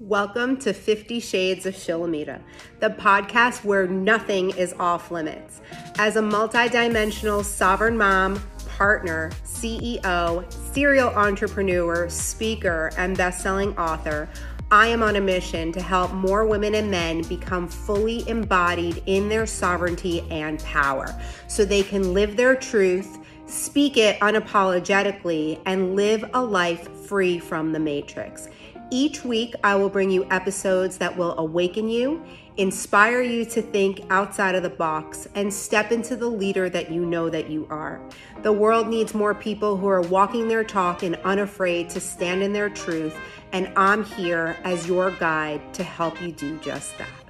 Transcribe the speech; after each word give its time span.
Welcome 0.00 0.58
to 0.58 0.72
50 0.72 1.18
Shades 1.18 1.66
of 1.66 1.74
Shilamida, 1.74 2.40
the 2.78 2.90
podcast 2.90 3.64
where 3.64 3.88
nothing 3.88 4.50
is 4.50 4.72
off 4.78 5.10
limits. 5.10 5.60
As 5.98 6.14
a 6.14 6.20
multidimensional 6.20 7.44
sovereign 7.44 7.98
mom, 7.98 8.40
partner, 8.68 9.32
CEO, 9.42 10.52
serial 10.72 11.08
entrepreneur, 11.08 12.08
speaker, 12.08 12.92
and 12.96 13.16
best-selling 13.16 13.76
author, 13.76 14.28
I 14.70 14.86
am 14.86 15.02
on 15.02 15.16
a 15.16 15.20
mission 15.20 15.72
to 15.72 15.82
help 15.82 16.12
more 16.12 16.46
women 16.46 16.76
and 16.76 16.92
men 16.92 17.22
become 17.22 17.66
fully 17.66 18.26
embodied 18.28 19.02
in 19.06 19.28
their 19.28 19.46
sovereignty 19.46 20.20
and 20.30 20.60
power 20.60 21.12
so 21.48 21.64
they 21.64 21.82
can 21.82 22.14
live 22.14 22.36
their 22.36 22.54
truth, 22.54 23.18
speak 23.46 23.96
it 23.96 24.16
unapologetically, 24.20 25.60
and 25.66 25.96
live 25.96 26.24
a 26.34 26.40
life 26.40 26.88
free 27.08 27.40
from 27.40 27.72
the 27.72 27.80
matrix. 27.80 28.48
Each 28.90 29.22
week, 29.22 29.54
I 29.62 29.74
will 29.76 29.90
bring 29.90 30.10
you 30.10 30.26
episodes 30.30 30.96
that 30.96 31.14
will 31.14 31.38
awaken 31.38 31.90
you, 31.90 32.24
inspire 32.56 33.20
you 33.20 33.44
to 33.44 33.60
think 33.60 34.00
outside 34.08 34.54
of 34.54 34.62
the 34.62 34.70
box, 34.70 35.28
and 35.34 35.52
step 35.52 35.92
into 35.92 36.16
the 36.16 36.26
leader 36.26 36.70
that 36.70 36.90
you 36.90 37.04
know 37.04 37.28
that 37.28 37.50
you 37.50 37.66
are. 37.68 38.00
The 38.42 38.52
world 38.52 38.88
needs 38.88 39.12
more 39.12 39.34
people 39.34 39.76
who 39.76 39.88
are 39.88 40.00
walking 40.00 40.48
their 40.48 40.64
talk 40.64 41.02
and 41.02 41.16
unafraid 41.16 41.90
to 41.90 42.00
stand 42.00 42.42
in 42.42 42.54
their 42.54 42.70
truth, 42.70 43.14
and 43.52 43.70
I'm 43.76 44.04
here 44.04 44.56
as 44.64 44.88
your 44.88 45.10
guide 45.10 45.74
to 45.74 45.82
help 45.82 46.22
you 46.22 46.32
do 46.32 46.58
just 46.60 46.96
that. 46.96 47.27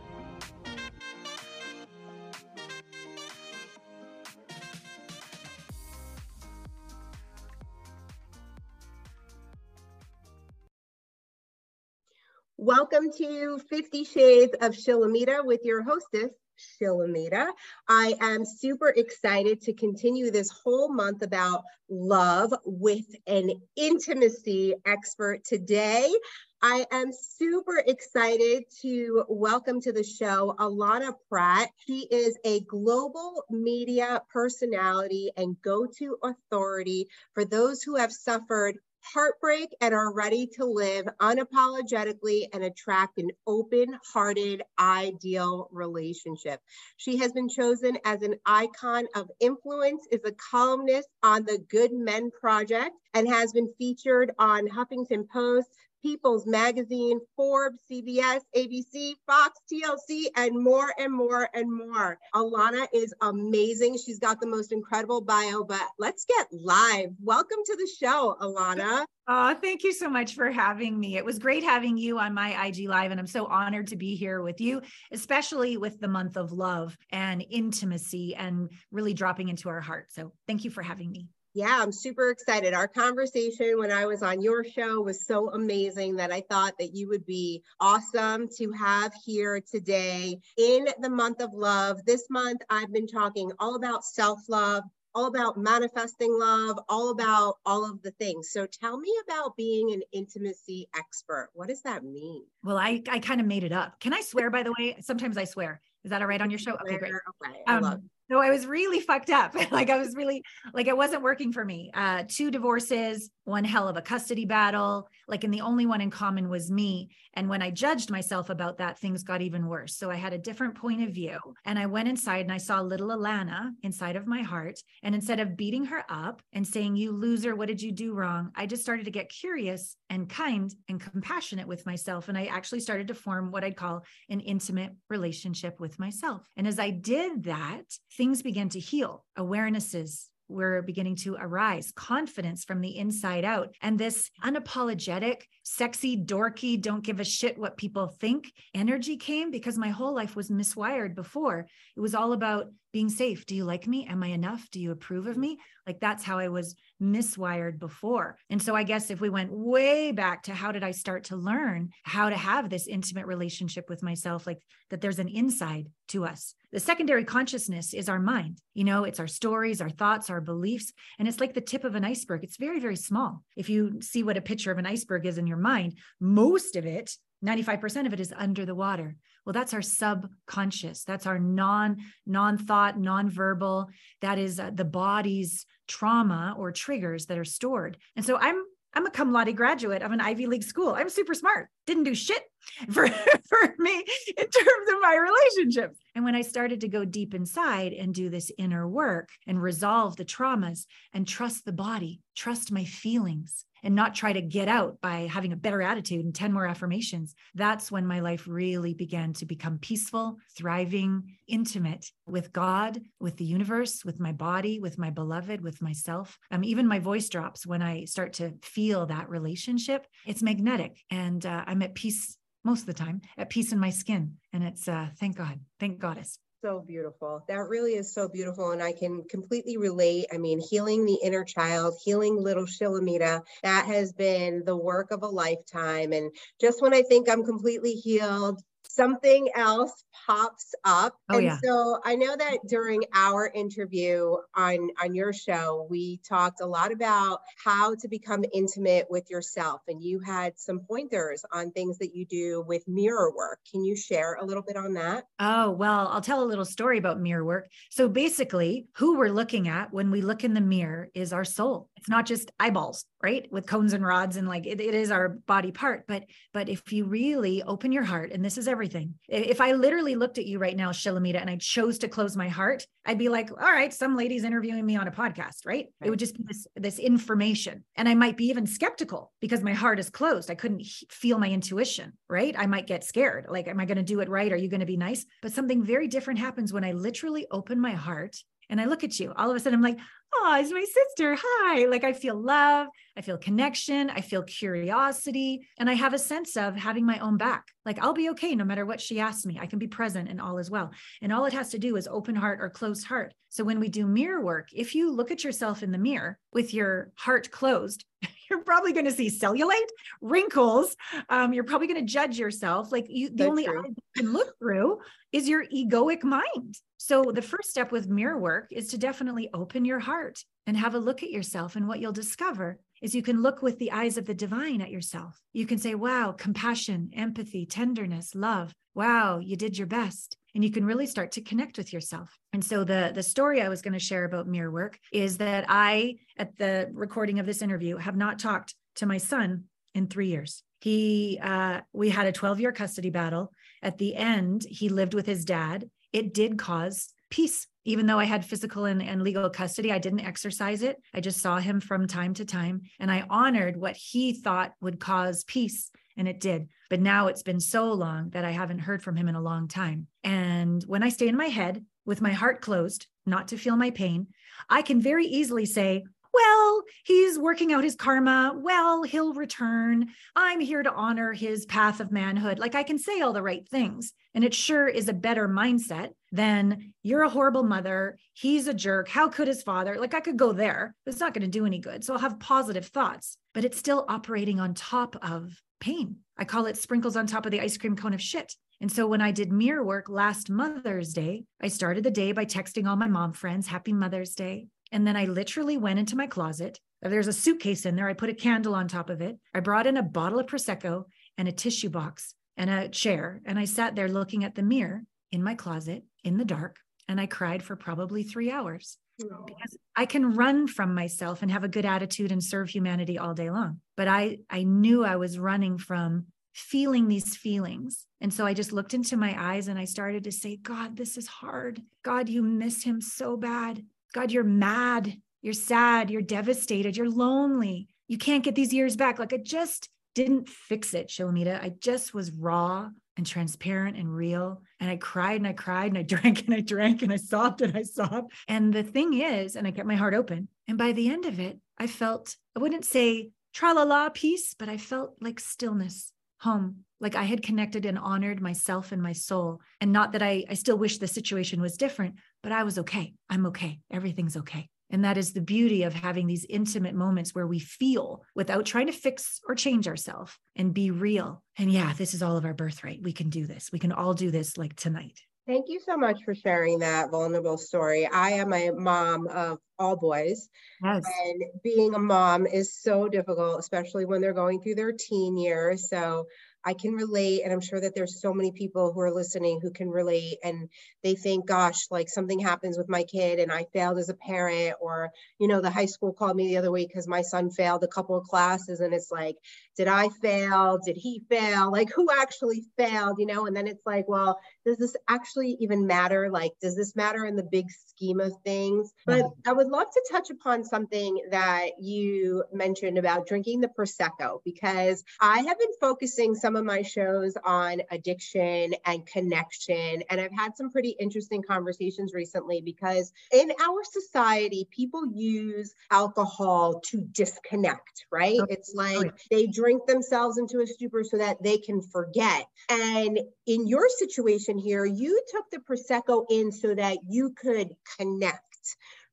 Welcome 12.60 13.12
to 13.18 13.60
50 13.70 14.02
Shades 14.02 14.52
of 14.60 14.72
Shilamida 14.72 15.44
with 15.44 15.60
your 15.62 15.80
hostess, 15.84 16.32
Shilamida. 16.58 17.52
I 17.88 18.16
am 18.20 18.44
super 18.44 18.88
excited 18.88 19.60
to 19.60 19.72
continue 19.72 20.32
this 20.32 20.50
whole 20.50 20.92
month 20.92 21.22
about 21.22 21.62
love 21.88 22.52
with 22.64 23.06
an 23.28 23.52
intimacy 23.76 24.74
expert 24.84 25.44
today. 25.44 26.12
I 26.60 26.84
am 26.90 27.12
super 27.12 27.80
excited 27.86 28.64
to 28.82 29.24
welcome 29.28 29.80
to 29.82 29.92
the 29.92 30.02
show 30.02 30.56
Allana 30.58 31.14
Pratt. 31.28 31.70
She 31.86 32.08
is 32.10 32.36
a 32.44 32.58
global 32.62 33.44
media 33.50 34.20
personality 34.32 35.30
and 35.36 35.56
go 35.62 35.86
to 35.98 36.18
authority 36.24 37.06
for 37.34 37.44
those 37.44 37.84
who 37.84 37.94
have 37.94 38.10
suffered 38.10 38.78
heartbreak 39.00 39.74
and 39.80 39.94
are 39.94 40.12
ready 40.12 40.46
to 40.46 40.64
live 40.64 41.06
unapologetically 41.20 42.46
and 42.52 42.64
attract 42.64 43.18
an 43.18 43.30
open 43.46 43.98
hearted, 44.12 44.62
ideal 44.78 45.68
relationship. 45.72 46.60
She 46.96 47.16
has 47.18 47.32
been 47.32 47.48
chosen 47.48 47.98
as 48.04 48.22
an 48.22 48.36
icon 48.44 49.06
of 49.14 49.30
influence, 49.40 50.06
is 50.10 50.24
a 50.24 50.32
columnist 50.32 51.08
on 51.22 51.44
the 51.44 51.58
Good 51.70 51.92
Men 51.92 52.30
Project, 52.30 52.92
and 53.14 53.28
has 53.28 53.52
been 53.52 53.72
featured 53.78 54.32
on 54.38 54.68
Huffington 54.68 55.28
Post, 55.28 55.68
People's 56.02 56.46
Magazine, 56.46 57.20
Forbes, 57.36 57.80
CBS, 57.90 58.40
ABC, 58.56 59.14
Fox, 59.26 59.58
TLC, 59.72 60.26
and 60.36 60.62
more 60.62 60.92
and 60.98 61.12
more 61.12 61.48
and 61.54 61.70
more. 61.70 62.18
Allana 62.34 62.86
is 62.94 63.12
amazing. 63.20 63.98
She's 63.98 64.18
got 64.18 64.40
the 64.40 64.46
most 64.46 64.72
incredible 64.72 65.20
bio, 65.20 65.64
but 65.64 65.82
let's 65.98 66.24
get 66.24 66.46
live. 66.52 67.10
Welcome 67.22 67.58
to 67.64 67.76
the 67.76 67.88
show, 68.00 68.36
Allana. 68.40 69.04
Oh, 69.30 69.54
thank 69.60 69.84
you 69.84 69.92
so 69.92 70.08
much 70.08 70.34
for 70.34 70.50
having 70.50 70.98
me. 70.98 71.16
It 71.16 71.24
was 71.24 71.38
great 71.38 71.62
having 71.62 71.98
you 71.98 72.18
on 72.18 72.32
my 72.32 72.66
IG 72.66 72.88
Live, 72.88 73.10
and 73.10 73.20
I'm 73.20 73.26
so 73.26 73.44
honored 73.44 73.88
to 73.88 73.96
be 73.96 74.14
here 74.14 74.40
with 74.40 74.60
you, 74.60 74.80
especially 75.12 75.76
with 75.76 76.00
the 76.00 76.08
month 76.08 76.38
of 76.38 76.52
love 76.52 76.96
and 77.10 77.44
intimacy 77.50 78.34
and 78.34 78.70
really 78.90 79.12
dropping 79.12 79.48
into 79.48 79.68
our 79.68 79.82
heart. 79.82 80.06
So, 80.10 80.32
thank 80.46 80.64
you 80.64 80.70
for 80.70 80.82
having 80.82 81.10
me. 81.10 81.28
Yeah, 81.58 81.80
I'm 81.80 81.90
super 81.90 82.30
excited. 82.30 82.72
Our 82.72 82.86
conversation 82.86 83.80
when 83.80 83.90
I 83.90 84.06
was 84.06 84.22
on 84.22 84.40
your 84.40 84.62
show 84.62 85.00
was 85.00 85.26
so 85.26 85.50
amazing 85.50 86.14
that 86.14 86.30
I 86.30 86.40
thought 86.48 86.74
that 86.78 86.94
you 86.94 87.08
would 87.08 87.26
be 87.26 87.64
awesome 87.80 88.46
to 88.58 88.70
have 88.70 89.12
here 89.24 89.60
today 89.60 90.38
in 90.56 90.86
the 91.00 91.10
month 91.10 91.42
of 91.42 91.54
love. 91.54 92.04
This 92.06 92.30
month, 92.30 92.62
I've 92.70 92.92
been 92.92 93.08
talking 93.08 93.50
all 93.58 93.74
about 93.74 94.04
self 94.04 94.38
love, 94.48 94.84
all 95.16 95.26
about 95.26 95.58
manifesting 95.58 96.32
love, 96.32 96.78
all 96.88 97.10
about 97.10 97.56
all 97.66 97.84
of 97.84 98.02
the 98.02 98.12
things. 98.12 98.52
So 98.52 98.64
tell 98.64 98.96
me 98.96 99.12
about 99.24 99.56
being 99.56 99.92
an 99.92 100.02
intimacy 100.12 100.88
expert. 100.96 101.48
What 101.54 101.66
does 101.66 101.82
that 101.82 102.04
mean? 102.04 102.44
Well, 102.62 102.78
I, 102.78 103.02
I 103.10 103.18
kind 103.18 103.40
of 103.40 103.48
made 103.48 103.64
it 103.64 103.72
up. 103.72 103.98
Can 103.98 104.14
I 104.14 104.20
swear, 104.20 104.48
by 104.48 104.62
the 104.62 104.72
way? 104.78 104.98
Sometimes 105.00 105.36
I 105.36 105.42
swear. 105.42 105.80
Is 106.04 106.12
that 106.12 106.22
all 106.22 106.28
right 106.28 106.40
on 106.40 106.50
your 106.50 106.60
show? 106.60 106.74
Okay, 106.74 106.98
great. 106.98 107.12
Okay, 107.42 107.62
I 107.66 107.78
um, 107.78 107.82
love 107.82 108.00
so 108.30 108.38
I 108.38 108.50
was 108.50 108.66
really 108.66 109.00
fucked 109.00 109.30
up. 109.30 109.54
like 109.70 109.90
I 109.90 109.98
was 109.98 110.14
really 110.14 110.42
like 110.72 110.86
it 110.86 110.96
wasn't 110.96 111.22
working 111.22 111.52
for 111.52 111.64
me. 111.64 111.90
Uh, 111.94 112.24
two 112.26 112.50
divorces, 112.50 113.30
one 113.44 113.64
hell 113.64 113.88
of 113.88 113.96
a 113.96 114.02
custody 114.02 114.44
battle, 114.44 115.08
like, 115.26 115.44
and 115.44 115.52
the 115.52 115.62
only 115.62 115.86
one 115.86 116.00
in 116.00 116.10
common 116.10 116.48
was 116.48 116.70
me. 116.70 117.10
And 117.34 117.48
when 117.48 117.62
I 117.62 117.70
judged 117.70 118.10
myself 118.10 118.50
about 118.50 118.78
that, 118.78 118.98
things 118.98 119.22
got 119.22 119.42
even 119.42 119.66
worse. 119.66 119.96
So 119.96 120.10
I 120.10 120.16
had 120.16 120.32
a 120.32 120.38
different 120.38 120.74
point 120.74 121.02
of 121.02 121.14
view. 121.14 121.38
And 121.64 121.78
I 121.78 121.86
went 121.86 122.08
inside 122.08 122.42
and 122.42 122.52
I 122.52 122.58
saw 122.58 122.80
little 122.80 123.08
Allana 123.08 123.70
inside 123.82 124.16
of 124.16 124.26
my 124.26 124.42
heart. 124.42 124.78
And 125.02 125.14
instead 125.14 125.40
of 125.40 125.56
beating 125.56 125.86
her 125.86 126.04
up 126.08 126.42
and 126.52 126.66
saying, 126.66 126.96
You 126.96 127.12
loser, 127.12 127.54
what 127.54 127.68
did 127.68 127.80
you 127.80 127.92
do 127.92 128.12
wrong? 128.12 128.50
I 128.54 128.66
just 128.66 128.82
started 128.82 129.04
to 129.06 129.10
get 129.10 129.30
curious 129.30 129.96
and 130.10 130.28
kind 130.28 130.74
and 130.88 131.00
compassionate 131.00 131.68
with 131.68 131.86
myself. 131.86 132.28
And 132.28 132.36
I 132.36 132.46
actually 132.46 132.80
started 132.80 133.08
to 133.08 133.14
form 133.14 133.50
what 133.50 133.64
I'd 133.64 133.76
call 133.76 134.04
an 134.28 134.40
intimate 134.40 134.92
relationship 135.08 135.80
with 135.80 135.98
myself. 135.98 136.48
And 136.56 136.66
as 136.66 136.78
I 136.78 136.90
did 136.90 137.44
that, 137.44 137.84
things 138.18 138.42
began 138.42 138.68
to 138.70 138.80
heal, 138.80 139.24
awarenesses 139.38 140.26
were 140.48 140.82
beginning 140.82 141.14
to 141.14 141.36
arise, 141.38 141.92
confidence 141.94 142.64
from 142.64 142.80
the 142.80 142.98
inside 142.98 143.44
out. 143.44 143.74
And 143.80 143.98
this 143.98 144.30
unapologetic, 144.42 145.42
sexy, 145.62 146.16
dorky, 146.16 146.80
don't 146.80 147.04
give 147.04 147.20
a 147.20 147.24
shit 147.24 147.58
what 147.58 147.76
people 147.76 148.08
think 148.08 148.52
energy 148.74 149.16
came 149.16 149.50
because 149.50 149.78
my 149.78 149.90
whole 149.90 150.14
life 150.14 150.34
was 150.34 150.50
miswired 150.50 151.14
before. 151.14 151.66
It 151.96 152.00
was 152.00 152.14
all 152.14 152.32
about 152.32 152.66
being 152.92 153.08
safe. 153.08 153.46
Do 153.46 153.54
you 153.54 153.64
like 153.64 153.86
me? 153.86 154.06
Am 154.06 154.22
I 154.22 154.28
enough? 154.28 154.68
Do 154.70 154.80
you 154.80 154.90
approve 154.90 155.26
of 155.26 155.36
me? 155.36 155.58
Like 155.86 156.00
that's 156.00 156.24
how 156.24 156.38
I 156.38 156.48
was 156.48 156.74
miswired 157.00 157.78
before. 157.78 158.36
And 158.50 158.62
so 158.62 158.74
I 158.74 158.82
guess 158.82 159.10
if 159.10 159.20
we 159.20 159.30
went 159.30 159.52
way 159.52 160.12
back 160.12 160.44
to 160.44 160.54
how 160.54 160.72
did 160.72 160.82
I 160.82 160.90
start 160.90 161.24
to 161.24 161.36
learn 161.36 161.90
how 162.02 162.28
to 162.28 162.36
have 162.36 162.68
this 162.68 162.86
intimate 162.86 163.26
relationship 163.26 163.88
with 163.88 164.02
myself, 164.02 164.46
like 164.46 164.62
that 164.90 165.00
there's 165.00 165.18
an 165.18 165.28
inside 165.28 165.88
to 166.08 166.24
us. 166.24 166.54
The 166.72 166.80
secondary 166.80 167.24
consciousness 167.24 167.94
is 167.94 168.08
our 168.08 168.20
mind. 168.20 168.60
You 168.74 168.84
know, 168.84 169.04
it's 169.04 169.20
our 169.20 169.26
stories, 169.26 169.80
our 169.80 169.90
thoughts, 169.90 170.30
our 170.30 170.40
beliefs. 170.40 170.92
And 171.18 171.26
it's 171.28 171.40
like 171.40 171.54
the 171.54 171.60
tip 171.60 171.84
of 171.84 171.94
an 171.94 172.04
iceberg. 172.04 172.44
It's 172.44 172.58
very, 172.58 172.80
very 172.80 172.96
small. 172.96 173.42
If 173.56 173.70
you 173.70 174.00
see 174.00 174.22
what 174.22 174.36
a 174.36 174.42
picture 174.42 174.72
of 174.72 174.78
an 174.78 174.86
iceberg 174.86 175.26
is 175.26 175.38
in 175.38 175.46
your 175.46 175.56
mind, 175.56 175.96
most 176.20 176.76
of 176.76 176.86
it 176.86 177.16
95% 177.44 178.06
of 178.06 178.12
it 178.12 178.20
is 178.20 178.34
under 178.36 178.66
the 178.66 178.74
water. 178.74 179.16
Well, 179.48 179.54
that's 179.54 179.72
our 179.72 179.80
subconscious. 179.80 181.04
That's 181.04 181.24
our 181.24 181.38
non 181.38 181.96
non 182.26 182.58
thought, 182.58 183.00
non 183.00 183.30
verbal. 183.30 183.88
That 184.20 184.36
is 184.36 184.60
uh, 184.60 184.72
the 184.74 184.84
body's 184.84 185.64
trauma 185.86 186.54
or 186.58 186.70
triggers 186.70 187.24
that 187.26 187.38
are 187.38 187.46
stored. 187.46 187.96
And 188.14 188.26
so 188.26 188.36
I'm 188.36 188.62
I'm 188.92 189.06
a 189.06 189.10
cum 189.10 189.32
laude 189.32 189.56
graduate 189.56 190.02
of 190.02 190.12
an 190.12 190.20
Ivy 190.20 190.44
League 190.44 190.64
school. 190.64 190.90
I'm 190.90 191.08
super 191.08 191.32
smart. 191.32 191.70
Didn't 191.86 192.04
do 192.04 192.14
shit 192.14 192.42
for, 192.90 193.08
for 193.08 193.74
me 193.78 194.04
in 194.36 194.44
terms 194.50 194.90
of 194.90 195.00
my 195.00 195.16
relationships. 195.16 195.98
And 196.14 196.26
when 196.26 196.34
I 196.34 196.42
started 196.42 196.82
to 196.82 196.88
go 196.88 197.06
deep 197.06 197.32
inside 197.32 197.94
and 197.94 198.14
do 198.14 198.28
this 198.28 198.52
inner 198.58 198.86
work 198.86 199.30
and 199.46 199.62
resolve 199.62 200.16
the 200.16 200.26
traumas 200.26 200.84
and 201.14 201.26
trust 201.26 201.64
the 201.64 201.72
body, 201.72 202.20
trust 202.36 202.70
my 202.70 202.84
feelings, 202.84 203.64
and 203.82 203.94
not 203.94 204.14
try 204.14 204.32
to 204.32 204.40
get 204.40 204.68
out 204.68 205.00
by 205.00 205.28
having 205.30 205.52
a 205.52 205.56
better 205.56 205.82
attitude 205.82 206.24
and 206.24 206.34
10 206.34 206.52
more 206.52 206.66
affirmations. 206.66 207.34
That's 207.54 207.90
when 207.90 208.06
my 208.06 208.20
life 208.20 208.46
really 208.48 208.94
began 208.94 209.32
to 209.34 209.46
become 209.46 209.78
peaceful, 209.78 210.38
thriving, 210.56 211.36
intimate 211.46 212.10
with 212.26 212.52
God, 212.52 213.00
with 213.20 213.36
the 213.36 213.44
universe, 213.44 214.04
with 214.04 214.20
my 214.20 214.32
body, 214.32 214.80
with 214.80 214.98
my 214.98 215.10
beloved, 215.10 215.60
with 215.60 215.80
myself. 215.82 216.38
Um, 216.50 216.64
even 216.64 216.86
my 216.86 216.98
voice 216.98 217.28
drops 217.28 217.66
when 217.66 217.82
I 217.82 218.04
start 218.04 218.34
to 218.34 218.54
feel 218.62 219.06
that 219.06 219.28
relationship. 219.28 220.06
It's 220.26 220.42
magnetic 220.42 220.98
and 221.10 221.44
uh, 221.44 221.64
I'm 221.66 221.82
at 221.82 221.94
peace 221.94 222.36
most 222.64 222.80
of 222.80 222.86
the 222.86 222.94
time, 222.94 223.20
at 223.36 223.50
peace 223.50 223.72
in 223.72 223.78
my 223.78 223.90
skin. 223.90 224.34
And 224.52 224.64
it's 224.64 224.88
uh, 224.88 225.08
thank 225.18 225.36
God, 225.36 225.60
thank 225.78 225.98
Goddess 225.98 226.38
so 226.60 226.80
beautiful. 226.80 227.44
That 227.48 227.68
really 227.68 227.94
is 227.94 228.12
so 228.12 228.28
beautiful. 228.28 228.72
And 228.72 228.82
I 228.82 228.92
can 228.92 229.22
completely 229.30 229.76
relate. 229.76 230.26
I 230.32 230.38
mean, 230.38 230.60
healing 230.60 231.04
the 231.04 231.18
inner 231.22 231.44
child, 231.44 231.94
healing 232.04 232.36
little 232.36 232.66
Shilamida, 232.66 233.42
that 233.62 233.86
has 233.86 234.12
been 234.12 234.64
the 234.64 234.76
work 234.76 235.10
of 235.10 235.22
a 235.22 235.28
lifetime. 235.28 236.12
And 236.12 236.30
just 236.60 236.82
when 236.82 236.94
I 236.94 237.02
think 237.02 237.30
I'm 237.30 237.44
completely 237.44 237.92
healed, 237.92 238.60
something 238.82 239.48
else 239.54 240.04
pops 240.26 240.74
up. 240.84 241.16
Oh, 241.30 241.36
and 241.36 241.44
yeah. 241.44 241.58
so 241.62 242.00
I 242.04 242.16
know 242.16 242.36
that 242.36 242.58
during 242.66 243.02
our 243.14 243.50
interview 243.54 244.34
on, 244.54 244.90
on 245.02 245.14
your 245.14 245.32
show, 245.32 245.86
we 245.90 246.20
talked 246.28 246.60
a 246.60 246.66
lot 246.66 246.92
about 246.92 247.40
how 247.62 247.94
to 247.96 248.08
become 248.08 248.44
intimate 248.52 249.06
with 249.10 249.30
yourself. 249.30 249.80
And 249.88 250.02
you 250.02 250.20
had 250.20 250.58
some 250.58 250.80
pointers 250.80 251.44
on 251.52 251.70
things 251.70 251.98
that 251.98 252.14
you 252.14 252.26
do 252.26 252.64
with 252.66 252.86
mirror 252.86 253.32
work. 253.34 253.60
Can 253.70 253.84
you 253.84 253.96
share 253.96 254.34
a 254.34 254.44
little 254.44 254.62
bit 254.62 254.76
on 254.76 254.94
that? 254.94 255.24
Oh, 255.38 255.70
well, 255.70 256.08
I'll 256.08 256.20
tell 256.20 256.42
a 256.42 256.46
little 256.46 256.64
story 256.64 256.98
about 256.98 257.20
mirror 257.20 257.44
work. 257.44 257.68
So 257.90 258.08
basically, 258.08 258.88
who 258.96 259.18
we're 259.18 259.28
looking 259.28 259.68
at 259.68 259.92
when 259.92 260.10
we 260.10 260.20
look 260.20 260.44
in 260.44 260.54
the 260.54 260.60
mirror 260.60 261.08
is 261.14 261.32
our 261.32 261.44
soul. 261.44 261.88
It's 261.96 262.08
not 262.08 262.26
just 262.26 262.52
eyeballs, 262.60 263.04
right? 263.22 263.46
With 263.50 263.66
cones 263.66 263.92
and 263.92 264.04
rods 264.04 264.36
and 264.36 264.48
like 264.48 264.66
it, 264.66 264.80
it 264.80 264.94
is 264.94 265.10
our 265.10 265.28
body 265.28 265.72
part. 265.72 266.06
But 266.06 266.24
but 266.52 266.68
if 266.68 266.92
you 266.92 267.06
really 267.06 267.62
open 267.62 267.92
your 267.92 268.04
heart, 268.04 268.32
and 268.32 268.44
this 268.44 268.58
is 268.58 268.67
everything. 268.68 269.14
If 269.28 269.60
I 269.60 269.72
literally 269.72 270.14
looked 270.14 270.38
at 270.38 270.46
you 270.46 270.58
right 270.58 270.76
now, 270.76 270.90
Shilamida, 270.90 271.40
and 271.40 271.50
I 271.50 271.56
chose 271.56 271.98
to 271.98 272.08
close 272.08 272.36
my 272.36 272.48
heart, 272.48 272.86
I'd 273.04 273.18
be 273.18 273.28
like, 273.28 273.50
all 273.50 273.72
right, 273.72 273.92
some 273.92 274.16
lady's 274.16 274.44
interviewing 274.44 274.84
me 274.84 274.96
on 274.96 275.08
a 275.08 275.10
podcast, 275.10 275.64
right? 275.64 275.86
right? 276.00 276.06
It 276.06 276.10
would 276.10 276.18
just 276.18 276.36
be 276.36 276.44
this, 276.46 276.66
this 276.76 276.98
information. 276.98 277.84
And 277.96 278.08
I 278.08 278.14
might 278.14 278.36
be 278.36 278.46
even 278.46 278.66
skeptical 278.66 279.32
because 279.40 279.62
my 279.62 279.72
heart 279.72 279.98
is 279.98 280.10
closed. 280.10 280.50
I 280.50 280.54
couldn't 280.54 280.84
feel 281.10 281.38
my 281.38 281.48
intuition, 281.48 282.12
right? 282.28 282.54
I 282.56 282.66
might 282.66 282.86
get 282.86 283.04
scared. 283.04 283.46
Like, 283.48 283.66
am 283.66 283.80
I 283.80 283.86
going 283.86 283.96
to 283.96 284.02
do 284.02 284.20
it 284.20 284.28
right? 284.28 284.52
Are 284.52 284.56
you 284.56 284.68
going 284.68 284.80
to 284.80 284.86
be 284.86 284.96
nice? 284.96 285.24
But 285.42 285.52
something 285.52 285.82
very 285.82 286.06
different 286.06 286.38
happens 286.38 286.72
when 286.72 286.84
I 286.84 286.92
literally 286.92 287.46
open 287.50 287.80
my 287.80 287.92
heart 287.92 288.36
and 288.68 288.80
I 288.80 288.86
look 288.86 289.04
at 289.04 289.18
you. 289.18 289.32
All 289.36 289.50
of 289.50 289.56
a 289.56 289.60
sudden, 289.60 289.78
I'm 289.78 289.82
like, 289.82 289.98
oh, 290.34 290.58
it's 290.60 290.72
my 290.72 290.84
sister. 290.84 291.36
Hi. 291.38 291.86
Like 291.86 292.04
I 292.04 292.12
feel 292.12 292.34
love, 292.34 292.88
I 293.16 293.20
feel 293.20 293.38
connection, 293.38 294.10
I 294.10 294.20
feel 294.20 294.42
curiosity, 294.42 295.66
and 295.78 295.88
I 295.88 295.94
have 295.94 296.14
a 296.14 296.18
sense 296.18 296.56
of 296.56 296.76
having 296.76 297.06
my 297.06 297.18
own 297.18 297.36
back. 297.36 297.68
Like 297.84 297.98
I'll 298.00 298.12
be 298.12 298.30
okay 298.30 298.54
no 298.54 298.64
matter 298.64 298.84
what 298.84 299.00
she 299.00 299.20
asks 299.20 299.46
me. 299.46 299.58
I 299.60 299.66
can 299.66 299.78
be 299.78 299.88
present 299.88 300.28
and 300.28 300.40
all 300.40 300.58
as 300.58 300.70
well. 300.70 300.90
And 301.22 301.32
all 301.32 301.46
it 301.46 301.52
has 301.52 301.70
to 301.70 301.78
do 301.78 301.96
is 301.96 302.08
open 302.08 302.36
heart 302.36 302.58
or 302.60 302.70
closed 302.70 303.06
heart. 303.06 303.34
So 303.48 303.64
when 303.64 303.80
we 303.80 303.88
do 303.88 304.06
mirror 304.06 304.44
work, 304.44 304.68
if 304.72 304.94
you 304.94 305.10
look 305.10 305.30
at 305.30 305.44
yourself 305.44 305.82
in 305.82 305.90
the 305.90 305.98
mirror 305.98 306.38
with 306.52 306.74
your 306.74 307.12
heart 307.16 307.50
closed, 307.50 308.04
you're 308.50 308.62
probably 308.62 308.92
going 308.92 309.04
to 309.04 309.12
see 309.12 309.28
cellulite, 309.28 309.88
wrinkles. 310.20 310.96
Um, 311.28 311.52
you're 311.52 311.64
probably 311.64 311.86
going 311.86 312.00
to 312.00 312.12
judge 312.12 312.38
yourself. 312.38 312.92
Like 312.92 313.06
you, 313.08 313.30
the 313.30 313.46
only 313.46 313.66
eye 313.66 313.72
you 313.72 313.94
can 314.16 314.32
look 314.32 314.58
through 314.58 314.98
is 315.32 315.48
your 315.48 315.66
egoic 315.66 316.24
mind. 316.24 316.76
So 316.96 317.30
the 317.32 317.42
first 317.42 317.70
step 317.70 317.92
with 317.92 318.08
mirror 318.08 318.38
work 318.38 318.68
is 318.72 318.88
to 318.88 318.98
definitely 318.98 319.50
open 319.54 319.84
your 319.84 320.00
heart 320.00 320.42
and 320.66 320.76
have 320.76 320.94
a 320.94 320.98
look 320.98 321.22
at 321.22 321.30
yourself. 321.30 321.76
And 321.76 321.86
what 321.86 322.00
you'll 322.00 322.12
discover 322.12 322.78
is 323.00 323.14
you 323.14 323.22
can 323.22 323.42
look 323.42 323.62
with 323.62 323.78
the 323.78 323.92
eyes 323.92 324.16
of 324.18 324.26
the 324.26 324.34
divine 324.34 324.80
at 324.80 324.90
yourself. 324.90 325.40
You 325.52 325.66
can 325.66 325.78
say, 325.78 325.94
wow, 325.94 326.32
compassion, 326.36 327.10
empathy, 327.14 327.66
tenderness, 327.66 328.34
love. 328.34 328.72
Wow, 328.94 329.38
you 329.38 329.56
did 329.56 329.78
your 329.78 329.86
best. 329.86 330.36
And 330.58 330.64
you 330.64 330.72
can 330.72 330.84
really 330.84 331.06
start 331.06 331.30
to 331.32 331.40
connect 331.40 331.78
with 331.78 331.92
yourself. 331.92 332.36
And 332.52 332.64
so 332.64 332.82
the, 332.82 333.12
the 333.14 333.22
story 333.22 333.62
I 333.62 333.68
was 333.68 333.80
going 333.80 333.92
to 333.92 334.00
share 334.00 334.24
about 334.24 334.48
mirror 334.48 334.72
work 334.72 334.98
is 335.12 335.38
that 335.38 335.66
I, 335.68 336.16
at 336.36 336.58
the 336.58 336.90
recording 336.92 337.38
of 337.38 337.46
this 337.46 337.62
interview, 337.62 337.96
have 337.96 338.16
not 338.16 338.40
talked 338.40 338.74
to 338.96 339.06
my 339.06 339.18
son 339.18 339.66
in 339.94 340.08
three 340.08 340.26
years. 340.26 340.64
He, 340.80 341.38
uh, 341.40 341.82
we 341.92 342.10
had 342.10 342.26
a 342.26 342.32
12 342.32 342.58
year 342.58 342.72
custody 342.72 343.08
battle. 343.08 343.52
At 343.84 343.98
the 343.98 344.16
end, 344.16 344.66
he 344.68 344.88
lived 344.88 345.14
with 345.14 345.26
his 345.26 345.44
dad. 345.44 345.88
It 346.12 346.34
did 346.34 346.58
cause 346.58 347.14
peace. 347.30 347.68
Even 347.84 348.06
though 348.06 348.18
I 348.18 348.24
had 348.24 348.44
physical 348.44 348.84
and, 348.84 349.00
and 349.00 349.22
legal 349.22 349.48
custody, 349.50 349.92
I 349.92 349.98
didn't 349.98 350.26
exercise 350.26 350.82
it. 350.82 350.96
I 351.14 351.20
just 351.20 351.40
saw 351.40 351.58
him 351.58 351.78
from 351.78 352.08
time 352.08 352.34
to 352.34 352.44
time 352.44 352.82
and 352.98 353.12
I 353.12 353.24
honored 353.30 353.76
what 353.76 353.96
he 353.96 354.32
thought 354.32 354.72
would 354.80 354.98
cause 354.98 355.44
peace. 355.44 355.92
And 356.16 356.26
it 356.26 356.40
did. 356.40 356.66
But 356.90 357.00
now 357.00 357.26
it's 357.26 357.42
been 357.42 357.60
so 357.60 357.92
long 357.92 358.30
that 358.30 358.44
I 358.44 358.50
haven't 358.50 358.80
heard 358.80 359.02
from 359.02 359.16
him 359.16 359.28
in 359.28 359.34
a 359.34 359.40
long 359.40 359.68
time. 359.68 360.06
And 360.24 360.82
when 360.84 361.02
I 361.02 361.10
stay 361.10 361.28
in 361.28 361.36
my 361.36 361.48
head 361.48 361.84
with 362.06 362.22
my 362.22 362.32
heart 362.32 362.60
closed, 362.60 363.06
not 363.26 363.48
to 363.48 363.58
feel 363.58 363.76
my 363.76 363.90
pain, 363.90 364.28
I 364.68 364.82
can 364.82 365.00
very 365.00 365.26
easily 365.26 365.66
say, 365.66 366.04
well, 366.32 366.82
he's 367.04 367.38
working 367.38 367.72
out 367.72 367.84
his 367.84 367.96
karma. 367.96 368.52
Well, 368.54 369.02
he'll 369.02 369.34
return. 369.34 370.08
I'm 370.36 370.60
here 370.60 370.82
to 370.82 370.92
honor 370.92 371.32
his 371.32 371.66
path 371.66 372.00
of 372.00 372.12
manhood. 372.12 372.58
Like 372.58 372.74
I 372.74 372.82
can 372.82 372.98
say 372.98 373.20
all 373.20 373.32
the 373.32 373.42
right 373.42 373.66
things. 373.68 374.12
And 374.34 374.44
it 374.44 374.54
sure 374.54 374.86
is 374.86 375.08
a 375.08 375.14
better 375.14 375.48
mindset 375.48 376.10
than 376.30 376.92
you're 377.02 377.22
a 377.22 377.28
horrible 377.28 377.64
mother. 377.64 378.18
He's 378.34 378.68
a 378.68 378.74
jerk. 378.74 379.08
How 379.08 379.28
could 379.28 379.48
his 379.48 379.62
father? 379.62 379.96
Like 379.98 380.14
I 380.14 380.20
could 380.20 380.36
go 380.36 380.52
there, 380.52 380.94
it's 381.06 381.20
not 381.20 381.34
going 381.34 381.42
to 381.42 381.48
do 381.48 381.66
any 381.66 381.80
good. 381.80 382.04
So 382.04 382.12
I'll 382.12 382.20
have 382.20 382.38
positive 382.38 382.86
thoughts, 382.86 383.36
but 383.52 383.64
it's 383.64 383.78
still 383.78 384.04
operating 384.08 384.60
on 384.60 384.74
top 384.74 385.16
of 385.22 385.60
pain. 385.80 386.18
I 386.38 386.44
call 386.44 386.66
it 386.66 386.76
sprinkles 386.76 387.16
on 387.16 387.26
top 387.26 387.46
of 387.46 387.52
the 387.52 387.60
ice 387.60 387.76
cream 387.76 387.96
cone 387.96 388.14
of 388.14 388.22
shit. 388.22 388.54
And 388.80 388.90
so 388.90 389.08
when 389.08 389.20
I 389.20 389.32
did 389.32 389.52
mirror 389.52 389.82
work 389.82 390.08
last 390.08 390.48
Mother's 390.48 391.12
Day, 391.12 391.44
I 391.60 391.66
started 391.66 392.04
the 392.04 392.12
day 392.12 392.30
by 392.30 392.44
texting 392.44 392.86
all 392.86 392.94
my 392.94 393.08
mom 393.08 393.32
friends, 393.32 393.66
Happy 393.66 393.92
Mother's 393.92 394.36
Day. 394.36 394.68
And 394.92 395.06
then 395.06 395.16
I 395.16 395.24
literally 395.24 395.76
went 395.76 395.98
into 395.98 396.16
my 396.16 396.28
closet. 396.28 396.78
There's 397.02 397.26
a 397.26 397.32
suitcase 397.32 397.86
in 397.86 397.96
there. 397.96 398.08
I 398.08 398.14
put 398.14 398.30
a 398.30 398.34
candle 398.34 398.74
on 398.74 398.86
top 398.86 399.10
of 399.10 399.20
it. 399.20 399.36
I 399.52 399.60
brought 399.60 399.86
in 399.86 399.96
a 399.96 400.02
bottle 400.02 400.38
of 400.38 400.46
Prosecco 400.46 401.04
and 401.36 401.48
a 401.48 401.52
tissue 401.52 401.90
box 401.90 402.34
and 402.56 402.70
a 402.70 402.88
chair. 402.88 403.40
And 403.44 403.58
I 403.58 403.64
sat 403.64 403.96
there 403.96 404.08
looking 404.08 404.44
at 404.44 404.54
the 404.54 404.62
mirror 404.62 405.02
in 405.32 405.42
my 405.42 405.54
closet 405.54 406.04
in 406.22 406.36
the 406.38 406.44
dark. 406.44 406.76
And 407.08 407.20
I 407.20 407.26
cried 407.26 407.62
for 407.62 407.74
probably 407.74 408.22
three 408.22 408.50
hours 408.50 408.96
because 409.18 409.76
I 409.96 410.06
can 410.06 410.34
run 410.34 410.66
from 410.66 410.94
myself 410.94 411.42
and 411.42 411.50
have 411.50 411.64
a 411.64 411.68
good 411.68 411.84
attitude 411.84 412.32
and 412.32 412.42
serve 412.42 412.68
humanity 412.68 413.18
all 413.18 413.34
day 413.34 413.50
long. 413.50 413.80
But 413.96 414.08
I, 414.08 414.38
I 414.48 414.62
knew 414.62 415.04
I 415.04 415.16
was 415.16 415.38
running 415.38 415.78
from 415.78 416.26
feeling 416.54 417.08
these 417.08 417.36
feelings. 417.36 418.06
And 418.20 418.32
so 418.32 418.46
I 418.46 418.54
just 418.54 418.72
looked 418.72 418.94
into 418.94 419.16
my 419.16 419.34
eyes 419.38 419.68
and 419.68 419.78
I 419.78 419.84
started 419.84 420.24
to 420.24 420.32
say, 420.32 420.56
God, 420.56 420.96
this 420.96 421.16
is 421.16 421.26
hard. 421.26 421.82
God, 422.02 422.28
you 422.28 422.42
miss 422.42 422.82
him 422.82 423.00
so 423.00 423.36
bad. 423.36 423.84
God, 424.12 424.32
you're 424.32 424.44
mad, 424.44 425.16
you're 425.42 425.52
sad, 425.52 426.10
you're 426.10 426.22
devastated, 426.22 426.96
you're 426.96 427.10
lonely. 427.10 427.88
You 428.08 428.18
can't 428.18 428.42
get 428.42 428.54
these 428.54 428.72
years 428.72 428.96
back. 428.96 429.18
Like 429.18 429.32
I 429.32 429.36
just 429.36 429.88
didn't 430.14 430.48
fix 430.48 430.94
it, 430.94 431.08
Shilamida. 431.08 431.62
I 431.62 431.74
just 431.80 432.14
was 432.14 432.32
raw 432.32 432.88
and 433.18 433.26
transparent 433.26 433.96
and 433.96 434.14
real. 434.14 434.62
And 434.80 434.88
I 434.88 434.96
cried 434.96 435.36
and 435.36 435.46
I 435.46 435.52
cried 435.52 435.88
and 435.88 435.98
I 435.98 436.02
drank 436.14 436.46
and 436.46 436.54
I 436.54 436.60
drank 436.60 437.02
and 437.02 437.12
I 437.12 437.16
sobbed 437.16 437.60
and 437.60 437.76
I 437.76 437.82
sobbed. 437.82 438.32
And 438.48 438.72
the 438.72 438.82
thing 438.82 439.12
is, 439.12 439.56
and 439.56 439.66
I 439.66 439.72
kept 439.72 439.86
my 439.86 439.96
heart 439.96 440.14
open. 440.14 440.48
And 440.66 440.78
by 440.78 440.92
the 440.92 441.10
end 441.10 441.26
of 441.26 441.38
it, 441.38 441.58
I 441.76 441.86
felt, 441.86 442.36
I 442.56 442.60
wouldn't 442.60 442.84
say 442.84 443.30
tra 443.52 443.74
la 443.74 443.82
la 443.82 444.08
peace, 444.08 444.54
but 444.58 444.68
I 444.68 444.78
felt 444.78 445.16
like 445.20 445.40
stillness, 445.40 446.12
home, 446.40 446.84
like 447.00 447.14
I 447.14 447.24
had 447.24 447.42
connected 447.42 447.84
and 447.84 447.98
honored 447.98 448.40
myself 448.40 448.92
and 448.92 449.02
my 449.02 449.12
soul. 449.12 449.60
And 449.80 449.92
not 449.92 450.12
that 450.12 450.22
I, 450.22 450.44
I 450.48 450.54
still 450.54 450.78
wish 450.78 450.98
the 450.98 451.08
situation 451.08 451.60
was 451.60 451.76
different, 451.76 452.16
but 452.42 452.52
I 452.52 452.62
was 452.62 452.78
okay. 452.78 453.14
I'm 453.28 453.46
okay. 453.46 453.80
Everything's 453.90 454.36
okay. 454.36 454.68
And 454.90 455.04
that 455.04 455.18
is 455.18 455.32
the 455.32 455.40
beauty 455.40 455.82
of 455.82 455.92
having 455.92 456.26
these 456.26 456.46
intimate 456.48 456.94
moments 456.94 457.34
where 457.34 457.46
we 457.46 457.58
feel 457.58 458.24
without 458.34 458.64
trying 458.64 458.86
to 458.86 458.92
fix 458.92 459.40
or 459.46 459.54
change 459.54 459.86
ourselves 459.86 460.32
and 460.56 460.72
be 460.72 460.90
real. 460.90 461.42
And 461.58 461.70
yeah, 461.70 461.92
this 461.92 462.14
is 462.14 462.22
all 462.22 462.36
of 462.36 462.44
our 462.44 462.54
birthright. 462.54 463.02
We 463.02 463.12
can 463.12 463.28
do 463.28 463.46
this. 463.46 463.70
We 463.72 463.78
can 463.78 463.92
all 463.92 464.14
do 464.14 464.30
this 464.30 464.56
like 464.56 464.76
tonight. 464.76 465.20
Thank 465.46 465.66
you 465.68 465.80
so 465.80 465.96
much 465.96 466.18
for 466.24 466.34
sharing 466.34 466.78
that 466.80 467.10
vulnerable 467.10 467.56
story. 467.56 468.06
I 468.06 468.32
am 468.32 468.52
a 468.52 468.70
mom 468.70 469.26
of 469.28 469.58
all 469.78 469.96
boys. 469.96 470.50
Yes. 470.84 471.04
And 471.24 471.42
being 471.64 471.94
a 471.94 471.98
mom 471.98 472.46
is 472.46 472.74
so 472.74 473.08
difficult, 473.08 473.58
especially 473.58 474.04
when 474.04 474.20
they're 474.20 474.34
going 474.34 474.60
through 474.60 474.74
their 474.74 474.92
teen 474.92 475.38
years. 475.38 475.88
So 475.88 476.26
I 476.68 476.74
can 476.74 476.92
relate. 476.92 477.40
And 477.44 477.52
I'm 477.52 477.62
sure 477.62 477.80
that 477.80 477.94
there's 477.94 478.20
so 478.20 478.34
many 478.34 478.52
people 478.52 478.92
who 478.92 479.00
are 479.00 479.14
listening 479.14 479.58
who 479.62 479.70
can 479.70 479.88
relate 479.88 480.36
and 480.44 480.68
they 481.02 481.14
think, 481.14 481.46
gosh, 481.46 481.90
like 481.90 482.10
something 482.10 482.38
happens 482.38 482.76
with 482.76 482.90
my 482.90 483.04
kid 483.04 483.38
and 483.38 483.50
I 483.50 483.64
failed 483.72 483.96
as 483.98 484.10
a 484.10 484.14
parent, 484.14 484.76
or, 484.78 485.08
you 485.40 485.48
know, 485.48 485.62
the 485.62 485.70
high 485.70 485.86
school 485.86 486.12
called 486.12 486.36
me 486.36 486.48
the 486.48 486.58
other 486.58 486.70
week 486.70 486.88
because 486.88 487.08
my 487.08 487.22
son 487.22 487.50
failed 487.50 487.84
a 487.84 487.88
couple 487.88 488.18
of 488.18 488.24
classes. 488.24 488.80
And 488.80 488.92
it's 488.92 489.10
like, 489.10 489.36
did 489.78 489.86
I 489.86 490.08
fail? 490.08 490.80
Did 490.84 490.96
he 490.96 491.22
fail? 491.30 491.70
Like, 491.70 491.92
who 491.94 492.08
actually 492.10 492.64
failed? 492.76 493.18
You 493.20 493.26
know, 493.26 493.46
and 493.46 493.56
then 493.56 493.68
it's 493.68 493.86
like, 493.86 494.08
well, 494.08 494.40
does 494.66 494.76
this 494.76 494.96
actually 495.08 495.56
even 495.60 495.86
matter? 495.86 496.30
Like, 496.30 496.50
does 496.60 496.76
this 496.76 496.96
matter 496.96 497.24
in 497.24 497.36
the 497.36 497.44
big 497.44 497.66
scheme 497.70 498.18
of 498.18 498.32
things? 498.44 498.92
But 499.06 499.24
I 499.46 499.52
would 499.52 499.68
love 499.68 499.86
to 499.92 500.08
touch 500.10 500.30
upon 500.30 500.64
something 500.64 501.20
that 501.30 501.80
you 501.80 502.42
mentioned 502.52 502.98
about 502.98 503.28
drinking 503.28 503.60
the 503.60 503.68
Prosecco 503.68 504.40
because 504.44 505.04
I 505.20 505.38
have 505.42 505.58
been 505.58 505.72
focusing 505.80 506.34
some 506.34 506.56
of 506.56 506.64
my 506.64 506.82
shows 506.82 507.34
on 507.44 507.80
addiction 507.92 508.74
and 508.84 509.06
connection. 509.06 510.02
And 510.10 510.20
I've 510.20 510.34
had 510.36 510.56
some 510.56 510.72
pretty 510.72 510.96
interesting 510.98 511.44
conversations 511.48 512.12
recently 512.14 512.62
because 512.62 513.12
in 513.32 513.52
our 513.62 513.84
society, 513.84 514.66
people 514.72 515.04
use 515.14 515.72
alcohol 515.92 516.80
to 516.86 517.00
disconnect, 517.12 518.06
right? 518.10 518.40
It's 518.48 518.74
like 518.74 519.12
they 519.30 519.46
drink 519.46 519.67
themselves 519.86 520.38
into 520.38 520.60
a 520.60 520.66
stupor 520.66 521.04
so 521.04 521.18
that 521.18 521.42
they 521.42 521.58
can 521.58 521.82
forget. 521.82 522.46
And 522.68 523.18
in 523.46 523.66
your 523.66 523.88
situation 523.88 524.58
here, 524.58 524.84
you 524.84 525.22
took 525.30 525.44
the 525.50 525.58
Prosecco 525.58 526.24
in 526.30 526.52
so 526.52 526.74
that 526.74 526.98
you 527.08 527.34
could 527.40 527.74
connect 527.98 528.42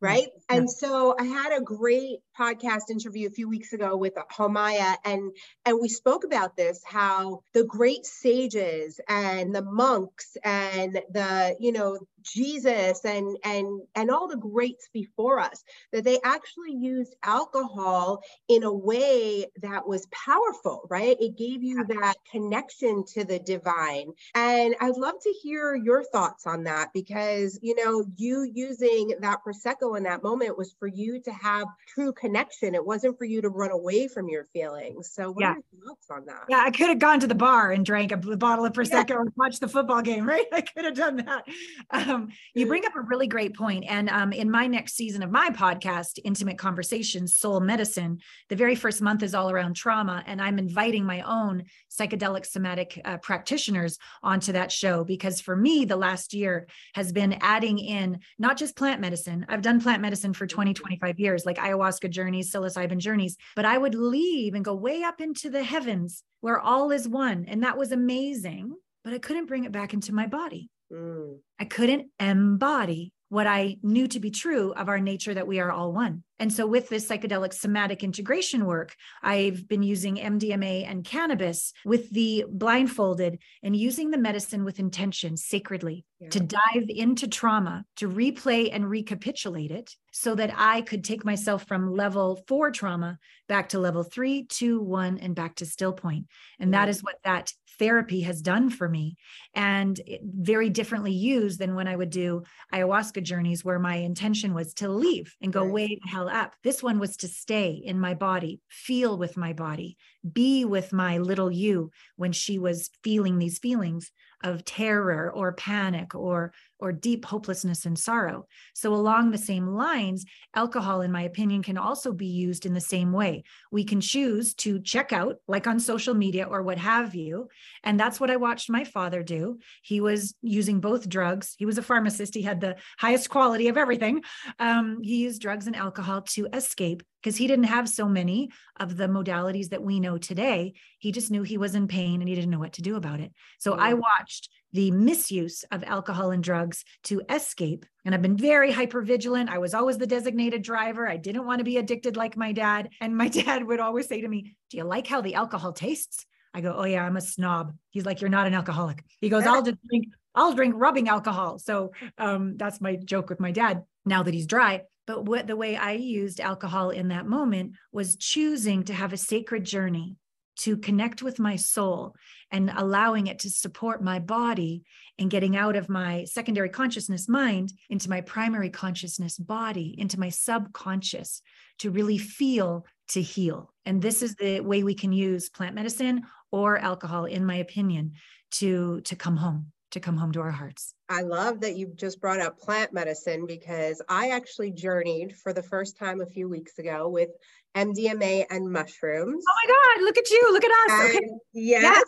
right? 0.01 0.27
And 0.49 0.69
so 0.69 1.15
I 1.19 1.23
had 1.23 1.57
a 1.57 1.61
great 1.61 2.19
podcast 2.37 2.89
interview 2.89 3.27
a 3.27 3.31
few 3.31 3.49
weeks 3.49 3.73
ago 3.73 3.95
with 3.97 4.15
Homaya, 4.31 4.95
and 5.05 5.31
and 5.65 5.79
we 5.81 5.89
spoke 5.89 6.23
about 6.23 6.55
this 6.55 6.81
how 6.85 7.41
the 7.53 7.63
great 7.63 8.05
sages 8.05 8.99
and 9.07 9.53
the 9.53 9.61
monks 9.61 10.37
and 10.43 11.01
the 11.11 11.55
you 11.59 11.71
know 11.71 11.97
Jesus 12.21 13.05
and 13.05 13.37
and 13.43 13.81
and 13.95 14.11
all 14.11 14.27
the 14.27 14.37
greats 14.37 14.89
before 14.91 15.39
us 15.39 15.63
that 15.91 16.03
they 16.03 16.19
actually 16.23 16.73
used 16.73 17.15
alcohol 17.23 18.21
in 18.47 18.63
a 18.63 18.73
way 18.73 19.45
that 19.61 19.87
was 19.87 20.07
powerful, 20.07 20.87
right? 20.89 21.15
It 21.19 21.37
gave 21.37 21.63
you 21.63 21.85
that 21.85 22.15
connection 22.31 23.05
to 23.13 23.23
the 23.23 23.39
divine. 23.39 24.11
And 24.33 24.75
I'd 24.81 24.97
love 24.97 25.15
to 25.21 25.33
hear 25.41 25.75
your 25.75 26.03
thoughts 26.03 26.47
on 26.47 26.63
that 26.63 26.89
because 26.93 27.59
you 27.61 27.75
know, 27.75 28.05
you 28.17 28.49
using 28.53 29.13
that 29.21 29.39
prosecco 29.45 29.97
in 29.97 30.03
that 30.03 30.23
moment 30.23 30.57
was 30.57 30.75
for 30.79 30.87
you 30.87 31.21
to 31.21 31.31
have 31.31 31.67
true 31.87 32.11
connection. 32.11 32.24
It 32.73 32.85
wasn't 32.85 33.17
for 33.17 33.25
you 33.25 33.41
to 33.41 33.49
run 33.49 33.71
away 33.71 34.07
from 34.07 34.29
your 34.29 34.45
feelings. 34.45 35.11
So 35.13 35.31
what 35.31 35.41
yeah. 35.41 35.51
are 35.51 35.55
your 35.55 35.87
thoughts 35.87 36.07
on 36.09 36.25
that? 36.25 36.45
Yeah, 36.49 36.63
I 36.65 36.71
could 36.71 36.89
have 36.89 36.99
gone 36.99 37.19
to 37.19 37.27
the 37.27 37.35
bar 37.35 37.71
and 37.71 37.85
drank 37.85 38.11
a 38.11 38.17
bottle 38.17 38.65
of 38.65 38.73
prosecco 38.73 39.09
yeah. 39.09 39.19
and 39.21 39.31
watched 39.35 39.61
the 39.61 39.67
football 39.67 40.01
game, 40.01 40.25
right? 40.27 40.45
I 40.51 40.61
could 40.61 40.85
have 40.85 40.95
done 40.95 41.17
that. 41.17 41.43
Um, 41.91 42.15
um, 42.15 42.29
you 42.53 42.65
bring 42.65 42.85
up 42.85 42.95
a 42.95 43.01
really 43.01 43.27
great 43.27 43.55
point. 43.55 43.85
And 43.87 44.09
um, 44.09 44.31
in 44.31 44.49
my 44.49 44.67
next 44.67 44.95
season 44.95 45.21
of 45.23 45.31
my 45.31 45.49
podcast, 45.49 46.19
Intimate 46.23 46.57
Conversations, 46.57 47.35
Soul 47.35 47.59
Medicine, 47.59 48.19
the 48.49 48.55
very 48.55 48.75
first 48.75 49.01
month 49.01 49.23
is 49.23 49.35
all 49.35 49.51
around 49.51 49.75
trauma. 49.75 50.23
And 50.25 50.41
I'm 50.41 50.57
inviting 50.57 51.05
my 51.05 51.21
own 51.21 51.63
psychedelic 51.91 52.45
somatic 52.45 52.99
uh, 53.05 53.17
practitioners 53.17 53.97
onto 54.23 54.53
that 54.53 54.71
show 54.71 55.03
because 55.03 55.41
for 55.41 55.55
me, 55.55 55.85
the 55.85 55.95
last 55.95 56.33
year 56.33 56.67
has 56.93 57.11
been 57.11 57.33
adding 57.41 57.79
in 57.79 58.19
not 58.39 58.57
just 58.57 58.75
plant 58.75 59.01
medicine. 59.01 59.45
I've 59.49 59.61
done 59.61 59.81
plant 59.81 60.01
medicine 60.01 60.33
for 60.33 60.47
20, 60.47 60.73
25 60.73 61.19
years, 61.19 61.45
like 61.45 61.57
ayahuasca 61.57 62.09
journeys, 62.15 62.51
psilocybin 62.51 62.97
journeys, 62.97 63.37
but 63.55 63.65
I 63.65 63.77
would 63.77 63.93
leave 63.93 64.55
and 64.55 64.65
go 64.65 64.73
way 64.73 65.03
up 65.03 65.21
into 65.21 65.49
the 65.49 65.63
heavens 65.63 66.23
where 66.41 66.59
all 66.59 66.91
is 66.91 67.07
one. 67.07 67.45
And 67.47 67.61
that 67.63 67.77
was 67.77 67.91
amazing, 67.91 68.73
but 69.03 69.13
I 69.13 69.19
couldn't 69.19 69.45
bring 69.45 69.65
it 69.65 69.71
back 69.71 69.93
into 69.93 70.13
my 70.13 70.25
body. 70.25 70.69
Mm. 70.91 71.39
I 71.59 71.65
couldn't 71.65 72.07
embody 72.19 73.11
what 73.35 73.47
I 73.47 73.75
knew 73.83 74.07
to 74.07 74.19
be 74.21 74.31
true 74.31 74.71
of 74.71 74.87
our 74.87 74.97
nature 74.97 75.33
that 75.33 75.45
we 75.45 75.59
are 75.59 75.69
all 75.69 75.91
one. 75.91 76.23
And 76.39 76.51
so, 76.51 76.65
with 76.65 76.87
this 76.87 77.05
psychedelic 77.05 77.53
somatic 77.53 78.01
integration 78.01 78.65
work, 78.65 78.95
I've 79.21 79.67
been 79.67 79.83
using 79.83 80.15
MDMA 80.15 80.89
and 80.89 81.03
cannabis 81.03 81.73
with 81.83 82.09
the 82.11 82.45
blindfolded 82.49 83.39
and 83.61 83.75
using 83.75 84.11
the 84.11 84.17
medicine 84.17 84.63
with 84.63 84.79
intention 84.79 85.35
sacredly 85.35 86.05
yeah. 86.21 86.29
to 86.29 86.39
dive 86.39 86.85
into 86.87 87.27
trauma, 87.27 87.83
to 87.97 88.09
replay 88.09 88.69
and 88.71 88.89
recapitulate 88.89 89.71
it 89.71 89.91
so 90.13 90.33
that 90.35 90.53
I 90.55 90.81
could 90.81 91.03
take 91.03 91.25
myself 91.25 91.67
from 91.67 91.93
level 91.93 92.41
four 92.47 92.71
trauma 92.71 93.17
back 93.49 93.69
to 93.69 93.79
level 93.79 94.03
three, 94.03 94.45
two, 94.45 94.81
one, 94.81 95.17
and 95.17 95.35
back 95.35 95.55
to 95.55 95.65
still 95.65 95.91
point. 95.91 96.27
And 96.57 96.71
yeah. 96.71 96.79
that 96.79 96.89
is 96.89 97.03
what 97.03 97.15
that 97.25 97.51
therapy 97.79 98.21
has 98.21 98.41
done 98.41 98.69
for 98.69 98.87
me 98.87 99.17
and 99.53 99.99
very 100.21 100.69
differently 100.69 101.11
used 101.11 101.59
than 101.59 101.75
when 101.75 101.87
I 101.87 101.95
would 101.95 102.09
do 102.09 102.43
ayahuasca 102.73 103.23
journeys 103.23 103.63
where 103.63 103.79
my 103.79 103.95
intention 103.95 104.53
was 104.53 104.73
to 104.75 104.89
leave 104.89 105.35
and 105.41 105.53
go 105.53 105.63
right. 105.63 105.71
way 105.71 105.99
the 106.01 106.09
hell 106.09 106.29
up. 106.29 106.55
This 106.63 106.81
one 106.81 106.99
was 106.99 107.17
to 107.17 107.27
stay 107.27 107.71
in 107.71 107.99
my 107.99 108.13
body, 108.13 108.61
feel 108.69 109.17
with 109.17 109.37
my 109.37 109.53
body, 109.53 109.97
be 110.31 110.65
with 110.65 110.93
my 110.93 111.17
little 111.17 111.51
you 111.51 111.91
when 112.15 112.31
she 112.31 112.59
was 112.59 112.89
feeling 113.03 113.37
these 113.37 113.59
feelings 113.59 114.11
of 114.43 114.65
terror 114.65 115.31
or 115.33 115.53
panic 115.53 116.15
or 116.15 116.53
or 116.79 116.91
deep 116.91 117.23
hopelessness 117.25 117.85
and 117.85 117.97
sorrow. 117.97 118.45
So 118.73 118.93
along 118.93 119.31
the 119.31 119.37
same 119.37 119.67
lines 119.67 120.25
alcohol 120.53 121.01
in 121.01 121.11
my 121.11 121.21
opinion 121.21 121.63
can 121.63 121.77
also 121.77 122.11
be 122.11 122.27
used 122.27 122.65
in 122.65 122.73
the 122.73 122.81
same 122.81 123.11
way. 123.13 123.43
We 123.71 123.85
can 123.85 124.01
choose 124.01 124.53
to 124.55 124.81
check 124.81 125.13
out 125.13 125.37
like 125.47 125.67
on 125.67 125.79
social 125.79 126.13
media 126.13 126.45
or 126.45 126.61
what 126.61 126.77
have 126.77 127.15
you. 127.15 127.47
And 127.83 127.99
that's 127.99 128.19
what 128.19 128.29
i 128.29 128.35
watched 128.35 128.69
my 128.69 128.83
father 128.83 129.23
do. 129.23 129.59
He 129.81 130.01
was 130.01 130.35
using 130.41 130.79
both 130.79 131.07
drugs. 131.07 131.55
He 131.57 131.65
was 131.65 131.77
a 131.77 131.83
pharmacist. 131.83 132.35
He 132.35 132.41
had 132.41 132.59
the 132.59 132.75
highest 132.99 133.29
quality 133.29 133.67
of 133.69 133.77
everything. 133.77 134.23
Um, 134.59 135.01
he 135.01 135.17
used 135.17 135.41
drugs 135.41 135.67
and 135.67 135.75
alcohol 135.75 136.21
to 136.21 136.47
escape 136.53 137.03
because 137.25 137.37
he 137.37 137.47
didn't 137.47 137.65
have 137.65 137.89
so 137.89 138.07
many 138.07 138.51
of 138.79 138.97
the 138.97 139.07
modalities 139.07 139.69
that 139.69 139.81
we 139.81 139.99
know 139.99 140.15
today. 140.15 140.75
He 140.99 141.11
just 141.11 141.31
knew 141.31 141.41
he 141.41 141.57
was 141.57 141.73
in 141.73 141.87
pain 141.87 142.21
and 142.21 142.29
he 142.29 142.35
didn't 142.35 142.51
know 142.51 142.59
what 142.59 142.73
to 142.73 142.83
do 142.83 142.97
about 142.97 143.19
it. 143.19 143.31
So 143.57 143.71
mm-hmm. 143.71 143.81
I 143.81 143.93
watched 143.95 144.49
the 144.73 144.91
misuse 144.91 145.63
of 145.71 145.83
alcohol 145.83 146.29
and 146.29 146.43
drugs 146.43 146.85
to 147.05 147.23
escape. 147.27 147.87
And 148.05 148.13
I've 148.13 148.21
been 148.21 148.37
very 148.37 148.71
hyper 148.71 149.01
vigilant. 149.01 149.49
I 149.49 149.57
was 149.57 149.73
always 149.73 149.97
the 149.97 150.05
designated 150.05 150.61
driver. 150.61 151.09
I 151.09 151.17
didn't 151.17 151.47
want 151.47 151.61
to 151.61 151.65
be 151.65 151.77
addicted 151.77 152.15
like 152.15 152.37
my 152.37 152.51
dad. 152.51 152.89
And 153.01 153.17
my 153.17 153.27
dad 153.43 153.65
would 153.65 153.79
always 153.79 154.07
say 154.07 154.21
to 154.21 154.27
me, 154.27 154.55
Do 154.69 154.77
you 154.77 154.83
like 154.83 155.07
how 155.07 155.21
the 155.21 155.33
alcohol 155.33 155.73
tastes? 155.73 156.27
I 156.53 156.61
go, 156.61 156.75
Oh, 156.77 156.85
yeah, 156.85 157.03
I'm 157.03 157.17
a 157.17 157.21
snob. 157.21 157.75
He's 157.89 158.05
like, 158.05 158.21
You're 158.21 158.29
not 158.29 158.45
an 158.45 158.53
alcoholic. 158.53 159.03
He 159.19 159.29
goes, 159.29 159.47
I'll 159.47 159.63
just 159.63 159.79
drink, 159.89 160.09
I'll 160.35 160.53
drink 160.53 160.75
rubbing 160.77 161.09
alcohol. 161.09 161.57
So 161.57 161.93
um, 162.19 162.55
that's 162.55 162.79
my 162.79 162.97
joke 162.97 163.31
with 163.31 163.39
my 163.39 163.49
dad 163.49 163.81
now 164.05 164.21
that 164.21 164.33
he's 164.35 164.45
dry. 164.45 164.83
But 165.07 165.25
what 165.25 165.47
the 165.47 165.55
way 165.55 165.75
I 165.75 165.93
used 165.93 166.39
alcohol 166.39 166.89
in 166.89 167.09
that 167.09 167.27
moment 167.27 167.73
was 167.91 168.15
choosing 168.15 168.83
to 168.85 168.93
have 168.93 169.13
a 169.13 169.17
sacred 169.17 169.63
journey 169.63 170.17
to 170.57 170.77
connect 170.77 171.21
with 171.21 171.37
my 171.37 171.55
soul 171.57 172.15
and 172.49 172.71
allowing 172.75 173.27
it 173.27 173.39
to 173.39 173.49
support 173.49 174.01
my 174.01 174.19
body 174.19 174.83
and 175.19 175.29
getting 175.29 175.57
out 175.57 175.75
of 175.75 175.89
my 175.89 176.23
secondary 176.25 176.69
consciousness 176.69 177.27
mind 177.27 177.73
into 177.89 178.09
my 178.09 178.21
primary 178.21 178.69
consciousness 178.69 179.37
body, 179.37 179.93
into 179.97 180.19
my 180.19 180.29
subconscious 180.29 181.41
to 181.79 181.91
really 181.91 182.17
feel 182.17 182.85
to 183.09 183.21
heal. 183.21 183.73
And 183.85 184.01
this 184.01 184.21
is 184.21 184.35
the 184.35 184.61
way 184.61 184.83
we 184.83 184.95
can 184.95 185.11
use 185.11 185.49
plant 185.49 185.75
medicine 185.75 186.23
or 186.51 186.77
alcohol, 186.77 187.25
in 187.25 187.45
my 187.45 187.55
opinion, 187.55 188.13
to, 188.51 189.01
to 189.01 189.15
come 189.15 189.37
home 189.37 189.71
to 189.95 190.01
come 190.01 190.17
home 190.17 190.33
to 190.33 190.41
our 190.41 190.51
hearts. 190.51 190.93
I 191.07 191.21
love 191.21 191.61
that 191.61 191.77
you 191.77 191.87
just 191.95 192.19
brought 192.19 192.41
up 192.41 192.59
plant 192.59 192.93
medicine 192.93 193.45
because 193.45 194.01
I 194.09 194.29
actually 194.29 194.71
journeyed 194.71 195.35
for 195.35 195.53
the 195.53 195.63
first 195.63 195.97
time 195.97 196.19
a 196.19 196.25
few 196.25 196.49
weeks 196.49 196.77
ago 196.79 197.07
with 197.07 197.29
MDMA 197.77 198.45
and 198.49 198.69
mushrooms. 198.69 199.43
Oh 199.47 199.53
my 199.65 199.73
God, 199.73 200.05
look 200.05 200.17
at 200.17 200.29
you, 200.29 200.49
look 200.51 200.65
at 200.65 200.71
us. 200.71 201.09
okay. 201.09 201.29
Yes. 201.53 201.81
yes. 201.83 202.03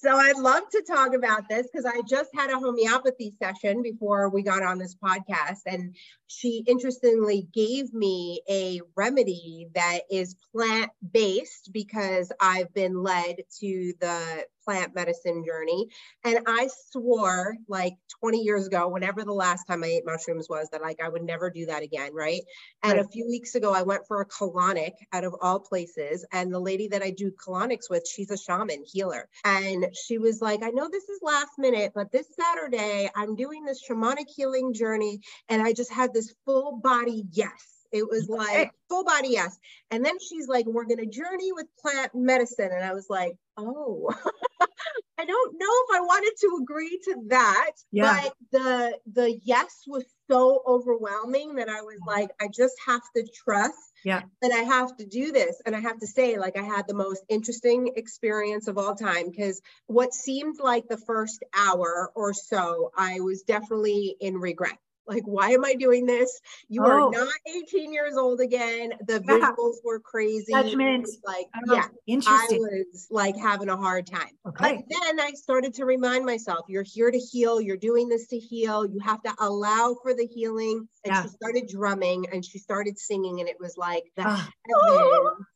So 0.00 0.16
I'd 0.16 0.38
love 0.38 0.62
to 0.70 0.84
talk 0.86 1.14
about 1.14 1.48
this 1.48 1.66
because 1.66 1.84
I 1.84 2.02
just 2.08 2.30
had 2.36 2.50
a 2.50 2.58
homeopathy 2.60 3.32
session 3.42 3.82
before 3.82 4.28
we 4.28 4.44
got 4.44 4.62
on 4.62 4.78
this 4.78 4.94
podcast. 4.94 5.62
And 5.66 5.96
she 6.32 6.64
interestingly 6.66 7.46
gave 7.52 7.92
me 7.92 8.40
a 8.48 8.80
remedy 8.96 9.68
that 9.74 10.00
is 10.10 10.34
plant 10.52 10.90
based 11.12 11.70
because 11.72 12.32
I've 12.40 12.72
been 12.72 13.02
led 13.02 13.36
to 13.60 13.92
the 14.00 14.46
plant 14.64 14.94
medicine 14.94 15.44
journey. 15.44 15.88
And 16.24 16.40
I 16.46 16.68
swore 16.90 17.56
like 17.68 17.94
20 18.20 18.38
years 18.38 18.66
ago, 18.66 18.88
whenever 18.88 19.24
the 19.24 19.32
last 19.32 19.64
time 19.64 19.82
I 19.84 19.88
ate 19.88 20.06
mushrooms 20.06 20.48
was, 20.48 20.68
that 20.70 20.82
like 20.82 21.00
I 21.02 21.08
would 21.08 21.22
never 21.22 21.50
do 21.50 21.66
that 21.66 21.82
again. 21.82 22.14
Right. 22.14 22.42
And 22.82 22.94
right. 22.94 23.04
a 23.04 23.08
few 23.08 23.26
weeks 23.26 23.54
ago, 23.54 23.72
I 23.72 23.82
went 23.82 24.06
for 24.06 24.20
a 24.20 24.26
colonic 24.26 24.92
out 25.12 25.24
of 25.24 25.34
all 25.40 25.60
places. 25.60 26.24
And 26.32 26.52
the 26.52 26.60
lady 26.60 26.88
that 26.88 27.02
I 27.02 27.10
do 27.10 27.32
colonics 27.32 27.90
with, 27.90 28.06
she's 28.06 28.30
a 28.30 28.36
shaman 28.36 28.84
healer. 28.84 29.28
And 29.44 29.86
she 30.06 30.18
was 30.18 30.40
like, 30.40 30.62
I 30.62 30.70
know 30.70 30.88
this 30.90 31.08
is 31.08 31.20
last 31.22 31.58
minute, 31.58 31.92
but 31.94 32.12
this 32.12 32.26
Saturday, 32.38 33.10
I'm 33.14 33.34
doing 33.36 33.64
this 33.64 33.82
shamanic 33.88 34.28
healing 34.28 34.72
journey. 34.72 35.20
And 35.48 35.62
I 35.62 35.72
just 35.72 35.92
had 35.92 36.12
this 36.12 36.21
full 36.44 36.78
body 36.78 37.24
yes. 37.32 37.72
It 37.92 38.08
was 38.08 38.28
like 38.28 38.72
full 38.88 39.04
body 39.04 39.28
yes. 39.30 39.58
And 39.90 40.04
then 40.04 40.18
she's 40.18 40.48
like, 40.48 40.66
we're 40.66 40.86
going 40.86 40.98
to 40.98 41.06
journey 41.06 41.52
with 41.52 41.66
plant 41.78 42.12
medicine. 42.14 42.70
And 42.72 42.84
I 42.84 42.94
was 42.94 43.06
like, 43.10 43.36
oh, 43.58 44.10
I 45.18 45.24
don't 45.24 45.54
know 45.58 45.66
if 45.68 45.96
I 45.96 46.00
wanted 46.00 46.32
to 46.40 46.58
agree 46.62 46.98
to 47.04 47.16
that. 47.28 47.70
Yeah. 47.92 48.22
But 48.22 48.34
the 48.50 48.98
the 49.12 49.40
yes 49.44 49.82
was 49.86 50.04
so 50.30 50.62
overwhelming 50.66 51.56
that 51.56 51.68
I 51.68 51.82
was 51.82 52.00
mm-hmm. 52.00 52.20
like, 52.20 52.30
I 52.40 52.48
just 52.48 52.74
have 52.86 53.02
to 53.14 53.24
trust 53.44 53.92
yeah. 54.04 54.22
that 54.40 54.52
I 54.52 54.60
have 54.60 54.96
to 54.96 55.06
do 55.06 55.30
this. 55.30 55.60
And 55.66 55.76
I 55.76 55.80
have 55.80 55.98
to 56.00 56.06
say, 56.06 56.38
like, 56.38 56.56
I 56.56 56.62
had 56.62 56.88
the 56.88 56.94
most 56.94 57.22
interesting 57.28 57.92
experience 57.96 58.68
of 58.68 58.78
all 58.78 58.94
time 58.94 59.30
because 59.30 59.60
what 59.86 60.14
seemed 60.14 60.56
like 60.58 60.88
the 60.88 60.96
first 60.96 61.44
hour 61.56 62.10
or 62.14 62.32
so, 62.32 62.90
I 62.96 63.20
was 63.20 63.42
definitely 63.42 64.16
in 64.20 64.38
regret 64.38 64.78
like 65.06 65.24
why 65.24 65.50
am 65.50 65.64
i 65.64 65.74
doing 65.74 66.06
this? 66.06 66.40
You 66.68 66.82
oh. 66.84 66.90
are 66.90 67.10
not 67.10 67.28
18 67.56 67.92
years 67.92 68.16
old 68.16 68.40
again. 68.40 68.92
The 69.06 69.20
visuals 69.20 69.76
were 69.84 70.00
crazy. 70.00 70.52
Judgment. 70.52 71.08
like 71.24 71.46
oh, 71.68 71.74
yeah 71.74 71.86
i 72.26 72.46
was 72.50 73.08
like 73.10 73.36
having 73.36 73.68
a 73.68 73.76
hard 73.76 74.06
time. 74.06 74.30
Okay. 74.46 74.76
but 74.76 74.84
then 74.88 75.20
i 75.20 75.32
started 75.32 75.74
to 75.74 75.84
remind 75.84 76.24
myself 76.24 76.66
you're 76.68 76.82
here 76.82 77.10
to 77.10 77.18
heal. 77.18 77.60
You're 77.60 77.76
doing 77.76 78.08
this 78.08 78.26
to 78.28 78.38
heal. 78.38 78.86
You 78.86 79.00
have 79.00 79.22
to 79.22 79.34
allow 79.38 79.96
for 80.02 80.14
the 80.14 80.26
healing. 80.26 80.88
And 81.04 81.12
yeah. 81.12 81.22
she 81.22 81.28
started 81.28 81.68
drumming 81.68 82.26
and 82.32 82.44
she 82.44 82.58
started 82.58 82.98
singing 82.98 83.40
and 83.40 83.48
it 83.48 83.56
was 83.58 83.76
like 83.76 84.04
the 84.16 84.28
uh, 84.28 84.42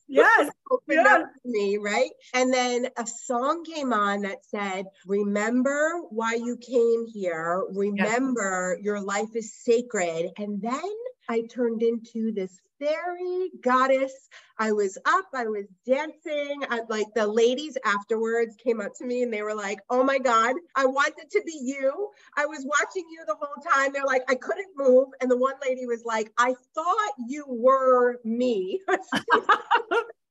yes 0.08 0.50
opened 0.70 1.00
yes. 1.04 1.06
up 1.06 1.32
to 1.42 1.50
me 1.50 1.76
right 1.78 2.10
and 2.34 2.52
then 2.52 2.88
a 2.96 3.06
song 3.06 3.64
came 3.64 3.92
on 3.92 4.22
that 4.22 4.44
said 4.44 4.86
remember 5.06 6.00
why 6.10 6.34
you 6.34 6.56
came 6.56 7.06
here 7.06 7.64
remember 7.72 8.74
yes. 8.76 8.84
your 8.84 9.00
life 9.00 9.34
is 9.34 9.54
sacred 9.54 10.30
and 10.38 10.60
then 10.60 10.82
I 11.28 11.42
turned 11.42 11.82
into 11.82 12.32
this 12.32 12.60
fairy 12.78 13.50
goddess. 13.62 14.12
I 14.58 14.72
was 14.72 14.96
up, 15.04 15.26
I 15.34 15.44
was 15.44 15.66
dancing. 15.86 16.62
I, 16.70 16.80
like 16.88 17.06
the 17.14 17.26
ladies 17.26 17.76
afterwards 17.84 18.56
came 18.56 18.80
up 18.80 18.92
to 18.98 19.04
me 19.04 19.22
and 19.22 19.32
they 19.32 19.42
were 19.42 19.54
like, 19.54 19.78
Oh 19.90 20.02
my 20.02 20.18
God, 20.18 20.54
I 20.74 20.86
wanted 20.86 21.30
to 21.30 21.42
be 21.44 21.58
you. 21.62 22.10
I 22.36 22.46
was 22.46 22.64
watching 22.64 23.04
you 23.10 23.24
the 23.26 23.36
whole 23.38 23.62
time. 23.72 23.92
They're 23.92 24.04
like, 24.04 24.22
I 24.28 24.34
couldn't 24.34 24.76
move. 24.76 25.08
And 25.20 25.30
the 25.30 25.36
one 25.36 25.54
lady 25.66 25.86
was 25.86 26.04
like, 26.04 26.32
I 26.38 26.54
thought 26.74 27.12
you 27.28 27.44
were 27.48 28.18
me. 28.24 28.80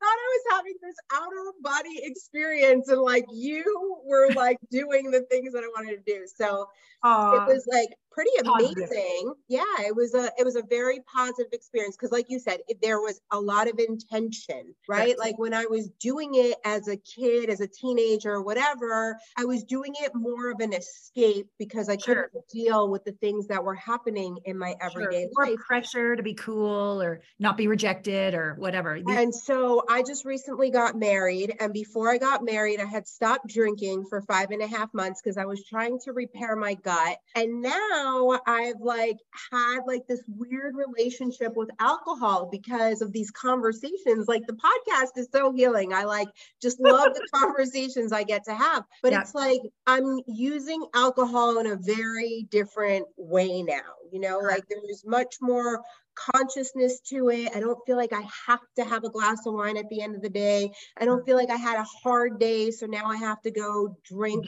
thought 0.06 0.18
I 0.18 0.38
was 0.38 0.58
having 0.58 0.76
this 0.82 0.96
outer 1.14 1.52
body 1.62 2.00
experience 2.04 2.90
and 2.90 3.02
like 3.02 3.26
you 3.32 3.98
were 4.06 4.32
like 4.34 4.58
doing 4.72 5.12
the 5.12 5.22
things 5.32 5.54
that 5.54 5.64
I 5.64 5.68
wanted 5.68 6.06
to 6.06 6.14
do. 6.14 6.26
So 6.28 6.68
uh, 7.04 7.32
it 7.34 7.54
was 7.54 7.68
like 7.72 7.90
pretty 8.16 8.32
amazing. 8.40 8.76
Positive. 8.88 9.34
Yeah, 9.50 9.64
it 9.80 9.96
was 9.96 10.16
a 10.16 10.32
it 10.40 10.46
was 10.46 10.56
a 10.56 10.64
very 10.70 11.02
positive 11.14 11.52
experience 11.52 11.98
because 11.98 12.12
like 12.12 12.28
you 12.30 12.40
said, 12.40 12.60
it, 12.68 12.82
there 12.82 13.02
was 13.02 13.20
a 13.32 13.40
lot 13.40 13.68
of 13.68 13.78
intention, 13.78 14.74
right? 14.88 15.20
Like 15.20 15.38
when 15.38 15.54
I 15.54 15.66
was 15.66 15.90
doing 16.00 16.36
it 16.36 16.58
as 16.64 16.88
a 16.88 16.96
kid, 16.98 17.50
as 17.50 17.60
a 17.60 17.68
teenager, 17.68 18.42
whatever, 18.42 19.18
I 19.38 19.44
was 19.44 19.64
doing 19.64 19.94
it 20.02 20.16
more 20.16 20.50
of 20.50 20.62
an 20.62 20.74
escape 20.74 21.48
because 21.60 21.90
I 21.90 21.98
sure. 21.98 22.30
couldn't 22.32 22.48
deal 22.52 22.90
with 22.90 23.04
the 23.04 23.12
things 23.12 23.48
that 23.48 23.64
were 23.64 23.76
happening 23.76 24.38
in 24.46 24.58
my 24.58 24.76
everyday 24.80 25.28
sure. 25.36 25.46
life. 25.46 25.60
pressure 25.68 26.16
to 26.16 26.24
be 26.24 26.34
cool 26.34 27.02
or 27.02 27.22
not 27.40 27.58
be 27.58 27.68
rejected 27.68 28.34
or 28.34 28.56
whatever. 28.58 28.98
And 29.08 29.36
so 29.36 29.84
I 29.90 30.04
just 30.04 30.24
recently 30.24 30.70
got 30.70 30.98
married. 30.98 31.56
And 31.60 31.74
before 31.74 32.10
I 32.10 32.18
got 32.18 32.46
married, 32.46 32.80
I 32.80 32.86
had 32.86 33.08
stopped 33.08 33.48
drinking 33.48 34.06
for 34.10 34.22
five 34.22 34.52
and 34.52 34.62
a 34.62 34.68
half 34.68 34.94
months 34.94 35.22
because 35.22 35.38
I 35.38 35.46
was 35.46 35.66
trying 35.66 36.00
to 36.06 36.14
repair 36.14 36.56
my 36.56 36.76
gut. 36.76 37.18
And 37.36 37.62
now 37.62 38.05
I've 38.46 38.80
like 38.80 39.18
had 39.52 39.82
like 39.88 40.08
this 40.08 40.22
weird 40.28 40.76
relationship 40.76 41.56
with 41.56 41.70
alcohol 41.80 42.50
because 42.52 43.02
of 43.02 43.12
these 43.12 43.32
conversations. 43.32 44.28
Like 44.28 44.46
the 44.48 44.54
podcast 44.54 45.18
is 45.18 45.28
so 45.32 45.52
healing. 45.52 45.94
I 45.94 46.04
like 46.04 46.28
just 46.62 46.80
love 46.80 47.14
the 47.14 47.28
conversations 47.34 48.12
I 48.12 48.24
get 48.24 48.44
to 48.46 48.54
have. 48.54 48.84
But 49.02 49.12
yeah. 49.12 49.22
it's 49.22 49.36
like 49.36 49.62
I'm 49.88 50.20
using 50.28 50.86
alcohol 50.94 51.60
in 51.60 51.68
a 51.68 51.76
very 51.76 52.48
different 52.50 53.06
way 53.18 53.62
now. 53.62 53.82
You 54.12 54.20
know, 54.20 54.40
like 54.40 54.64
there's 54.70 55.04
much 55.06 55.36
more 55.42 55.82
consciousness 56.16 57.00
to 57.02 57.30
it. 57.30 57.56
I 57.56 57.60
don't 57.60 57.80
feel 57.86 57.98
like 57.98 58.14
I 58.14 58.24
have 58.48 58.60
to 58.78 58.86
have 58.86 59.04
a 59.04 59.10
glass 59.10 59.46
of 59.46 59.54
wine 59.54 59.78
at 59.78 59.90
the 59.90 60.02
end 60.02 60.16
of 60.16 60.22
the 60.22 60.30
day. 60.30 60.72
I 60.98 61.06
don't 61.06 61.26
feel 61.26 61.36
like 61.36 61.50
I 61.50 61.58
had 61.58 61.80
a 61.80 61.86
hard 62.04 62.40
day, 62.40 62.72
so 62.72 62.86
now 62.86 63.06
I 63.06 63.18
have 63.18 63.42
to 63.44 63.52
go 63.52 63.98
drink. 64.04 64.46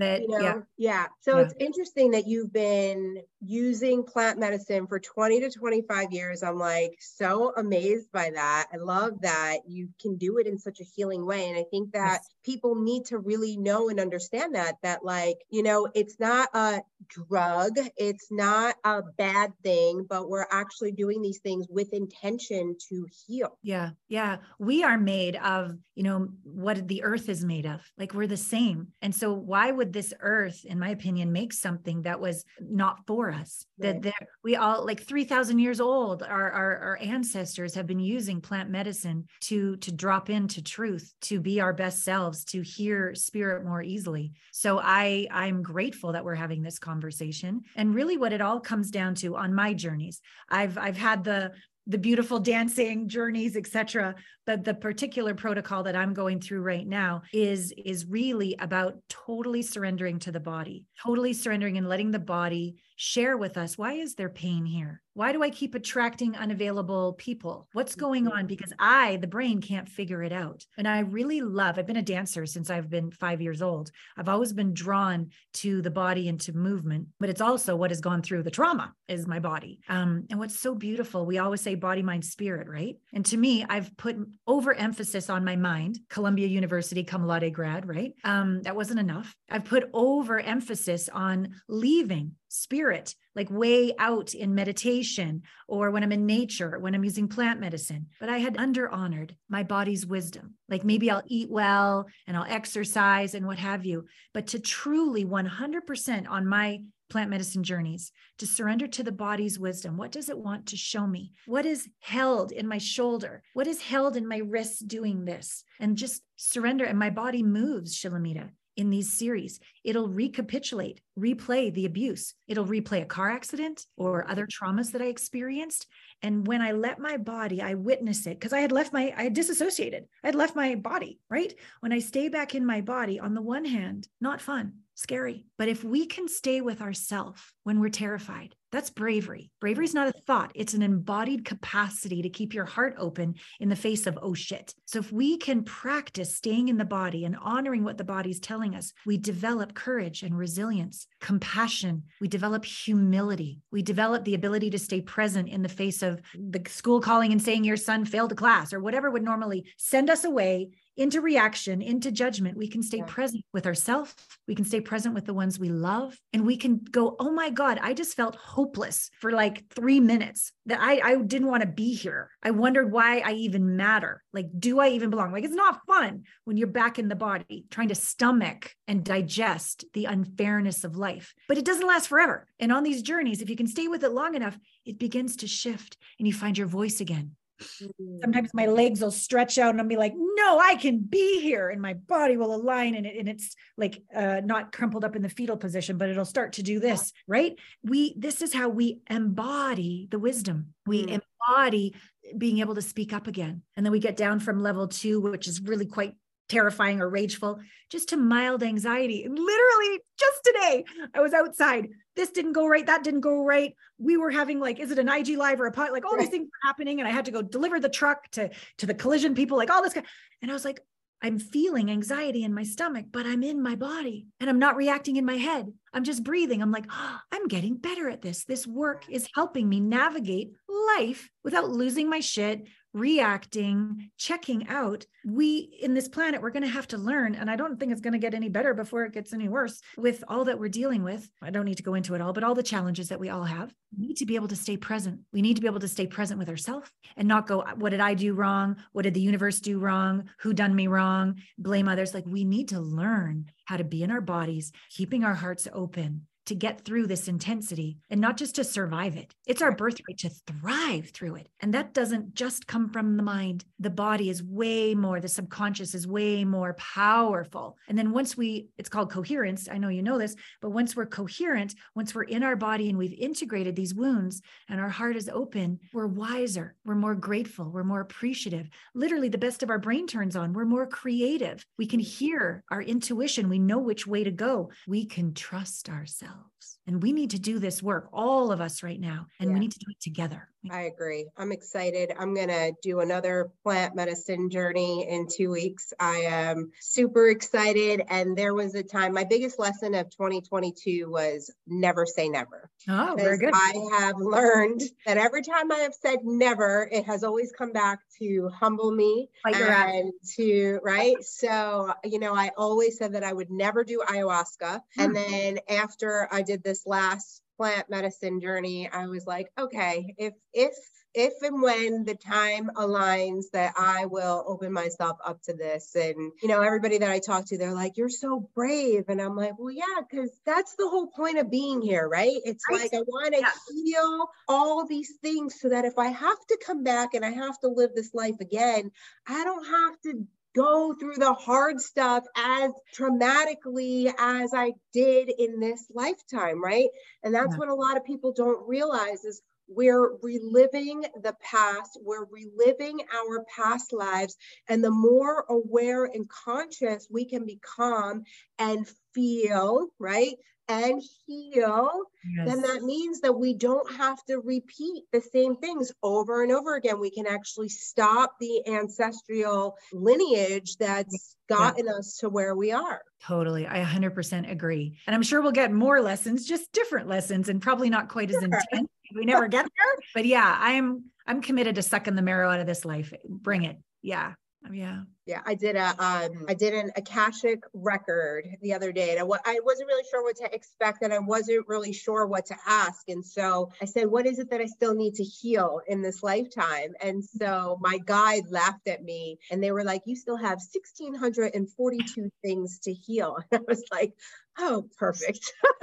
It, 0.00 0.22
you 0.22 0.28
know? 0.28 0.40
yeah. 0.40 0.60
yeah. 0.76 1.06
So 1.20 1.36
yeah. 1.36 1.44
it's 1.44 1.54
interesting 1.58 2.12
that 2.12 2.26
you've 2.26 2.52
been 2.52 3.22
using 3.40 4.04
plant 4.04 4.38
medicine 4.38 4.86
for 4.86 5.00
20 5.00 5.40
to 5.40 5.50
25 5.50 6.12
years. 6.12 6.42
I'm 6.42 6.58
like 6.58 6.96
so 7.00 7.52
amazed 7.56 8.12
by 8.12 8.30
that. 8.34 8.68
I 8.72 8.76
love 8.76 9.20
that 9.22 9.58
you 9.66 9.88
can 10.00 10.16
do 10.16 10.38
it 10.38 10.46
in 10.46 10.58
such 10.58 10.80
a 10.80 10.84
healing 10.94 11.26
way. 11.26 11.48
And 11.48 11.58
I 11.58 11.64
think 11.70 11.92
that 11.92 12.20
yes. 12.22 12.28
people 12.44 12.74
need 12.74 13.06
to 13.06 13.18
really 13.18 13.56
know 13.56 13.88
and 13.88 13.98
understand 13.98 14.54
that, 14.54 14.76
that 14.82 15.04
like, 15.04 15.38
you 15.50 15.62
know, 15.62 15.88
it's 15.94 16.20
not 16.20 16.50
a 16.54 16.82
drug, 17.08 17.72
it's 17.96 18.28
not 18.30 18.76
a 18.84 19.02
bad 19.02 19.52
thing, 19.62 20.06
but 20.08 20.28
we're 20.28 20.46
actually 20.50 20.92
doing 20.92 21.09
doing 21.10 21.22
these 21.22 21.38
things 21.38 21.66
with 21.68 21.92
intention 21.92 22.76
to 22.88 23.06
heal. 23.26 23.58
Yeah. 23.62 23.90
Yeah. 24.08 24.38
We 24.58 24.84
are 24.84 24.98
made 24.98 25.36
of, 25.36 25.76
you 25.94 26.02
know, 26.02 26.28
what 26.42 26.86
the 26.88 27.02
earth 27.02 27.28
is 27.28 27.44
made 27.44 27.66
of. 27.66 27.80
Like 27.98 28.14
we're 28.14 28.26
the 28.26 28.36
same. 28.36 28.88
And 29.02 29.14
so 29.14 29.32
why 29.32 29.70
would 29.70 29.92
this 29.92 30.14
earth, 30.20 30.64
in 30.64 30.78
my 30.78 30.90
opinion, 30.90 31.32
make 31.32 31.52
something 31.52 32.02
that 32.02 32.20
was 32.20 32.44
not 32.60 33.06
for 33.06 33.30
us? 33.30 33.66
Right. 33.78 34.00
That, 34.02 34.14
we 34.44 34.56
all 34.56 34.84
like 34.84 35.02
3000 35.02 35.58
years 35.58 35.80
old, 35.80 36.22
our, 36.22 36.50
our, 36.50 36.78
our 36.78 36.98
ancestors 37.00 37.74
have 37.74 37.86
been 37.86 38.00
using 38.00 38.40
plant 38.40 38.70
medicine 38.70 39.26
to, 39.42 39.76
to 39.78 39.92
drop 39.92 40.30
into 40.30 40.62
truth, 40.62 41.12
to 41.22 41.40
be 41.40 41.60
our 41.60 41.72
best 41.72 42.02
selves, 42.02 42.44
to 42.46 42.62
hear 42.62 43.14
spirit 43.14 43.64
more 43.64 43.82
easily. 43.82 44.32
So 44.52 44.78
I, 44.78 45.26
I'm 45.30 45.62
grateful 45.62 46.12
that 46.12 46.24
we're 46.24 46.34
having 46.34 46.62
this 46.62 46.78
conversation. 46.78 47.62
And 47.76 47.94
really 47.94 48.16
what 48.16 48.32
it 48.32 48.40
all 48.40 48.60
comes 48.60 48.90
down 48.90 49.14
to 49.16 49.36
on 49.36 49.54
my 49.54 49.74
journeys, 49.74 50.20
I've, 50.48 50.78
I've 50.78 50.96
had 51.00 51.24
the 51.24 51.52
the 51.86 51.98
beautiful 51.98 52.38
dancing 52.38 53.08
journeys 53.08 53.56
etc 53.56 54.14
but 54.50 54.64
the 54.64 54.74
particular 54.74 55.32
protocol 55.32 55.84
that 55.84 55.94
i'm 55.94 56.12
going 56.12 56.40
through 56.40 56.60
right 56.60 56.88
now 56.88 57.22
is 57.32 57.72
is 57.84 58.04
really 58.06 58.56
about 58.58 58.96
totally 59.08 59.62
surrendering 59.62 60.18
to 60.18 60.32
the 60.32 60.40
body 60.40 60.86
totally 61.00 61.32
surrendering 61.32 61.78
and 61.78 61.88
letting 61.88 62.10
the 62.10 62.18
body 62.18 62.74
share 62.96 63.36
with 63.36 63.56
us 63.56 63.78
why 63.78 63.92
is 63.92 64.16
there 64.16 64.28
pain 64.28 64.64
here 64.64 65.00
why 65.14 65.32
do 65.32 65.42
I 65.42 65.50
keep 65.50 65.74
attracting 65.74 66.36
unavailable 66.36 67.14
people? 67.14 67.68
What's 67.72 67.94
going 67.94 68.28
on? 68.28 68.46
Because 68.46 68.72
I, 68.78 69.16
the 69.16 69.26
brain, 69.26 69.60
can't 69.60 69.88
figure 69.88 70.22
it 70.22 70.32
out. 70.32 70.64
And 70.78 70.86
I 70.86 71.00
really 71.00 71.40
love, 71.40 71.78
I've 71.78 71.86
been 71.86 71.96
a 71.96 72.02
dancer 72.02 72.46
since 72.46 72.70
I've 72.70 72.88
been 72.88 73.10
five 73.10 73.42
years 73.42 73.60
old. 73.60 73.90
I've 74.16 74.28
always 74.28 74.52
been 74.52 74.72
drawn 74.72 75.30
to 75.54 75.82
the 75.82 75.90
body 75.90 76.28
and 76.28 76.40
to 76.40 76.52
movement, 76.52 77.08
but 77.18 77.28
it's 77.28 77.40
also 77.40 77.74
what 77.74 77.90
has 77.90 78.00
gone 78.00 78.22
through 78.22 78.44
the 78.44 78.50
trauma 78.50 78.94
is 79.08 79.26
my 79.26 79.40
body. 79.40 79.80
Um, 79.88 80.26
and 80.30 80.38
what's 80.38 80.58
so 80.58 80.74
beautiful, 80.74 81.26
we 81.26 81.38
always 81.38 81.60
say 81.60 81.74
body, 81.74 82.02
mind, 82.02 82.24
spirit, 82.24 82.68
right? 82.68 82.96
And 83.12 83.26
to 83.26 83.36
me, 83.36 83.66
I've 83.68 83.94
put 83.96 84.16
overemphasis 84.46 85.30
on 85.30 85.44
my 85.44 85.56
mind, 85.56 85.98
Columbia 86.08 86.46
University 86.46 87.04
cum 87.04 87.26
laude 87.26 87.52
grad, 87.52 87.86
right? 87.86 88.12
Um, 88.24 88.62
that 88.62 88.76
wasn't 88.76 89.00
enough. 89.00 89.34
I've 89.48 89.64
put 89.64 89.90
overemphasis 89.92 91.08
on 91.08 91.54
leaving 91.68 92.32
spirit, 92.48 93.14
like 93.36 93.50
way 93.50 93.94
out 93.98 94.34
in 94.34 94.54
meditation 94.54 95.42
or 95.68 95.90
when 95.90 96.02
I'm 96.02 96.12
in 96.12 96.26
nature, 96.26 96.78
when 96.78 96.94
I'm 96.94 97.04
using 97.04 97.28
plant 97.28 97.60
medicine. 97.60 98.06
But 98.18 98.28
I 98.28 98.38
had 98.38 98.56
under 98.56 98.88
honored 98.88 99.36
my 99.48 99.62
body's 99.62 100.06
wisdom. 100.06 100.54
Like 100.68 100.84
maybe 100.84 101.10
I'll 101.10 101.22
eat 101.26 101.50
well 101.50 102.06
and 102.26 102.36
I'll 102.36 102.44
exercise 102.48 103.34
and 103.34 103.46
what 103.46 103.58
have 103.58 103.84
you. 103.84 104.06
But 104.34 104.48
to 104.48 104.58
truly 104.58 105.24
100% 105.24 106.28
on 106.28 106.46
my 106.46 106.80
plant 107.10 107.30
medicine 107.30 107.62
journeys 107.62 108.12
to 108.38 108.46
surrender 108.46 108.86
to 108.86 109.02
the 109.02 109.12
body's 109.12 109.58
wisdom. 109.58 109.96
What 109.96 110.12
does 110.12 110.28
it 110.28 110.38
want 110.38 110.66
to 110.66 110.76
show 110.76 111.06
me? 111.06 111.32
What 111.46 111.66
is 111.66 111.88
held 112.00 112.52
in 112.52 112.66
my 112.66 112.78
shoulder? 112.78 113.42
What 113.52 113.66
is 113.66 113.82
held 113.82 114.16
in 114.16 114.26
my 114.26 114.38
wrists 114.38 114.80
doing 114.80 115.24
this? 115.24 115.64
And 115.78 115.98
just 115.98 116.22
surrender. 116.36 116.84
And 116.84 116.98
my 116.98 117.10
body 117.10 117.42
moves, 117.42 117.94
Shilamida 117.94 118.50
in 118.76 118.90
these 118.90 119.12
series. 119.12 119.60
It'll 119.84 120.08
recapitulate, 120.08 121.00
replay 121.18 121.72
the 121.72 121.84
abuse. 121.84 122.34
It'll 122.48 122.64
replay 122.64 123.02
a 123.02 123.06
car 123.06 123.30
accident 123.30 123.84
or 123.96 124.28
other 124.28 124.46
traumas 124.46 124.92
that 124.92 125.02
I 125.02 125.06
experienced. 125.06 125.86
And 126.22 126.46
when 126.46 126.62
I 126.62 126.72
let 126.72 126.98
my 126.98 127.18
body, 127.18 127.60
I 127.60 127.74
witness 127.74 128.26
it 128.26 128.38
because 128.38 128.54
I 128.54 128.60
had 128.60 128.72
left 128.72 128.92
my, 128.92 129.12
I 129.16 129.24
had 129.24 129.34
disassociated. 129.34 130.04
I 130.24 130.28
had 130.28 130.34
left 130.34 130.56
my 130.56 130.76
body, 130.76 131.20
right? 131.28 131.52
When 131.80 131.92
I 131.92 131.98
stay 131.98 132.28
back 132.28 132.54
in 132.54 132.64
my 132.64 132.80
body, 132.80 133.20
on 133.20 133.34
the 133.34 133.42
one 133.42 133.64
hand, 133.64 134.08
not 134.20 134.40
fun, 134.40 134.72
scary. 135.00 135.46
But 135.56 135.68
if 135.68 135.82
we 135.82 136.06
can 136.06 136.28
stay 136.28 136.60
with 136.60 136.82
ourself 136.82 137.52
when 137.64 137.80
we're 137.80 137.88
terrified, 137.88 138.54
that's 138.70 138.90
bravery. 138.90 139.50
Bravery 139.60 139.84
is 139.84 139.94
not 139.94 140.08
a 140.08 140.12
thought, 140.12 140.52
it's 140.54 140.74
an 140.74 140.82
embodied 140.82 141.44
capacity 141.44 142.22
to 142.22 142.28
keep 142.28 142.54
your 142.54 142.66
heart 142.66 142.94
open 142.98 143.34
in 143.58 143.68
the 143.68 143.76
face 143.76 144.06
of, 144.06 144.18
oh 144.22 144.34
shit. 144.34 144.74
So 144.84 145.00
if 145.00 145.10
we 145.10 145.38
can 145.38 145.64
practice 145.64 146.36
staying 146.36 146.68
in 146.68 146.76
the 146.76 146.84
body 146.84 147.24
and 147.24 147.36
honoring 147.42 147.82
what 147.82 147.98
the 147.98 148.04
body's 148.04 148.38
telling 148.38 148.76
us, 148.76 148.92
we 149.04 149.18
develop 149.18 149.74
courage 149.74 150.22
and 150.22 150.36
resilience, 150.36 151.08
compassion. 151.20 152.04
We 152.20 152.28
develop 152.28 152.64
humility. 152.64 153.60
We 153.72 153.82
develop 153.82 154.24
the 154.24 154.34
ability 154.34 154.70
to 154.70 154.78
stay 154.78 155.00
present 155.00 155.48
in 155.48 155.62
the 155.62 155.68
face 155.68 156.02
of 156.02 156.20
the 156.34 156.62
school 156.68 157.00
calling 157.00 157.32
and 157.32 157.42
saying 157.42 157.64
your 157.64 157.76
son 157.76 158.04
failed 158.04 158.32
a 158.32 158.36
class 158.36 158.72
or 158.72 158.80
whatever 158.80 159.10
would 159.10 159.24
normally 159.24 159.66
send 159.78 160.10
us 160.10 160.24
away 160.24 160.70
into 161.00 161.22
reaction, 161.22 161.80
into 161.80 162.12
judgment. 162.12 162.58
We 162.58 162.68
can 162.68 162.82
stay 162.82 162.98
yeah. 162.98 163.06
present 163.06 163.42
with 163.54 163.66
ourselves. 163.66 164.14
We 164.46 164.54
can 164.54 164.66
stay 164.66 164.82
present 164.82 165.14
with 165.14 165.24
the 165.24 165.32
ones 165.32 165.58
we 165.58 165.70
love. 165.70 166.16
And 166.34 166.44
we 166.44 166.58
can 166.58 166.78
go, 166.90 167.16
oh 167.18 167.32
my 167.32 167.48
God, 167.48 167.78
I 167.82 167.94
just 167.94 168.14
felt 168.14 168.36
hopeless 168.36 169.10
for 169.18 169.32
like 169.32 169.64
three 169.70 169.98
minutes 169.98 170.52
that 170.66 170.78
I, 170.78 171.00
I 171.02 171.16
didn't 171.16 171.48
want 171.48 171.62
to 171.62 171.68
be 171.68 171.94
here. 171.94 172.30
I 172.42 172.50
wondered 172.50 172.92
why 172.92 173.20
I 173.20 173.32
even 173.32 173.76
matter. 173.76 174.22
Like, 174.34 174.48
do 174.58 174.78
I 174.78 174.90
even 174.90 175.08
belong? 175.08 175.32
Like, 175.32 175.44
it's 175.44 175.54
not 175.54 175.80
fun 175.86 176.24
when 176.44 176.58
you're 176.58 176.68
back 176.68 176.98
in 176.98 177.08
the 177.08 177.16
body 177.16 177.64
trying 177.70 177.88
to 177.88 177.94
stomach 177.94 178.74
and 178.86 179.02
digest 179.02 179.86
the 179.94 180.04
unfairness 180.04 180.84
of 180.84 180.96
life. 180.96 181.32
But 181.48 181.56
it 181.56 181.64
doesn't 181.64 181.88
last 181.88 182.08
forever. 182.08 182.46
And 182.58 182.70
on 182.70 182.82
these 182.82 183.00
journeys, 183.00 183.40
if 183.40 183.48
you 183.48 183.56
can 183.56 183.66
stay 183.66 183.88
with 183.88 184.04
it 184.04 184.12
long 184.12 184.34
enough, 184.34 184.58
it 184.84 184.98
begins 184.98 185.36
to 185.36 185.46
shift 185.46 185.96
and 186.18 186.28
you 186.28 186.34
find 186.34 186.58
your 186.58 186.66
voice 186.66 187.00
again. 187.00 187.36
Mm. 187.60 188.20
Sometimes 188.22 188.50
my 188.54 188.66
legs 188.66 189.00
will 189.00 189.10
stretch 189.10 189.58
out 189.58 189.70
and 189.70 189.80
I'll 189.80 189.86
be 189.86 189.96
like, 189.96 190.14
no, 190.16 190.58
I 190.58 190.76
can 190.76 190.98
be 190.98 191.40
here. 191.40 191.68
And 191.68 191.80
my 191.80 191.94
body 191.94 192.36
will 192.36 192.54
align 192.54 192.94
and, 192.94 193.06
it, 193.06 193.16
and 193.18 193.28
it's 193.28 193.54
like 193.76 194.02
uh, 194.14 194.40
not 194.44 194.72
crumpled 194.72 195.04
up 195.04 195.16
in 195.16 195.22
the 195.22 195.28
fetal 195.28 195.56
position, 195.56 195.98
but 195.98 196.08
it'll 196.08 196.24
start 196.24 196.54
to 196.54 196.62
do 196.62 196.80
this, 196.80 197.12
right? 197.26 197.56
We, 197.82 198.14
this 198.16 198.42
is 198.42 198.54
how 198.54 198.68
we 198.68 199.00
embody 199.08 200.08
the 200.10 200.18
wisdom. 200.18 200.74
We 200.86 201.06
mm. 201.06 201.20
embody 201.48 201.94
being 202.36 202.58
able 202.60 202.74
to 202.74 202.82
speak 202.82 203.12
up 203.12 203.26
again. 203.26 203.62
And 203.76 203.84
then 203.84 203.92
we 203.92 204.00
get 204.00 204.16
down 204.16 204.40
from 204.40 204.62
level 204.62 204.88
two, 204.88 205.20
which 205.20 205.48
is 205.48 205.60
really 205.60 205.86
quite 205.86 206.14
terrifying 206.50 207.00
or 207.00 207.08
rageful, 207.08 207.60
just 207.88 208.10
to 208.10 208.16
mild 208.16 208.62
anxiety. 208.62 209.26
Literally 209.28 210.00
just 210.18 210.44
today, 210.44 210.84
I 211.14 211.20
was 211.20 211.32
outside. 211.32 211.88
This 212.16 212.30
didn't 212.30 212.52
go 212.52 212.66
right. 212.66 212.84
That 212.84 213.04
didn't 213.04 213.20
go 213.20 213.44
right. 213.44 213.74
We 213.98 214.16
were 214.16 214.30
having 214.30 214.60
like, 214.60 214.78
is 214.80 214.90
it 214.90 214.98
an 214.98 215.08
IG 215.08 215.38
live 215.38 215.60
or 215.60 215.66
a 215.66 215.72
pot? 215.72 215.92
Like 215.92 216.04
all 216.04 216.12
right. 216.12 216.20
these 216.20 216.28
things 216.28 216.46
were 216.46 216.68
happening. 216.68 217.00
And 217.00 217.08
I 217.08 217.12
had 217.12 217.24
to 217.26 217.30
go 217.30 217.40
deliver 217.40 217.80
the 217.80 217.88
truck 217.88 218.30
to, 218.32 218.50
to 218.78 218.86
the 218.86 218.94
collision 218.94 219.34
people, 219.34 219.56
like 219.56 219.70
all 219.70 219.82
this. 219.82 219.94
Kind 219.94 220.06
and 220.42 220.50
I 220.50 220.54
was 220.54 220.64
like, 220.64 220.80
I'm 221.22 221.38
feeling 221.38 221.90
anxiety 221.90 222.44
in 222.44 222.54
my 222.54 222.62
stomach, 222.62 223.06
but 223.10 223.26
I'm 223.26 223.42
in 223.42 223.62
my 223.62 223.74
body 223.74 224.26
and 224.40 224.48
I'm 224.48 224.58
not 224.58 224.76
reacting 224.76 225.16
in 225.16 225.26
my 225.26 225.36
head. 225.36 225.70
I'm 225.92 226.04
just 226.04 226.24
breathing. 226.24 226.62
I'm 226.62 226.72
like, 226.72 226.86
oh, 226.90 227.18
I'm 227.30 227.46
getting 227.46 227.76
better 227.76 228.08
at 228.08 228.22
this. 228.22 228.44
This 228.44 228.66
work 228.66 229.04
is 229.10 229.28
helping 229.34 229.68
me 229.68 229.80
navigate 229.80 230.52
life 230.96 231.28
without 231.44 231.68
losing 231.68 232.08
my 232.08 232.20
shit, 232.20 232.66
reacting, 232.92 234.10
checking 234.18 234.68
out, 234.68 235.06
we 235.24 235.78
in 235.80 235.94
this 235.94 236.08
planet, 236.08 236.42
we're 236.42 236.50
going 236.50 236.62
to 236.62 236.68
have 236.68 236.88
to 236.88 236.98
learn. 236.98 237.34
And 237.34 237.50
I 237.50 237.56
don't 237.56 237.78
think 237.78 237.92
it's 237.92 238.00
going 238.00 238.12
to 238.12 238.18
get 238.18 238.34
any 238.34 238.48
better 238.48 238.74
before 238.74 239.04
it 239.04 239.12
gets 239.12 239.32
any 239.32 239.48
worse 239.48 239.80
with 239.96 240.24
all 240.28 240.44
that 240.44 240.58
we're 240.58 240.68
dealing 240.68 241.02
with. 241.02 241.30
I 241.42 241.50
don't 241.50 241.64
need 241.64 241.76
to 241.76 241.82
go 241.82 241.94
into 241.94 242.14
it 242.14 242.20
all, 242.20 242.32
but 242.32 242.44
all 242.44 242.54
the 242.54 242.62
challenges 242.62 243.08
that 243.08 243.20
we 243.20 243.28
all 243.28 243.44
have. 243.44 243.72
We 243.96 244.06
need 244.06 244.16
to 244.18 244.26
be 244.26 244.36
able 244.36 244.48
to 244.48 244.56
stay 244.56 244.76
present. 244.76 245.20
We 245.32 245.42
need 245.42 245.54
to 245.54 245.60
be 245.60 245.68
able 245.68 245.80
to 245.80 245.88
stay 245.88 246.06
present 246.06 246.38
with 246.38 246.48
ourselves 246.48 246.90
and 247.16 247.28
not 247.28 247.46
go, 247.46 247.60
uh, 247.60 247.74
what 247.74 247.90
did 247.90 248.00
I 248.00 248.14
do 248.14 248.34
wrong? 248.34 248.76
What 248.92 249.02
did 249.02 249.14
the 249.14 249.20
universe 249.20 249.60
do 249.60 249.78
wrong? 249.78 250.28
Who 250.40 250.52
done 250.52 250.74
me 250.74 250.86
wrong? 250.86 251.36
Blame 251.58 251.88
others. 251.88 252.14
Like 252.14 252.26
we 252.26 252.44
need 252.44 252.68
to 252.68 252.80
learn 252.80 253.50
how 253.64 253.76
to 253.76 253.84
be 253.84 254.02
in 254.02 254.10
our 254.10 254.20
bodies, 254.20 254.72
keeping 254.90 255.24
our 255.24 255.34
hearts 255.34 255.68
open, 255.72 256.26
to 256.46 256.54
get 256.54 256.84
through 256.84 257.06
this 257.06 257.28
intensity 257.28 257.98
and 258.08 258.20
not 258.20 258.36
just 258.36 258.54
to 258.56 258.64
survive 258.64 259.16
it. 259.16 259.34
It's 259.46 259.62
our 259.62 259.74
birthright 259.74 260.18
to 260.18 260.30
thrive 260.46 261.10
through 261.10 261.36
it. 261.36 261.48
And 261.60 261.74
that 261.74 261.94
doesn't 261.94 262.34
just 262.34 262.66
come 262.66 262.88
from 262.90 263.16
the 263.16 263.22
mind. 263.22 263.64
The 263.78 263.90
body 263.90 264.30
is 264.30 264.42
way 264.42 264.94
more, 264.94 265.20
the 265.20 265.28
subconscious 265.28 265.94
is 265.94 266.06
way 266.06 266.44
more 266.44 266.74
powerful. 266.74 267.76
And 267.88 267.96
then 267.96 268.12
once 268.12 268.36
we, 268.36 268.68
it's 268.78 268.88
called 268.88 269.10
coherence. 269.10 269.68
I 269.70 269.78
know 269.78 269.88
you 269.88 270.02
know 270.02 270.18
this, 270.18 270.36
but 270.60 270.70
once 270.70 270.96
we're 270.96 271.06
coherent, 271.06 271.74
once 271.94 272.14
we're 272.14 272.24
in 272.24 272.42
our 272.42 272.56
body 272.56 272.88
and 272.88 272.98
we've 272.98 273.12
integrated 273.12 273.76
these 273.76 273.94
wounds 273.94 274.42
and 274.68 274.80
our 274.80 274.88
heart 274.88 275.16
is 275.16 275.28
open, 275.28 275.78
we're 275.92 276.06
wiser, 276.06 276.74
we're 276.84 276.94
more 276.94 277.14
grateful, 277.14 277.70
we're 277.70 277.84
more 277.84 278.00
appreciative. 278.00 278.68
Literally, 278.94 279.28
the 279.28 279.38
best 279.38 279.62
of 279.62 279.70
our 279.70 279.78
brain 279.78 280.06
turns 280.06 280.36
on. 280.36 280.52
We're 280.52 280.64
more 280.64 280.86
creative. 280.86 281.64
We 281.78 281.86
can 281.86 282.00
hear 282.00 282.64
our 282.70 282.82
intuition. 282.82 283.48
We 283.48 283.58
know 283.58 283.78
which 283.78 284.06
way 284.06 284.24
to 284.24 284.30
go. 284.30 284.70
We 284.86 285.04
can 285.04 285.34
trust 285.34 285.88
ourselves 285.88 286.39
ourselves. 286.40 286.79
And 286.90 287.00
we 287.00 287.12
need 287.12 287.30
to 287.30 287.38
do 287.38 287.60
this 287.60 287.80
work, 287.80 288.08
all 288.12 288.50
of 288.50 288.60
us 288.60 288.82
right 288.82 288.98
now, 288.98 289.28
and 289.38 289.50
yeah. 289.50 289.54
we 289.54 289.60
need 289.60 289.70
to 289.70 289.78
do 289.78 289.86
it 289.90 290.00
together. 290.00 290.48
I 290.70 290.82
agree. 290.82 291.26
I'm 291.38 291.52
excited. 291.52 292.12
I'm 292.18 292.34
going 292.34 292.48
to 292.48 292.72
do 292.82 293.00
another 293.00 293.50
plant 293.62 293.94
medicine 293.94 294.50
journey 294.50 295.06
in 295.08 295.26
two 295.34 295.50
weeks. 295.50 295.94
I 295.98 296.24
am 296.26 296.72
super 296.80 297.28
excited. 297.28 298.02
And 298.08 298.36
there 298.36 298.52
was 298.52 298.74
a 298.74 298.82
time, 298.82 299.14
my 299.14 299.24
biggest 299.24 299.58
lesson 299.58 299.94
of 299.94 300.10
2022 300.10 301.08
was 301.08 301.50
never 301.66 302.04
say 302.04 302.28
never. 302.28 302.68
Oh, 302.88 303.14
very 303.16 303.38
good. 303.38 303.54
I 303.54 303.88
have 304.00 304.16
learned 304.18 304.82
that 305.06 305.16
every 305.16 305.42
time 305.42 305.72
I 305.72 305.78
have 305.78 305.94
said 305.94 306.18
never, 306.24 306.88
it 306.92 307.06
has 307.06 307.24
always 307.24 307.52
come 307.52 307.72
back 307.72 308.00
to 308.18 308.50
humble 308.54 308.90
me 308.90 309.30
like 309.44 309.56
and 309.56 310.12
to, 310.36 310.78
right? 310.82 311.16
So, 311.22 311.94
you 312.04 312.18
know, 312.18 312.34
I 312.34 312.50
always 312.56 312.98
said 312.98 313.14
that 313.14 313.24
I 313.24 313.32
would 313.32 313.50
never 313.50 313.82
do 313.82 314.02
ayahuasca. 314.06 314.82
And 314.98 315.08
hmm. 315.08 315.14
then 315.14 315.58
after 315.70 316.28
I 316.30 316.42
did 316.42 316.62
this 316.80 316.86
last 316.86 317.42
plant 317.56 317.90
medicine 317.90 318.40
journey, 318.40 318.88
I 318.90 319.06
was 319.06 319.26
like, 319.26 319.50
okay, 319.58 320.14
if 320.18 320.34
if 320.52 320.74
if 321.12 321.32
and 321.42 321.60
when 321.60 322.04
the 322.04 322.14
time 322.14 322.70
aligns 322.76 323.46
that 323.52 323.74
I 323.76 324.06
will 324.06 324.44
open 324.46 324.72
myself 324.72 325.18
up 325.26 325.42
to 325.42 325.52
this. 325.52 325.96
And, 325.96 326.30
you 326.40 326.48
know, 326.48 326.62
everybody 326.62 326.98
that 326.98 327.10
I 327.10 327.18
talk 327.18 327.46
to, 327.46 327.58
they're 327.58 327.74
like, 327.74 327.96
you're 327.96 328.08
so 328.08 328.48
brave. 328.54 329.06
And 329.08 329.20
I'm 329.20 329.34
like, 329.34 329.58
well, 329.58 329.72
yeah, 329.72 330.02
because 330.08 330.30
that's 330.46 330.76
the 330.76 330.88
whole 330.88 331.08
point 331.08 331.38
of 331.38 331.50
being 331.50 331.82
here, 331.82 332.08
right? 332.08 332.36
It's 332.44 332.62
right. 332.70 332.82
like 332.82 332.94
I 332.94 333.00
want 333.00 333.34
to 333.34 333.40
yeah. 333.40 333.50
heal 333.74 334.28
all 334.46 334.86
these 334.86 335.14
things 335.20 335.60
so 335.60 335.70
that 335.70 335.84
if 335.84 335.98
I 335.98 336.10
have 336.10 336.46
to 336.48 336.58
come 336.64 336.84
back 336.84 337.14
and 337.14 337.24
I 337.24 337.30
have 337.30 337.58
to 337.62 337.68
live 337.68 337.90
this 337.96 338.14
life 338.14 338.38
again, 338.38 338.92
I 339.26 339.42
don't 339.42 339.66
have 339.66 340.00
to 340.02 340.24
go 340.54 340.94
through 340.98 341.16
the 341.16 341.32
hard 341.32 341.80
stuff 341.80 342.24
as 342.36 342.72
traumatically 342.96 344.12
as 344.18 344.52
I 344.54 344.72
did 344.92 345.30
in 345.38 345.60
this 345.60 345.86
lifetime, 345.92 346.62
right? 346.62 346.88
And 347.22 347.34
that's 347.34 347.52
yeah. 347.52 347.58
what 347.58 347.68
a 347.68 347.74
lot 347.74 347.96
of 347.96 348.04
people 348.04 348.32
don't 348.32 348.68
realize 348.68 349.24
is 349.24 349.42
we're 349.68 350.16
reliving 350.22 351.02
the 351.22 351.34
past, 351.40 351.96
we're 352.02 352.24
reliving 352.24 353.00
our 353.14 353.44
past 353.56 353.92
lives. 353.92 354.36
And 354.68 354.82
the 354.82 354.90
more 354.90 355.44
aware 355.48 356.06
and 356.06 356.28
conscious 356.28 357.06
we 357.08 357.24
can 357.24 357.46
become 357.46 358.24
and 358.58 358.88
feel, 359.14 359.88
right? 359.98 360.34
And 360.70 361.02
heal, 361.26 361.90
yes. 362.36 362.48
then 362.48 362.62
that 362.62 362.82
means 362.82 363.20
that 363.20 363.32
we 363.32 363.54
don't 363.54 363.92
have 363.96 364.22
to 364.26 364.38
repeat 364.38 365.04
the 365.12 365.20
same 365.20 365.56
things 365.56 365.90
over 366.02 366.42
and 366.42 366.52
over 366.52 366.76
again. 366.76 367.00
We 367.00 367.10
can 367.10 367.26
actually 367.26 367.68
stop 367.68 368.36
the 368.40 368.62
ancestral 368.68 369.76
lineage 369.92 370.76
that's 370.76 371.36
gotten 371.48 371.86
yeah. 371.86 371.92
us 371.94 372.18
to 372.18 372.28
where 372.28 372.54
we 372.54 372.70
are. 372.70 373.02
Totally. 373.26 373.66
I 373.66 373.82
100% 373.82 374.50
agree. 374.50 374.96
And 375.06 375.14
I'm 375.14 375.22
sure 375.22 375.42
we'll 375.42 375.52
get 375.52 375.72
more 375.72 376.00
lessons, 376.00 376.46
just 376.46 376.72
different 376.72 377.08
lessons 377.08 377.48
and 377.48 377.60
probably 377.60 377.90
not 377.90 378.08
quite 378.08 378.30
as 378.30 378.42
intense. 378.42 378.88
we 379.14 379.24
never 379.24 379.48
get 379.48 379.64
there. 379.64 380.04
But 380.14 380.24
yeah, 380.24 380.56
I'm 380.58 381.04
I'm 381.26 381.42
committed 381.42 381.76
to 381.76 381.82
sucking 381.82 382.16
the 382.16 382.22
marrow 382.22 382.50
out 382.50 382.60
of 382.60 382.66
this 382.66 382.84
life. 382.84 383.12
Bring 383.28 383.64
it. 383.64 383.76
Yeah. 384.02 384.34
Yeah. 384.68 385.02
Yeah, 385.26 385.42
I 385.46 385.54
did 385.54 385.76
a 385.76 385.88
um 386.02 386.46
I 386.48 386.54
did 386.54 386.74
an 386.74 386.90
Akashic 386.96 387.60
record 387.72 388.48
the 388.62 388.74
other 388.74 388.90
day 388.92 389.16
and 389.16 389.20
I, 389.20 389.38
I 389.44 389.60
wasn't 389.62 389.86
really 389.86 390.04
sure 390.10 390.22
what 390.24 390.36
to 390.36 390.52
expect 390.52 391.02
and 391.02 391.12
I 391.12 391.18
wasn't 391.20 391.68
really 391.68 391.92
sure 391.92 392.26
what 392.26 392.46
to 392.46 392.56
ask 392.66 393.08
and 393.08 393.24
so 393.24 393.70
I 393.80 393.84
said 393.84 394.08
what 394.08 394.26
is 394.26 394.38
it 394.38 394.50
that 394.50 394.60
I 394.60 394.66
still 394.66 394.94
need 394.94 395.14
to 395.14 395.24
heal 395.24 395.80
in 395.86 396.02
this 396.02 396.22
lifetime 396.22 396.94
and 397.00 397.24
so 397.24 397.78
my 397.80 397.98
guide 398.04 398.50
laughed 398.50 398.88
at 398.88 399.04
me 399.04 399.38
and 399.50 399.62
they 399.62 399.72
were 399.72 399.84
like 399.84 400.02
you 400.04 400.16
still 400.16 400.36
have 400.36 400.58
1642 400.58 402.30
things 402.42 402.80
to 402.80 402.92
heal 402.92 403.38
and 403.52 403.60
I 403.60 403.64
was 403.66 403.84
like 403.92 404.14
oh 404.58 404.84
perfect 404.98 405.52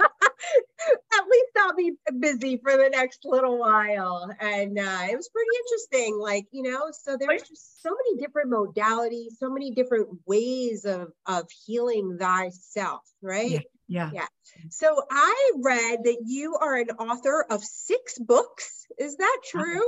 at 1.18 1.28
least 1.28 1.50
I'll 1.58 1.74
be 1.74 1.92
busy 2.18 2.60
for 2.62 2.76
the 2.76 2.88
next 2.90 3.20
little 3.24 3.58
while. 3.58 4.30
And 4.40 4.78
uh, 4.78 5.06
it 5.10 5.16
was 5.16 5.28
pretty 5.28 5.50
interesting. 5.64 6.18
Like, 6.18 6.46
you 6.52 6.62
know, 6.62 6.90
so 6.92 7.16
there's 7.18 7.42
just 7.42 7.82
so 7.82 7.90
many 7.90 8.20
different 8.20 8.52
modalities, 8.52 9.38
so 9.38 9.50
many 9.50 9.72
different 9.72 10.08
ways 10.26 10.84
of, 10.84 11.08
of 11.26 11.48
healing 11.66 12.16
thyself, 12.18 13.02
right? 13.22 13.50
Yeah. 13.50 13.60
Yeah. 13.88 14.10
yeah. 14.12 14.26
So 14.70 15.02
I 15.10 15.52
read 15.62 16.00
that 16.04 16.18
you 16.26 16.56
are 16.56 16.76
an 16.76 16.90
author 16.90 17.44
of 17.50 17.64
six 17.64 18.18
books. 18.18 18.86
Is 18.98 19.16
that 19.16 19.38
true? 19.44 19.82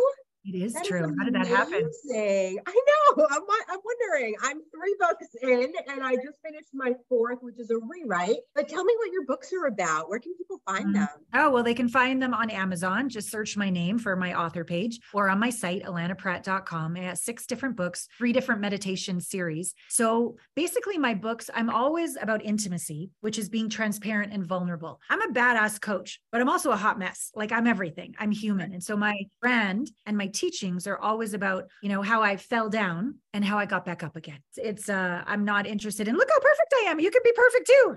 It 0.45 0.57
is 0.57 0.73
that 0.73 0.85
true. 0.85 1.05
Is 1.05 1.15
How 1.19 1.25
did 1.25 1.35
that 1.35 1.47
happen? 1.47 1.91
I 2.15 2.57
know. 2.67 3.27
I'm, 3.31 3.43
I'm 3.69 3.79
wondering. 3.85 4.35
I'm 4.43 4.59
three 4.75 4.97
books 4.99 5.27
in 5.43 5.73
and 5.89 6.03
I 6.03 6.15
just 6.17 6.39
finished 6.43 6.71
my 6.73 6.95
fourth, 7.09 7.39
which 7.43 7.59
is 7.59 7.71
a 7.71 7.77
rewrite. 7.77 8.39
But 8.55 8.69
tell 8.69 8.85
me 8.85 8.95
what 8.99 9.13
your 9.13 9.27
books 9.27 9.53
are 9.53 9.67
about. 9.67 10.09
Where 10.09 10.19
can 10.19 10.35
people 10.37 10.61
find 10.67 10.87
mm-hmm. 10.87 10.95
them? 10.95 11.09
Oh, 11.35 11.51
well, 11.51 11.63
they 11.63 11.75
can 11.75 11.89
find 11.89 12.23
them 12.23 12.33
on 12.33 12.49
Amazon. 12.49 13.09
Just 13.09 13.31
search 13.31 13.57
my 13.57 13.69
name 13.69 13.99
for 13.99 14.17
my 14.17 14.39
author 14.39 14.65
page 14.65 14.99
or 15.13 15.29
on 15.29 15.39
my 15.39 15.51
site, 15.51 15.85
allanapratt.com. 15.85 16.97
I 16.97 17.01
have 17.01 17.19
six 17.19 17.47
different 17.47 17.77
books, 17.77 18.09
three 18.17 18.33
different 18.33 18.63
meditation 18.63 19.21
series. 19.21 19.75
So 19.89 20.37
basically, 20.57 20.97
my 20.97 21.13
books, 21.13 21.51
I'm 21.55 21.69
always 21.69 22.17
about 22.17 22.45
intimacy, 22.45 23.11
which 23.21 23.39
is 23.39 23.51
being 23.51 23.69
transparent 23.69 24.33
and 24.33 24.47
vulnerable. 24.47 25.01
I'm 25.11 25.23
a 25.23 25.33
badass 25.33 25.81
coach, 25.81 26.21
but 26.33 26.41
I'm 26.41 26.49
also 26.49 26.71
a 26.71 26.77
hot 26.77 26.99
mess. 26.99 27.31
Like 27.35 27.53
I'm 27.53 27.67
everything. 27.67 28.15
I'm 28.19 28.31
human. 28.31 28.73
And 28.73 28.83
so 28.83 28.97
my 28.97 29.19
brand 29.43 29.91
and 30.07 30.17
my 30.17 30.30
teachings 30.31 30.87
are 30.87 30.99
always 30.99 31.35
about, 31.35 31.69
you 31.83 31.89
know, 31.89 32.03
how 32.03 32.23
I 32.23 32.37
fell 32.37 32.69
down 32.69 33.17
and 33.35 33.45
how 33.45 33.59
I 33.59 33.67
got 33.67 33.85
back 33.85 34.03
up 34.03 34.17
again. 34.17 34.39
It's, 34.57 34.89
uh, 34.89 35.23
I'm 35.27 35.45
not 35.45 35.67
interested 35.67 36.09
in 36.09 36.17
look 36.17 36.29
how 36.31 36.41
perfect 36.41 36.75
I 36.83 36.91
am. 36.91 37.01
You 37.01 37.11
could 37.11 37.23
be 37.23 37.33
perfect 37.33 37.67
too. 37.67 37.97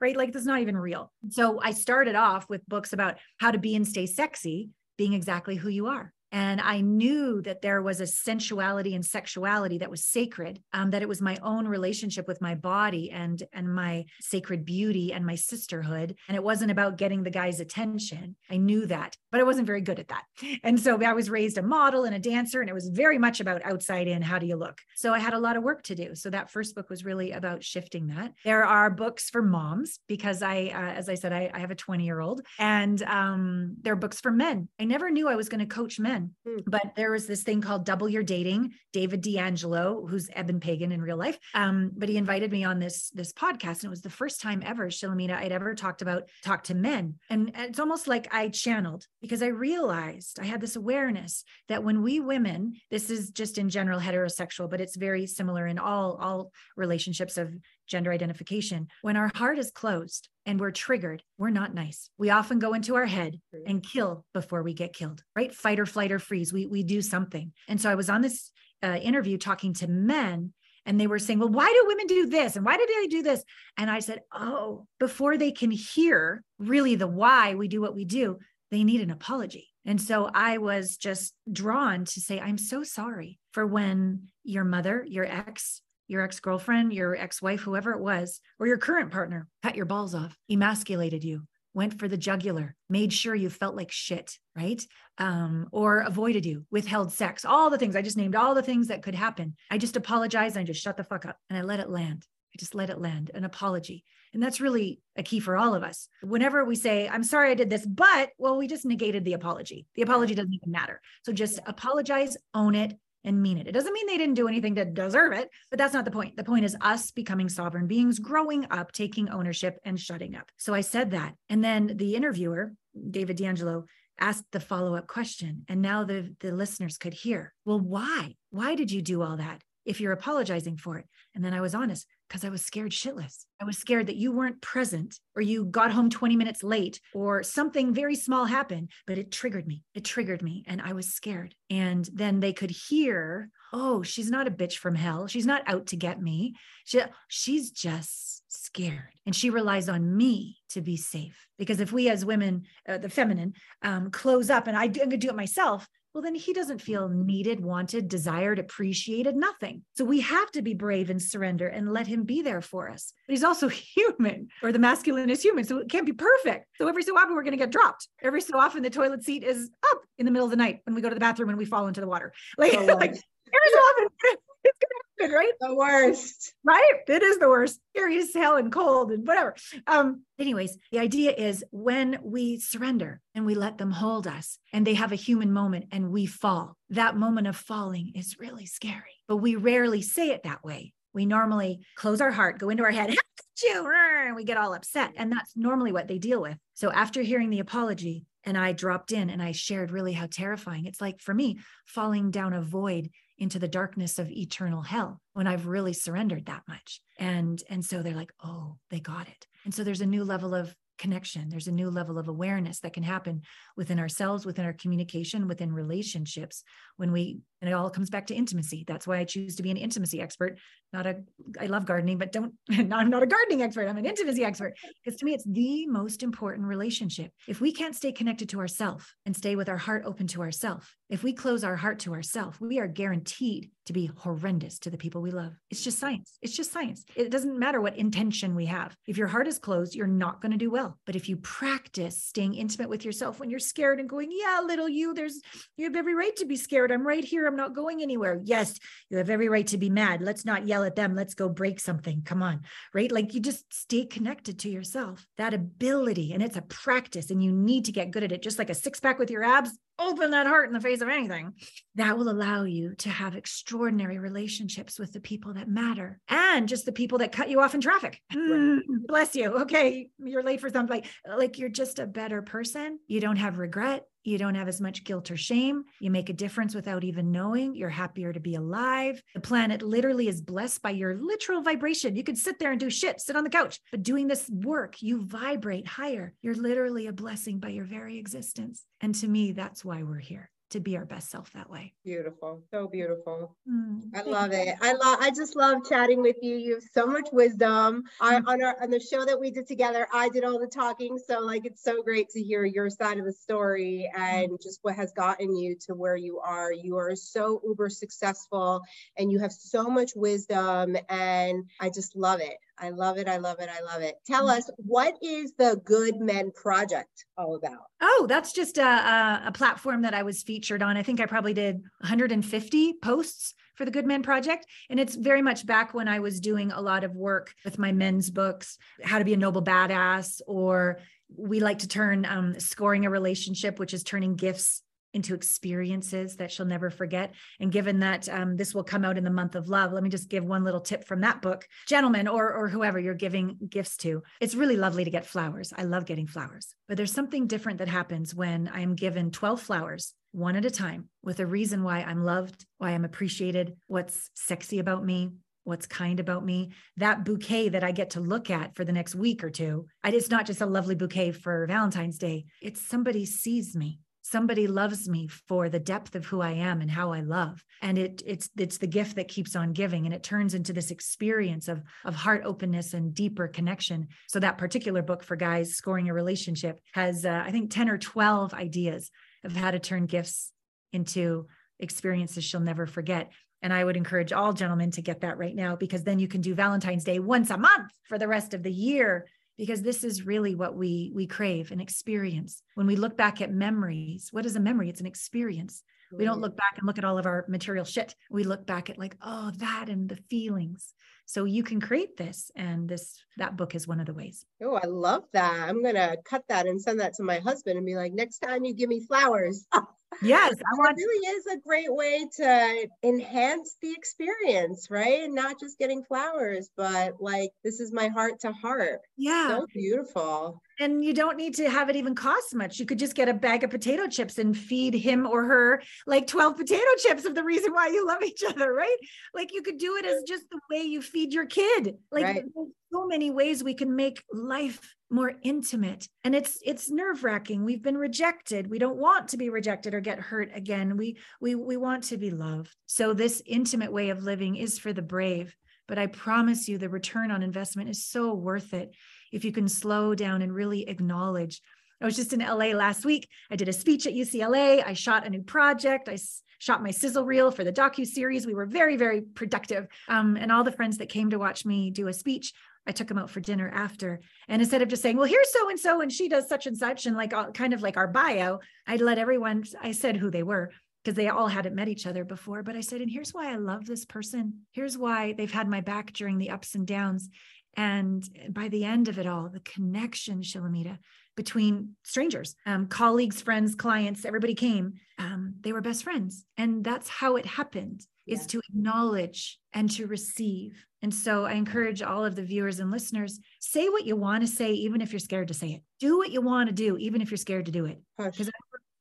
right. 0.00 0.16
Like 0.16 0.32
that's 0.32 0.46
not 0.46 0.60
even 0.60 0.76
real. 0.76 1.12
So 1.30 1.60
I 1.62 1.72
started 1.72 2.14
off 2.14 2.48
with 2.48 2.66
books 2.68 2.92
about 2.92 3.16
how 3.38 3.50
to 3.50 3.58
be 3.58 3.74
and 3.74 3.86
stay 3.86 4.06
sexy, 4.06 4.70
being 4.96 5.12
exactly 5.12 5.56
who 5.56 5.68
you 5.68 5.86
are. 5.86 6.12
And 6.36 6.60
I 6.60 6.82
knew 6.82 7.40
that 7.42 7.62
there 7.62 7.80
was 7.80 8.02
a 8.02 8.06
sensuality 8.06 8.94
and 8.94 9.02
sexuality 9.02 9.78
that 9.78 9.90
was 9.90 10.04
sacred, 10.04 10.60
um, 10.74 10.90
that 10.90 11.00
it 11.00 11.08
was 11.08 11.22
my 11.22 11.38
own 11.42 11.66
relationship 11.66 12.28
with 12.28 12.42
my 12.42 12.54
body 12.54 13.10
and, 13.10 13.42
and 13.54 13.74
my 13.74 14.04
sacred 14.20 14.66
beauty 14.66 15.14
and 15.14 15.24
my 15.24 15.36
sisterhood. 15.36 16.14
And 16.28 16.36
it 16.36 16.42
wasn't 16.42 16.72
about 16.72 16.98
getting 16.98 17.22
the 17.22 17.30
guy's 17.30 17.58
attention. 17.58 18.36
I 18.50 18.58
knew 18.58 18.84
that, 18.84 19.16
but 19.32 19.40
I 19.40 19.44
wasn't 19.44 19.66
very 19.66 19.80
good 19.80 19.98
at 19.98 20.08
that. 20.08 20.24
And 20.62 20.78
so 20.78 21.02
I 21.02 21.14
was 21.14 21.30
raised 21.30 21.56
a 21.56 21.62
model 21.62 22.04
and 22.04 22.14
a 22.14 22.18
dancer, 22.18 22.60
and 22.60 22.68
it 22.68 22.74
was 22.74 22.88
very 22.88 23.16
much 23.16 23.40
about 23.40 23.64
outside 23.64 24.06
in 24.06 24.20
how 24.20 24.38
do 24.38 24.44
you 24.44 24.56
look? 24.56 24.82
So 24.94 25.14
I 25.14 25.20
had 25.20 25.32
a 25.32 25.38
lot 25.38 25.56
of 25.56 25.62
work 25.62 25.84
to 25.84 25.94
do. 25.94 26.14
So 26.14 26.28
that 26.28 26.50
first 26.50 26.74
book 26.74 26.90
was 26.90 27.02
really 27.02 27.32
about 27.32 27.64
shifting 27.64 28.08
that. 28.08 28.34
There 28.44 28.66
are 28.66 28.90
books 28.90 29.30
for 29.30 29.40
moms 29.40 30.00
because 30.06 30.42
I, 30.42 30.70
uh, 30.74 30.98
as 30.98 31.08
I 31.08 31.14
said, 31.14 31.32
I, 31.32 31.50
I, 31.54 31.60
have 31.60 31.70
a 31.70 31.74
20 31.74 32.04
year 32.04 32.20
old, 32.20 32.42
and 32.58 33.02
um, 33.04 33.76
there 33.80 33.94
are 33.94 33.96
books 33.96 34.20
for 34.20 34.30
men. 34.30 34.68
I 34.78 34.84
never 34.84 35.10
knew 35.10 35.28
I 35.28 35.36
was 35.36 35.48
going 35.48 35.60
to 35.60 35.66
coach 35.66 35.98
men 35.98 36.25
men. 36.44 36.56
Mm. 36.58 36.62
But 36.66 36.94
there 36.96 37.10
was 37.10 37.26
this 37.26 37.42
thing 37.42 37.60
called 37.60 37.84
Double 37.84 38.08
Your 38.08 38.22
Dating. 38.22 38.72
David 38.96 39.20
D'Angelo, 39.20 40.06
who's 40.06 40.30
Eben 40.32 40.58
Pagan 40.58 40.90
in 40.90 41.02
real 41.02 41.18
life, 41.18 41.38
um, 41.52 41.90
but 41.94 42.08
he 42.08 42.16
invited 42.16 42.50
me 42.50 42.64
on 42.64 42.78
this 42.78 43.10
this 43.10 43.30
podcast, 43.30 43.82
and 43.82 43.84
it 43.84 43.90
was 43.90 44.00
the 44.00 44.08
first 44.08 44.40
time 44.40 44.62
ever, 44.64 44.86
Shilamida, 44.86 45.32
I'd 45.32 45.52
ever 45.52 45.74
talked 45.74 46.00
about 46.00 46.30
talk 46.42 46.64
to 46.64 46.74
men, 46.74 47.16
and 47.28 47.52
it's 47.54 47.78
almost 47.78 48.08
like 48.08 48.32
I 48.32 48.48
channeled 48.48 49.06
because 49.20 49.42
I 49.42 49.48
realized 49.48 50.38
I 50.40 50.46
had 50.46 50.62
this 50.62 50.76
awareness 50.76 51.44
that 51.68 51.84
when 51.84 52.02
we 52.02 52.20
women, 52.20 52.76
this 52.90 53.10
is 53.10 53.30
just 53.30 53.58
in 53.58 53.68
general 53.68 54.00
heterosexual, 54.00 54.70
but 54.70 54.80
it's 54.80 54.96
very 54.96 55.26
similar 55.26 55.66
in 55.66 55.78
all 55.78 56.16
all 56.18 56.52
relationships 56.74 57.36
of 57.36 57.54
gender 57.86 58.12
identification. 58.12 58.88
When 59.02 59.16
our 59.16 59.30
heart 59.34 59.58
is 59.58 59.70
closed 59.70 60.28
and 60.44 60.60
we're 60.60 60.70
triggered, 60.70 61.22
we're 61.38 61.50
not 61.50 61.74
nice. 61.74 62.10
We 62.18 62.30
often 62.30 62.58
go 62.58 62.74
into 62.74 62.96
our 62.96 63.06
head 63.06 63.40
and 63.66 63.82
kill 63.82 64.24
before 64.34 64.62
we 64.62 64.74
get 64.74 64.92
killed, 64.92 65.22
right? 65.34 65.54
Fight 65.54 65.80
or 65.80 65.86
flight 65.86 66.12
or 66.12 66.18
freeze. 66.18 66.52
We, 66.52 66.66
we 66.66 66.82
do 66.82 67.02
something. 67.02 67.52
And 67.68 67.80
so 67.80 67.90
I 67.90 67.94
was 67.94 68.10
on 68.10 68.22
this 68.22 68.50
uh, 68.82 68.98
interview 69.00 69.38
talking 69.38 69.74
to 69.74 69.88
men 69.88 70.52
and 70.86 71.00
they 71.00 71.08
were 71.08 71.18
saying, 71.18 71.40
well, 71.40 71.48
why 71.48 71.66
do 71.66 71.88
women 71.88 72.06
do 72.06 72.26
this? 72.26 72.54
And 72.54 72.64
why 72.64 72.76
do 72.76 72.86
they 72.86 73.08
do 73.08 73.22
this? 73.22 73.42
And 73.76 73.90
I 73.90 73.98
said, 73.98 74.20
oh, 74.32 74.86
before 75.00 75.36
they 75.36 75.50
can 75.50 75.72
hear 75.72 76.44
really 76.58 76.94
the 76.94 77.08
why 77.08 77.56
we 77.56 77.66
do 77.66 77.80
what 77.80 77.96
we 77.96 78.04
do, 78.04 78.38
they 78.70 78.84
need 78.84 79.00
an 79.00 79.10
apology. 79.10 79.68
And 79.84 80.00
so 80.00 80.30
I 80.32 80.58
was 80.58 80.96
just 80.96 81.34
drawn 81.50 82.04
to 82.06 82.20
say, 82.20 82.40
I'm 82.40 82.58
so 82.58 82.82
sorry 82.82 83.38
for 83.52 83.66
when 83.66 84.28
your 84.44 84.64
mother, 84.64 85.04
your 85.08 85.24
ex, 85.24 85.82
your 86.08 86.22
ex 86.22 86.40
girlfriend, 86.40 86.92
your 86.92 87.16
ex 87.16 87.42
wife, 87.42 87.60
whoever 87.60 87.92
it 87.92 88.00
was, 88.00 88.40
or 88.58 88.66
your 88.66 88.78
current 88.78 89.10
partner 89.10 89.48
cut 89.62 89.76
your 89.76 89.86
balls 89.86 90.14
off, 90.14 90.36
emasculated 90.50 91.24
you, 91.24 91.42
went 91.74 91.98
for 91.98 92.08
the 92.08 92.16
jugular, 92.16 92.74
made 92.88 93.12
sure 93.12 93.34
you 93.34 93.50
felt 93.50 93.76
like 93.76 93.92
shit, 93.92 94.38
right? 94.56 94.82
Um, 95.18 95.68
or 95.72 96.00
avoided 96.00 96.46
you, 96.46 96.64
withheld 96.70 97.12
sex, 97.12 97.44
all 97.44 97.70
the 97.70 97.78
things. 97.78 97.96
I 97.96 98.02
just 98.02 98.16
named 98.16 98.34
all 98.34 98.54
the 98.54 98.62
things 98.62 98.88
that 98.88 99.02
could 99.02 99.14
happen. 99.14 99.56
I 99.70 99.78
just 99.78 99.96
apologized 99.96 100.56
and 100.56 100.62
I 100.62 100.66
just 100.66 100.82
shut 100.82 100.96
the 100.96 101.04
fuck 101.04 101.26
up 101.26 101.36
and 101.50 101.58
I 101.58 101.62
let 101.62 101.80
it 101.80 101.90
land. 101.90 102.24
I 102.54 102.56
just 102.58 102.74
let 102.74 102.88
it 102.88 103.00
land, 103.00 103.30
an 103.34 103.44
apology. 103.44 104.04
And 104.32 104.42
that's 104.42 104.60
really 104.60 105.00
a 105.16 105.22
key 105.22 105.40
for 105.40 105.56
all 105.56 105.74
of 105.74 105.82
us. 105.82 106.08
Whenever 106.22 106.64
we 106.64 106.76
say, 106.76 107.08
I'm 107.08 107.24
sorry 107.24 107.50
I 107.50 107.54
did 107.54 107.68
this, 107.68 107.86
but, 107.86 108.30
well, 108.38 108.56
we 108.56 108.66
just 108.66 108.86
negated 108.86 109.24
the 109.24 109.34
apology. 109.34 109.86
The 109.94 110.02
apology 110.02 110.34
doesn't 110.34 110.52
even 110.52 110.70
matter. 110.70 111.00
So 111.24 111.32
just 111.32 111.60
apologize, 111.66 112.36
own 112.54 112.74
it, 112.74 112.98
and 113.26 113.42
mean 113.42 113.58
it. 113.58 113.66
It 113.66 113.72
doesn't 113.72 113.92
mean 113.92 114.06
they 114.06 114.16
didn't 114.16 114.34
do 114.36 114.48
anything 114.48 114.76
to 114.76 114.84
deserve 114.86 115.32
it, 115.34 115.50
but 115.68 115.78
that's 115.78 115.92
not 115.92 116.06
the 116.06 116.10
point. 116.10 116.36
The 116.36 116.44
point 116.44 116.64
is 116.64 116.76
us 116.80 117.10
becoming 117.10 117.50
sovereign 117.50 117.86
beings, 117.86 118.18
growing 118.18 118.66
up, 118.70 118.92
taking 118.92 119.28
ownership, 119.28 119.78
and 119.84 120.00
shutting 120.00 120.34
up. 120.34 120.50
So 120.56 120.72
I 120.72 120.80
said 120.80 121.10
that. 121.10 121.34
And 121.50 121.62
then 121.62 121.92
the 121.96 122.14
interviewer, 122.14 122.72
David 123.10 123.36
D'Angelo, 123.36 123.84
asked 124.18 124.46
the 124.52 124.60
follow-up 124.60 125.06
question. 125.06 125.66
And 125.68 125.82
now 125.82 126.04
the, 126.04 126.34
the 126.40 126.52
listeners 126.52 126.96
could 126.96 127.12
hear, 127.12 127.52
well, 127.66 127.80
why? 127.80 128.36
Why 128.50 128.74
did 128.74 128.90
you 128.90 129.02
do 129.02 129.22
all 129.22 129.36
that? 129.36 129.60
If 129.86 130.00
you're 130.00 130.12
apologizing 130.12 130.76
for 130.76 130.98
it. 130.98 131.06
And 131.34 131.44
then 131.44 131.54
I 131.54 131.60
was 131.60 131.74
honest 131.74 132.06
because 132.28 132.44
I 132.44 132.48
was 132.48 132.64
scared 132.64 132.92
shitless. 132.92 133.44
I 133.60 133.64
was 133.64 133.78
scared 133.78 134.08
that 134.08 134.16
you 134.16 134.32
weren't 134.32 134.60
present 134.60 135.18
or 135.34 135.42
you 135.42 135.64
got 135.64 135.92
home 135.92 136.10
20 136.10 136.36
minutes 136.36 136.62
late 136.62 137.00
or 137.14 137.42
something 137.42 137.94
very 137.94 138.16
small 138.16 138.46
happened, 138.46 138.90
but 139.06 139.18
it 139.18 139.30
triggered 139.30 139.66
me. 139.66 139.82
It 139.94 140.04
triggered 140.04 140.42
me 140.42 140.64
and 140.66 140.82
I 140.82 140.92
was 140.92 141.14
scared. 141.14 141.54
And 141.70 142.08
then 142.12 142.40
they 142.40 142.52
could 142.52 142.70
hear, 142.70 143.50
oh, 143.72 144.02
she's 144.02 144.30
not 144.30 144.48
a 144.48 144.50
bitch 144.50 144.74
from 144.74 144.94
hell. 144.94 145.26
She's 145.26 145.46
not 145.46 145.62
out 145.66 145.86
to 145.88 145.96
get 145.96 146.20
me. 146.20 146.54
She, 146.84 147.00
she's 147.28 147.70
just 147.70 148.42
scared. 148.48 149.12
And 149.24 149.34
she 149.34 149.50
relies 149.50 149.88
on 149.88 150.16
me 150.16 150.58
to 150.70 150.80
be 150.80 150.96
safe. 150.96 151.46
Because 151.58 151.80
if 151.80 151.92
we 151.92 152.08
as 152.08 152.24
women, 152.24 152.64
uh, 152.88 152.98
the 152.98 153.08
feminine, 153.08 153.54
um, 153.82 154.10
close 154.10 154.50
up 154.50 154.66
and 154.66 154.76
I, 154.76 154.84
I'm 154.84 154.92
going 154.92 155.10
to 155.10 155.16
do 155.16 155.28
it 155.28 155.36
myself, 155.36 155.88
well, 156.16 156.22
then 156.22 156.34
he 156.34 156.54
doesn't 156.54 156.80
feel 156.80 157.10
needed, 157.10 157.60
wanted, 157.60 158.08
desired, 158.08 158.58
appreciated, 158.58 159.36
nothing. 159.36 159.82
So 159.98 160.04
we 160.06 160.20
have 160.20 160.50
to 160.52 160.62
be 160.62 160.72
brave 160.72 161.10
and 161.10 161.20
surrender 161.20 161.68
and 161.68 161.92
let 161.92 162.06
him 162.06 162.24
be 162.24 162.40
there 162.40 162.62
for 162.62 162.88
us. 162.88 163.12
But 163.28 163.34
he's 163.34 163.44
also 163.44 163.68
human, 163.96 164.48
or 164.62 164.72
the 164.72 164.78
masculine 164.78 165.28
is 165.28 165.42
human. 165.42 165.64
So 165.64 165.76
it 165.76 165.90
can't 165.90 166.06
be 166.06 166.14
perfect. 166.14 166.68
So 166.78 166.88
every 166.88 167.02
so 167.02 167.14
often 167.18 167.34
we're 167.34 167.42
going 167.42 167.52
to 167.52 167.58
get 167.58 167.70
dropped. 167.70 168.08
Every 168.22 168.40
so 168.40 168.56
often 168.56 168.82
the 168.82 168.88
toilet 168.88 169.24
seat 169.24 169.44
is 169.44 169.68
up 169.92 170.00
in 170.16 170.24
the 170.24 170.32
middle 170.32 170.46
of 170.46 170.50
the 170.50 170.56
night 170.56 170.80
when 170.84 170.94
we 170.94 171.02
go 171.02 171.10
to 171.10 171.14
the 171.14 171.20
bathroom 171.20 171.50
and 171.50 171.58
we 171.58 171.66
fall 171.66 171.86
into 171.86 172.00
the 172.00 172.08
water. 172.08 172.32
Like, 172.56 172.72
oh, 172.72 172.84
like 172.86 173.10
every 173.10 173.70
so 173.72 173.78
often 173.78 174.08
it's 174.64 174.78
going 174.78 174.88
to 174.88 175.05
right? 175.20 175.52
The 175.60 175.74
worst. 175.74 176.52
Right? 176.64 177.00
It 177.08 177.22
is 177.22 177.38
the 177.38 177.48
worst. 177.48 177.80
Scary 177.94 178.18
as 178.18 178.34
hell 178.34 178.56
and 178.56 178.70
cold 178.70 179.10
and 179.10 179.26
whatever. 179.26 179.54
Um, 179.86 180.22
anyways, 180.38 180.78
the 180.92 180.98
idea 180.98 181.32
is 181.32 181.64
when 181.70 182.18
we 182.22 182.58
surrender 182.58 183.20
and 183.34 183.46
we 183.46 183.54
let 183.54 183.78
them 183.78 183.90
hold 183.90 184.26
us 184.26 184.58
and 184.72 184.86
they 184.86 184.94
have 184.94 185.12
a 185.12 185.16
human 185.16 185.52
moment 185.52 185.86
and 185.92 186.10
we 186.10 186.26
fall, 186.26 186.76
that 186.90 187.16
moment 187.16 187.46
of 187.46 187.56
falling 187.56 188.12
is 188.14 188.36
really 188.38 188.66
scary. 188.66 189.22
But 189.28 189.36
we 189.36 189.56
rarely 189.56 190.02
say 190.02 190.30
it 190.30 190.42
that 190.44 190.64
way. 190.64 190.92
We 191.14 191.24
normally 191.24 191.80
close 191.94 192.20
our 192.20 192.30
heart, 192.30 192.58
go 192.58 192.68
into 192.68 192.84
our 192.84 192.90
head, 192.90 193.14
you, 193.62 193.90
and 194.26 194.36
we 194.36 194.44
get 194.44 194.58
all 194.58 194.74
upset. 194.74 195.12
And 195.16 195.32
that's 195.32 195.56
normally 195.56 195.92
what 195.92 196.08
they 196.08 196.18
deal 196.18 196.42
with. 196.42 196.58
So 196.74 196.92
after 196.92 197.22
hearing 197.22 197.48
the 197.48 197.60
apology, 197.60 198.26
and 198.46 198.56
I 198.56 198.72
dropped 198.72 199.12
in 199.12 199.28
and 199.28 199.42
I 199.42 199.52
shared 199.52 199.90
really 199.90 200.12
how 200.12 200.28
terrifying 200.30 200.86
it's 200.86 201.00
like 201.00 201.20
for 201.20 201.34
me 201.34 201.58
falling 201.84 202.30
down 202.30 202.52
a 202.52 202.62
void 202.62 203.10
into 203.38 203.58
the 203.58 203.68
darkness 203.68 204.18
of 204.18 204.30
eternal 204.30 204.82
hell 204.82 205.20
when 205.34 205.46
I've 205.46 205.66
really 205.66 205.92
surrendered 205.92 206.46
that 206.46 206.62
much. 206.68 207.00
And 207.18 207.62
and 207.68 207.84
so 207.84 208.02
they're 208.02 208.14
like, 208.14 208.32
"Oh, 208.42 208.76
they 208.90 209.00
got 209.00 209.28
it." 209.28 209.46
And 209.64 209.74
so 209.74 209.84
there's 209.84 210.00
a 210.00 210.06
new 210.06 210.24
level 210.24 210.54
of 210.54 210.74
connection. 210.98 211.48
There's 211.48 211.68
a 211.68 211.72
new 211.72 211.90
level 211.90 212.18
of 212.18 212.28
awareness 212.28 212.80
that 212.80 212.92
can 212.92 213.02
happen 213.02 213.42
within 213.76 213.98
ourselves, 213.98 214.46
within 214.46 214.64
our 214.64 214.72
communication, 214.72 215.48
within 215.48 215.72
relationships 215.72 216.62
when 216.96 217.12
we, 217.12 217.40
and 217.60 217.70
it 217.70 217.72
all 217.72 217.90
comes 217.90 218.10
back 218.10 218.26
to 218.28 218.34
intimacy. 218.34 218.84
That's 218.86 219.06
why 219.06 219.18
I 219.18 219.24
choose 219.24 219.56
to 219.56 219.62
be 219.62 219.70
an 219.70 219.76
intimacy 219.76 220.20
expert, 220.20 220.58
not 220.92 221.06
a, 221.06 221.22
I 221.60 221.66
love 221.66 221.86
gardening, 221.86 222.18
but 222.18 222.32
don't, 222.32 222.54
I'm 222.70 222.88
not 223.10 223.22
a 223.22 223.26
gardening 223.26 223.62
expert. 223.62 223.88
I'm 223.88 223.98
an 223.98 224.06
intimacy 224.06 224.44
expert 224.44 224.74
because 225.04 225.18
to 225.18 225.24
me, 225.24 225.34
it's 225.34 225.44
the 225.44 225.86
most 225.86 226.22
important 226.22 226.66
relationship. 226.66 227.32
If 227.46 227.60
we 227.60 227.72
can't 227.72 227.94
stay 227.94 228.12
connected 228.12 228.48
to 228.50 228.60
ourself 228.60 229.14
and 229.24 229.36
stay 229.36 229.56
with 229.56 229.68
our 229.68 229.76
heart 229.76 230.04
open 230.04 230.26
to 230.28 230.42
ourself, 230.42 230.94
if 231.08 231.22
we 231.22 231.32
close 231.32 231.64
our 231.64 231.76
heart 231.76 232.00
to 232.00 232.14
ourself, 232.14 232.60
we 232.60 232.78
are 232.78 232.88
guaranteed 232.88 233.70
to 233.86 233.92
be 233.92 234.10
horrendous 234.16 234.80
to 234.80 234.90
the 234.90 234.98
people 234.98 235.22
we 235.22 235.30
love. 235.30 235.52
It's 235.70 235.84
just 235.84 235.98
science. 235.98 236.38
It's 236.42 236.56
just 236.56 236.72
science. 236.72 237.04
It 237.14 237.30
doesn't 237.30 237.58
matter 237.58 237.80
what 237.80 237.96
intention 237.96 238.56
we 238.56 238.66
have. 238.66 238.96
If 239.06 239.16
your 239.16 239.28
heart 239.28 239.46
is 239.46 239.60
closed, 239.60 239.94
you're 239.94 240.08
not 240.08 240.42
going 240.42 240.52
to 240.52 240.58
do 240.58 240.70
well. 240.70 240.98
But 241.06 241.14
if 241.14 241.28
you 241.28 241.36
practice 241.36 242.24
staying 242.24 242.54
intimate 242.54 242.88
with 242.88 243.04
yourself 243.04 243.38
when 243.38 243.48
you're 243.48 243.60
scared 243.60 244.00
and 244.00 244.08
going, 244.08 244.30
yeah, 244.32 244.60
little 244.64 244.88
you, 244.88 245.14
there's, 245.14 245.40
you 245.76 245.84
have 245.84 245.94
every 245.94 246.14
right 246.14 246.34
to 246.36 246.46
be 246.46 246.56
scared. 246.56 246.90
I'm 246.90 247.06
right 247.06 247.24
here. 247.24 247.46
I'm 247.46 247.55
not 247.56 247.74
going 247.74 248.02
anywhere. 248.02 248.40
Yes, 248.44 248.78
you 249.10 249.18
have 249.18 249.30
every 249.30 249.48
right 249.48 249.66
to 249.68 249.78
be 249.78 249.90
mad. 249.90 250.22
Let's 250.22 250.44
not 250.44 250.66
yell 250.66 250.84
at 250.84 250.96
them. 250.96 251.14
Let's 251.14 251.34
go 251.34 251.48
break 251.48 251.80
something. 251.80 252.22
Come 252.24 252.42
on. 252.42 252.62
Right. 252.94 253.10
Like 253.10 253.34
you 253.34 253.40
just 253.40 253.72
stay 253.72 254.04
connected 254.04 254.60
to 254.60 254.70
yourself. 254.70 255.26
That 255.38 255.54
ability, 255.54 256.32
and 256.32 256.42
it's 256.42 256.56
a 256.56 256.62
practice, 256.62 257.30
and 257.30 257.42
you 257.42 257.52
need 257.52 257.86
to 257.86 257.92
get 257.92 258.10
good 258.10 258.24
at 258.24 258.32
it, 258.32 258.42
just 258.42 258.58
like 258.58 258.70
a 258.70 258.74
six 258.74 259.00
pack 259.00 259.18
with 259.18 259.30
your 259.30 259.44
abs 259.44 259.76
open 259.98 260.30
that 260.30 260.46
heart 260.46 260.68
in 260.68 260.74
the 260.74 260.80
face 260.80 261.00
of 261.00 261.08
anything, 261.08 261.54
that 261.94 262.16
will 262.16 262.30
allow 262.30 262.64
you 262.64 262.94
to 262.96 263.08
have 263.08 263.34
extraordinary 263.34 264.18
relationships 264.18 264.98
with 264.98 265.12
the 265.12 265.20
people 265.20 265.54
that 265.54 265.68
matter 265.68 266.20
and 266.28 266.68
just 266.68 266.84
the 266.84 266.92
people 266.92 267.18
that 267.18 267.32
cut 267.32 267.50
you 267.50 267.60
off 267.60 267.74
in 267.74 267.80
traffic. 267.80 268.20
Mm, 268.46 268.80
bless 269.06 269.34
you. 269.34 269.50
Okay, 269.62 270.08
you're 270.18 270.42
late 270.42 270.60
for 270.60 270.70
something. 270.70 271.02
Like 271.28 271.58
you're 271.58 271.68
just 271.68 271.98
a 271.98 272.06
better 272.06 272.42
person. 272.42 272.98
You 273.08 273.20
don't 273.20 273.36
have 273.36 273.58
regret. 273.58 274.04
You 274.26 274.38
don't 274.38 274.56
have 274.56 274.66
as 274.66 274.80
much 274.80 275.04
guilt 275.04 275.30
or 275.30 275.36
shame. 275.36 275.84
You 276.00 276.10
make 276.10 276.28
a 276.28 276.32
difference 276.32 276.74
without 276.74 277.04
even 277.04 277.30
knowing. 277.30 277.76
You're 277.76 277.88
happier 277.88 278.32
to 278.32 278.40
be 278.40 278.56
alive. 278.56 279.22
The 279.34 279.40
planet 279.40 279.82
literally 279.82 280.26
is 280.26 280.40
blessed 280.40 280.82
by 280.82 280.90
your 280.90 281.14
literal 281.14 281.62
vibration. 281.62 282.16
You 282.16 282.24
could 282.24 282.36
sit 282.36 282.58
there 282.58 282.72
and 282.72 282.80
do 282.80 282.90
shit, 282.90 283.20
sit 283.20 283.36
on 283.36 283.44
the 283.44 283.50
couch, 283.50 283.80
but 283.92 284.02
doing 284.02 284.26
this 284.26 284.50
work, 284.50 285.00
you 285.00 285.24
vibrate 285.24 285.86
higher. 285.86 286.34
You're 286.42 286.56
literally 286.56 287.06
a 287.06 287.12
blessing 287.12 287.60
by 287.60 287.68
your 287.68 287.84
very 287.84 288.18
existence. 288.18 288.84
And 289.00 289.14
to 289.16 289.28
me, 289.28 289.52
that's 289.52 289.84
why 289.86 290.02
we're 290.02 290.18
here 290.18 290.50
to 290.70 290.80
be 290.80 290.96
our 290.96 291.04
best 291.04 291.30
self 291.30 291.52
that 291.52 291.70
way. 291.70 291.92
Beautiful. 292.04 292.62
So 292.72 292.88
beautiful. 292.88 293.56
Mm, 293.70 294.02
I 294.14 294.22
love 294.22 294.52
it. 294.52 294.74
I 294.80 294.92
love 294.92 295.18
I 295.20 295.30
just 295.30 295.54
love 295.54 295.88
chatting 295.88 296.20
with 296.22 296.36
you. 296.42 296.56
You 296.56 296.74
have 296.74 296.82
so 296.92 297.06
much 297.06 297.28
wisdom. 297.32 298.02
I 298.20 298.34
mm. 298.34 298.48
on 298.48 298.62
our 298.62 298.76
on 298.82 298.90
the 298.90 298.98
show 298.98 299.24
that 299.24 299.38
we 299.38 299.50
did 299.50 299.68
together, 299.68 300.08
I 300.12 300.28
did 300.28 300.44
all 300.44 300.58
the 300.58 300.66
talking. 300.66 301.18
So 301.24 301.40
like 301.40 301.66
it's 301.66 301.84
so 301.84 302.02
great 302.02 302.28
to 302.30 302.42
hear 302.42 302.64
your 302.64 302.90
side 302.90 303.18
of 303.18 303.24
the 303.24 303.32
story 303.32 304.10
and 304.16 304.50
mm. 304.50 304.62
just 304.62 304.80
what 304.82 304.96
has 304.96 305.12
gotten 305.12 305.54
you 305.54 305.76
to 305.86 305.94
where 305.94 306.16
you 306.16 306.40
are. 306.40 306.72
You 306.72 306.96
are 306.96 307.14
so 307.14 307.60
uber 307.64 307.88
successful 307.88 308.82
and 309.16 309.30
you 309.30 309.38
have 309.38 309.52
so 309.52 309.84
much 309.84 310.12
wisdom 310.16 310.96
and 311.08 311.64
I 311.80 311.90
just 311.90 312.16
love 312.16 312.40
it. 312.40 312.56
I 312.78 312.90
love 312.90 313.16
it. 313.16 313.28
I 313.28 313.38
love 313.38 313.58
it. 313.60 313.68
I 313.70 313.82
love 313.82 314.02
it. 314.02 314.16
Tell 314.26 314.48
us, 314.48 314.68
what 314.76 315.14
is 315.22 315.54
the 315.58 315.80
Good 315.84 316.20
Men 316.20 316.50
Project 316.52 317.24
all 317.38 317.56
about? 317.56 317.86
Oh, 318.00 318.26
that's 318.28 318.52
just 318.52 318.76
a, 318.78 318.82
a, 318.82 319.42
a, 319.46 319.52
platform 319.52 320.02
that 320.02 320.12
I 320.12 320.22
was 320.22 320.42
featured 320.42 320.82
on. 320.82 320.96
I 320.96 321.02
think 321.02 321.20
I 321.20 321.26
probably 321.26 321.54
did 321.54 321.76
150 322.00 322.94
posts 323.02 323.54
for 323.76 323.84
the 323.84 323.90
Good 323.90 324.06
Men 324.06 324.22
Project. 324.22 324.66
And 324.90 325.00
it's 325.00 325.14
very 325.14 325.42
much 325.42 325.66
back 325.66 325.94
when 325.94 326.08
I 326.08 326.18
was 326.18 326.40
doing 326.40 326.70
a 326.72 326.80
lot 326.80 327.04
of 327.04 327.16
work 327.16 327.54
with 327.64 327.78
my 327.78 327.92
men's 327.92 328.30
books, 328.30 328.78
How 329.02 329.18
to 329.18 329.24
Be 329.24 329.34
a 329.34 329.38
Noble 329.38 329.62
Badass, 329.62 330.40
or 330.46 330.98
we 331.34 331.60
like 331.60 331.80
to 331.80 331.88
turn 331.88 332.24
um, 332.26 332.60
scoring 332.60 333.06
a 333.06 333.10
relationship, 333.10 333.78
which 333.78 333.94
is 333.94 334.02
turning 334.02 334.36
gifts 334.36 334.82
into 335.16 335.34
experiences 335.34 336.36
that 336.36 336.52
she'll 336.52 336.66
never 336.66 336.90
forget. 336.90 337.34
And 337.58 337.72
given 337.72 338.00
that 338.00 338.28
um, 338.28 338.56
this 338.56 338.74
will 338.74 338.84
come 338.84 339.04
out 339.04 339.18
in 339.18 339.24
the 339.24 339.30
month 339.30 339.56
of 339.56 339.68
love, 339.68 339.92
let 339.92 340.02
me 340.02 340.10
just 340.10 340.28
give 340.28 340.44
one 340.44 340.62
little 340.62 340.80
tip 340.80 341.04
from 341.04 341.22
that 341.22 341.42
book, 341.42 341.66
gentlemen, 341.88 342.28
or 342.28 342.52
or 342.52 342.68
whoever 342.68 343.00
you're 343.00 343.14
giving 343.14 343.56
gifts 343.68 343.96
to. 343.98 344.22
It's 344.40 344.54
really 344.54 344.76
lovely 344.76 345.04
to 345.04 345.10
get 345.10 345.26
flowers. 345.26 345.72
I 345.76 345.82
love 345.82 346.04
getting 346.04 346.26
flowers, 346.26 346.74
but 346.86 346.96
there's 346.96 347.12
something 347.12 347.48
different 347.48 347.78
that 347.78 347.88
happens 347.88 348.34
when 348.34 348.68
I 348.68 348.82
am 348.82 348.94
given 348.94 349.32
12 349.32 349.60
flowers 349.60 350.14
one 350.32 350.56
at 350.56 350.66
a 350.66 350.70
time 350.70 351.08
with 351.22 351.40
a 351.40 351.46
reason 351.46 351.82
why 351.82 352.02
I'm 352.02 352.22
loved, 352.22 352.66
why 352.76 352.90
I'm 352.90 353.06
appreciated, 353.06 353.74
what's 353.86 354.30
sexy 354.34 354.78
about 354.78 355.02
me, 355.02 355.32
what's 355.66 355.86
kind 355.86 356.20
about 356.20 356.44
me 356.44 356.70
that 356.96 357.24
bouquet 357.24 357.68
that 357.68 357.82
i 357.82 357.90
get 357.90 358.10
to 358.10 358.20
look 358.20 358.50
at 358.50 358.76
for 358.76 358.84
the 358.84 358.92
next 358.92 359.16
week 359.16 359.42
or 359.42 359.50
two 359.50 359.84
it's 360.04 360.30
not 360.30 360.46
just 360.46 360.60
a 360.60 360.66
lovely 360.66 360.94
bouquet 360.94 361.32
for 361.32 361.66
valentine's 361.66 362.18
day 362.18 362.44
it's 362.62 362.80
somebody 362.80 363.26
sees 363.26 363.74
me 363.74 363.98
somebody 364.30 364.66
loves 364.66 365.08
me 365.08 365.28
for 365.28 365.68
the 365.68 365.78
depth 365.78 366.14
of 366.14 366.26
who 366.26 366.40
i 366.40 366.50
am 366.50 366.80
and 366.80 366.90
how 366.90 367.12
i 367.12 367.20
love. 367.20 367.64
And 367.82 367.98
it 367.98 368.22
it's 368.26 368.50
it's 368.56 368.78
the 368.78 368.86
gift 368.86 369.16
that 369.16 369.28
keeps 369.28 369.54
on 369.54 369.72
giving. 369.72 370.04
And 370.04 370.14
it 370.14 370.22
turns 370.22 370.54
into 370.54 370.72
this 370.72 370.90
experience 370.90 371.68
of 371.68 371.82
of 372.04 372.14
heart 372.14 372.42
openness 372.44 372.94
and 372.94 373.14
deeper 373.14 373.48
connection. 373.48 374.08
So 374.28 374.40
that 374.40 374.58
particular 374.58 375.02
book 375.02 375.22
for 375.22 375.36
guys 375.36 375.74
scoring 375.74 376.08
a 376.08 376.14
relationship 376.14 376.80
has 376.94 377.24
uh, 377.24 377.42
i 377.46 377.50
think 377.50 377.70
10 377.70 377.88
or 377.88 377.98
12 377.98 378.54
ideas 378.54 379.10
of 379.44 379.54
how 379.54 379.70
to 379.70 379.78
turn 379.78 380.06
gifts 380.06 380.52
into 380.92 381.46
experiences 381.78 382.44
she'll 382.44 382.60
never 382.60 382.86
forget. 382.86 383.32
And 383.62 383.72
I 383.72 383.84
would 383.84 383.96
encourage 383.96 384.32
all 384.32 384.52
gentlemen 384.52 384.90
to 384.92 385.02
get 385.02 385.20
that 385.20 385.38
right 385.38 385.54
now 385.54 385.76
because 385.76 386.04
then 386.04 386.18
you 386.18 386.28
can 386.28 386.40
do 386.40 386.54
Valentine's 386.54 387.04
Day 387.04 387.18
once 387.18 387.50
a 387.50 387.56
month 387.56 387.90
for 388.08 388.18
the 388.18 388.28
rest 388.28 388.54
of 388.54 388.62
the 388.62 388.72
year 388.72 389.26
because 389.56 389.82
this 389.82 390.04
is 390.04 390.26
really 390.26 390.54
what 390.54 390.76
we 390.76 391.12
we 391.14 391.26
crave 391.26 391.72
an 391.72 391.80
experience. 391.80 392.62
When 392.74 392.86
we 392.86 392.96
look 392.96 393.16
back 393.16 393.40
at 393.40 393.52
memories, 393.52 394.28
what 394.32 394.46
is 394.46 394.56
a 394.56 394.60
memory? 394.60 394.88
It's 394.88 395.00
an 395.00 395.06
experience. 395.06 395.82
We 396.12 396.24
don't 396.24 396.40
look 396.40 396.56
back 396.56 396.74
and 396.76 396.86
look 396.86 396.98
at 396.98 397.04
all 397.04 397.18
of 397.18 397.26
our 397.26 397.44
material 397.48 397.84
shit. 397.84 398.14
We 398.30 398.44
look 398.44 398.64
back 398.64 398.88
at 398.90 398.98
like, 398.98 399.16
oh, 399.22 399.50
that 399.56 399.88
and 399.88 400.08
the 400.08 400.18
feelings. 400.30 400.94
So 401.26 401.44
you 401.44 401.64
can 401.64 401.80
create 401.80 402.16
this, 402.16 402.52
and 402.54 402.88
this 402.88 403.18
that 403.36 403.56
book 403.56 403.74
is 403.74 403.88
one 403.88 403.98
of 403.98 404.06
the 404.06 404.14
ways. 404.14 404.46
Oh, 404.62 404.76
I 404.76 404.86
love 404.86 405.24
that. 405.32 405.68
I'm 405.68 405.82
gonna 405.82 406.16
cut 406.24 406.44
that 406.48 406.66
and 406.66 406.80
send 406.80 407.00
that 407.00 407.14
to 407.14 407.24
my 407.24 407.40
husband 407.40 407.76
and 407.76 407.84
be 407.84 407.96
like, 407.96 408.12
next 408.12 408.38
time 408.38 408.64
you 408.64 408.74
give 408.74 408.88
me 408.88 409.00
flowers. 409.00 409.66
yes, 410.22 410.54
I 410.54 410.76
want. 410.76 410.98
It 410.98 411.02
really 411.02 411.26
is 411.36 411.46
a 411.46 411.60
great 411.60 411.92
way 411.92 412.26
to 412.36 412.88
enhance 413.02 413.76
the 413.80 413.92
experience, 413.92 414.88
right? 414.90 415.24
And 415.24 415.34
not 415.34 415.60
just 415.60 415.78
getting 415.78 416.04
flowers, 416.04 416.70
but 416.76 417.14
like 417.20 417.50
this 417.64 417.80
is 417.80 417.92
my 417.92 418.08
heart 418.08 418.40
to 418.40 418.52
heart. 418.52 419.00
Yeah, 419.16 419.48
so 419.48 419.66
beautiful 419.72 420.60
and 420.78 421.04
you 421.04 421.14
don't 421.14 421.36
need 421.36 421.54
to 421.54 421.68
have 421.70 421.88
it 421.88 421.96
even 421.96 422.14
cost 422.14 422.54
much. 422.54 422.78
You 422.78 422.86
could 422.86 422.98
just 422.98 423.14
get 423.14 423.28
a 423.28 423.34
bag 423.34 423.64
of 423.64 423.70
potato 423.70 424.06
chips 424.06 424.38
and 424.38 424.56
feed 424.56 424.94
him 424.94 425.26
or 425.26 425.44
her 425.44 425.82
like 426.06 426.26
12 426.26 426.56
potato 426.56 426.90
chips 426.98 427.24
of 427.24 427.34
the 427.34 427.44
reason 427.44 427.72
why 427.72 427.88
you 427.88 428.06
love 428.06 428.22
each 428.22 428.42
other, 428.46 428.72
right? 428.72 428.96
Like 429.34 429.52
you 429.52 429.62
could 429.62 429.78
do 429.78 429.96
it 429.96 430.04
as 430.04 430.22
just 430.22 430.44
the 430.50 430.60
way 430.70 430.82
you 430.82 431.02
feed 431.02 431.32
your 431.32 431.46
kid. 431.46 431.96
Like 432.10 432.24
right. 432.24 432.44
there's 432.54 432.68
so 432.92 433.06
many 433.06 433.30
ways 433.30 433.62
we 433.64 433.74
can 433.74 433.96
make 433.96 434.22
life 434.32 434.94
more 435.10 435.32
intimate. 435.42 436.08
And 436.24 436.34
it's 436.34 436.58
it's 436.64 436.90
nerve-wracking. 436.90 437.64
We've 437.64 437.82
been 437.82 437.96
rejected. 437.96 438.68
We 438.68 438.78
don't 438.78 438.98
want 438.98 439.28
to 439.28 439.36
be 439.36 439.50
rejected 439.50 439.94
or 439.94 440.00
get 440.00 440.18
hurt 440.18 440.50
again. 440.54 440.96
We 440.96 441.18
we 441.40 441.54
we 441.54 441.76
want 441.76 442.04
to 442.04 442.16
be 442.16 442.30
loved. 442.30 442.74
So 442.86 443.14
this 443.14 443.42
intimate 443.46 443.92
way 443.92 444.10
of 444.10 444.24
living 444.24 444.56
is 444.56 444.78
for 444.78 444.92
the 444.92 445.02
brave. 445.02 445.56
But 445.88 445.98
I 445.98 446.08
promise 446.08 446.68
you 446.68 446.78
the 446.78 446.88
return 446.88 447.30
on 447.30 447.42
investment 447.42 447.88
is 447.88 448.04
so 448.04 448.34
worth 448.34 448.74
it 448.74 448.92
if 449.32 449.44
you 449.44 449.52
can 449.52 449.68
slow 449.68 450.14
down 450.14 450.42
and 450.42 450.54
really 450.54 450.88
acknowledge. 450.88 451.60
I 452.00 452.04
was 452.04 452.16
just 452.16 452.32
in 452.32 452.40
LA 452.40 452.72
last 452.72 453.04
week. 453.04 453.28
I 453.50 453.56
did 453.56 453.68
a 453.68 453.72
speech 453.72 454.06
at 454.06 454.12
UCLA. 454.12 454.82
I 454.84 454.92
shot 454.92 455.26
a 455.26 455.30
new 455.30 455.42
project. 455.42 456.08
I 456.08 456.18
shot 456.58 456.82
my 456.82 456.90
sizzle 456.90 457.24
reel 457.24 457.50
for 457.50 457.64
the 457.64 457.72
docu 457.72 458.06
series. 458.06 458.46
We 458.46 458.54
were 458.54 458.66
very, 458.66 458.96
very 458.96 459.22
productive. 459.22 459.86
Um, 460.08 460.36
and 460.36 460.52
all 460.52 460.64
the 460.64 460.72
friends 460.72 460.98
that 460.98 461.08
came 461.08 461.30
to 461.30 461.38
watch 461.38 461.64
me 461.64 461.90
do 461.90 462.08
a 462.08 462.12
speech, 462.12 462.52
I 462.86 462.92
took 462.92 463.08
them 463.08 463.18
out 463.18 463.30
for 463.30 463.40
dinner 463.40 463.70
after. 463.74 464.20
And 464.48 464.60
instead 464.60 464.82
of 464.82 464.88
just 464.88 465.02
saying, 465.02 465.16
"Well, 465.16 465.26
here's 465.26 465.52
so 465.52 465.68
and 465.70 465.80
so, 465.80 466.00
and 466.00 466.12
she 466.12 466.28
does 466.28 466.48
such 466.48 466.66
and 466.66 466.76
such," 466.76 467.06
and 467.06 467.16
like 467.16 467.32
all, 467.32 467.50
kind 467.50 467.72
of 467.72 467.82
like 467.82 467.96
our 467.96 468.08
bio, 468.08 468.60
I'd 468.86 469.00
let 469.00 469.18
everyone. 469.18 469.64
I 469.82 469.92
said 469.92 470.16
who 470.16 470.30
they 470.30 470.42
were 470.42 470.70
because 471.06 471.16
they 471.16 471.28
all 471.28 471.46
hadn't 471.46 471.76
met 471.76 471.86
each 471.86 472.04
other 472.04 472.24
before. 472.24 472.64
But 472.64 472.74
I 472.74 472.80
said, 472.80 473.00
and 473.00 473.08
here's 473.08 473.32
why 473.32 473.52
I 473.52 473.56
love 473.56 473.86
this 473.86 474.04
person. 474.04 474.62
Here's 474.72 474.98
why 474.98 475.34
they've 475.34 475.52
had 475.52 475.68
my 475.68 475.80
back 475.80 476.12
during 476.12 476.36
the 476.36 476.50
ups 476.50 476.74
and 476.74 476.84
downs. 476.84 477.30
And 477.76 478.26
by 478.50 478.68
the 478.68 478.84
end 478.84 479.08
of 479.08 479.18
it 479.18 479.26
all, 479.26 479.48
the 479.48 479.60
connection, 479.60 480.42
Shilamida, 480.42 480.98
between 481.36 481.96
strangers, 482.02 482.56
um, 482.64 482.86
colleagues, 482.86 483.42
friends, 483.42 483.74
clients, 483.74 484.24
everybody 484.24 484.54
came. 484.54 484.94
Um, 485.18 485.54
they 485.60 485.72
were 485.72 485.82
best 485.82 486.02
friends. 486.02 486.44
And 486.56 486.82
that's 486.82 487.08
how 487.08 487.36
it 487.36 487.44
happened 487.44 488.06
is 488.26 488.40
yeah. 488.40 488.46
to 488.46 488.60
acknowledge 488.70 489.58
and 489.74 489.90
to 489.90 490.06
receive. 490.06 490.84
And 491.02 491.14
so 491.14 491.44
I 491.44 491.52
encourage 491.52 492.00
all 492.02 492.24
of 492.24 492.34
the 492.34 492.42
viewers 492.42 492.80
and 492.80 492.90
listeners, 492.90 493.38
say 493.60 493.88
what 493.88 494.06
you 494.06 494.16
want 494.16 494.40
to 494.40 494.46
say, 494.46 494.72
even 494.72 495.00
if 495.02 495.12
you're 495.12 495.20
scared 495.20 495.48
to 495.48 495.54
say 495.54 495.68
it. 495.68 495.82
Do 496.00 496.16
what 496.16 496.30
you 496.30 496.40
want 496.40 496.68
to 496.68 496.74
do, 496.74 496.96
even 496.96 497.20
if 497.20 497.30
you're 497.30 497.38
scared 497.38 497.66
to 497.66 497.72
do 497.72 497.84
it. 497.84 498.00
Because 498.16 498.50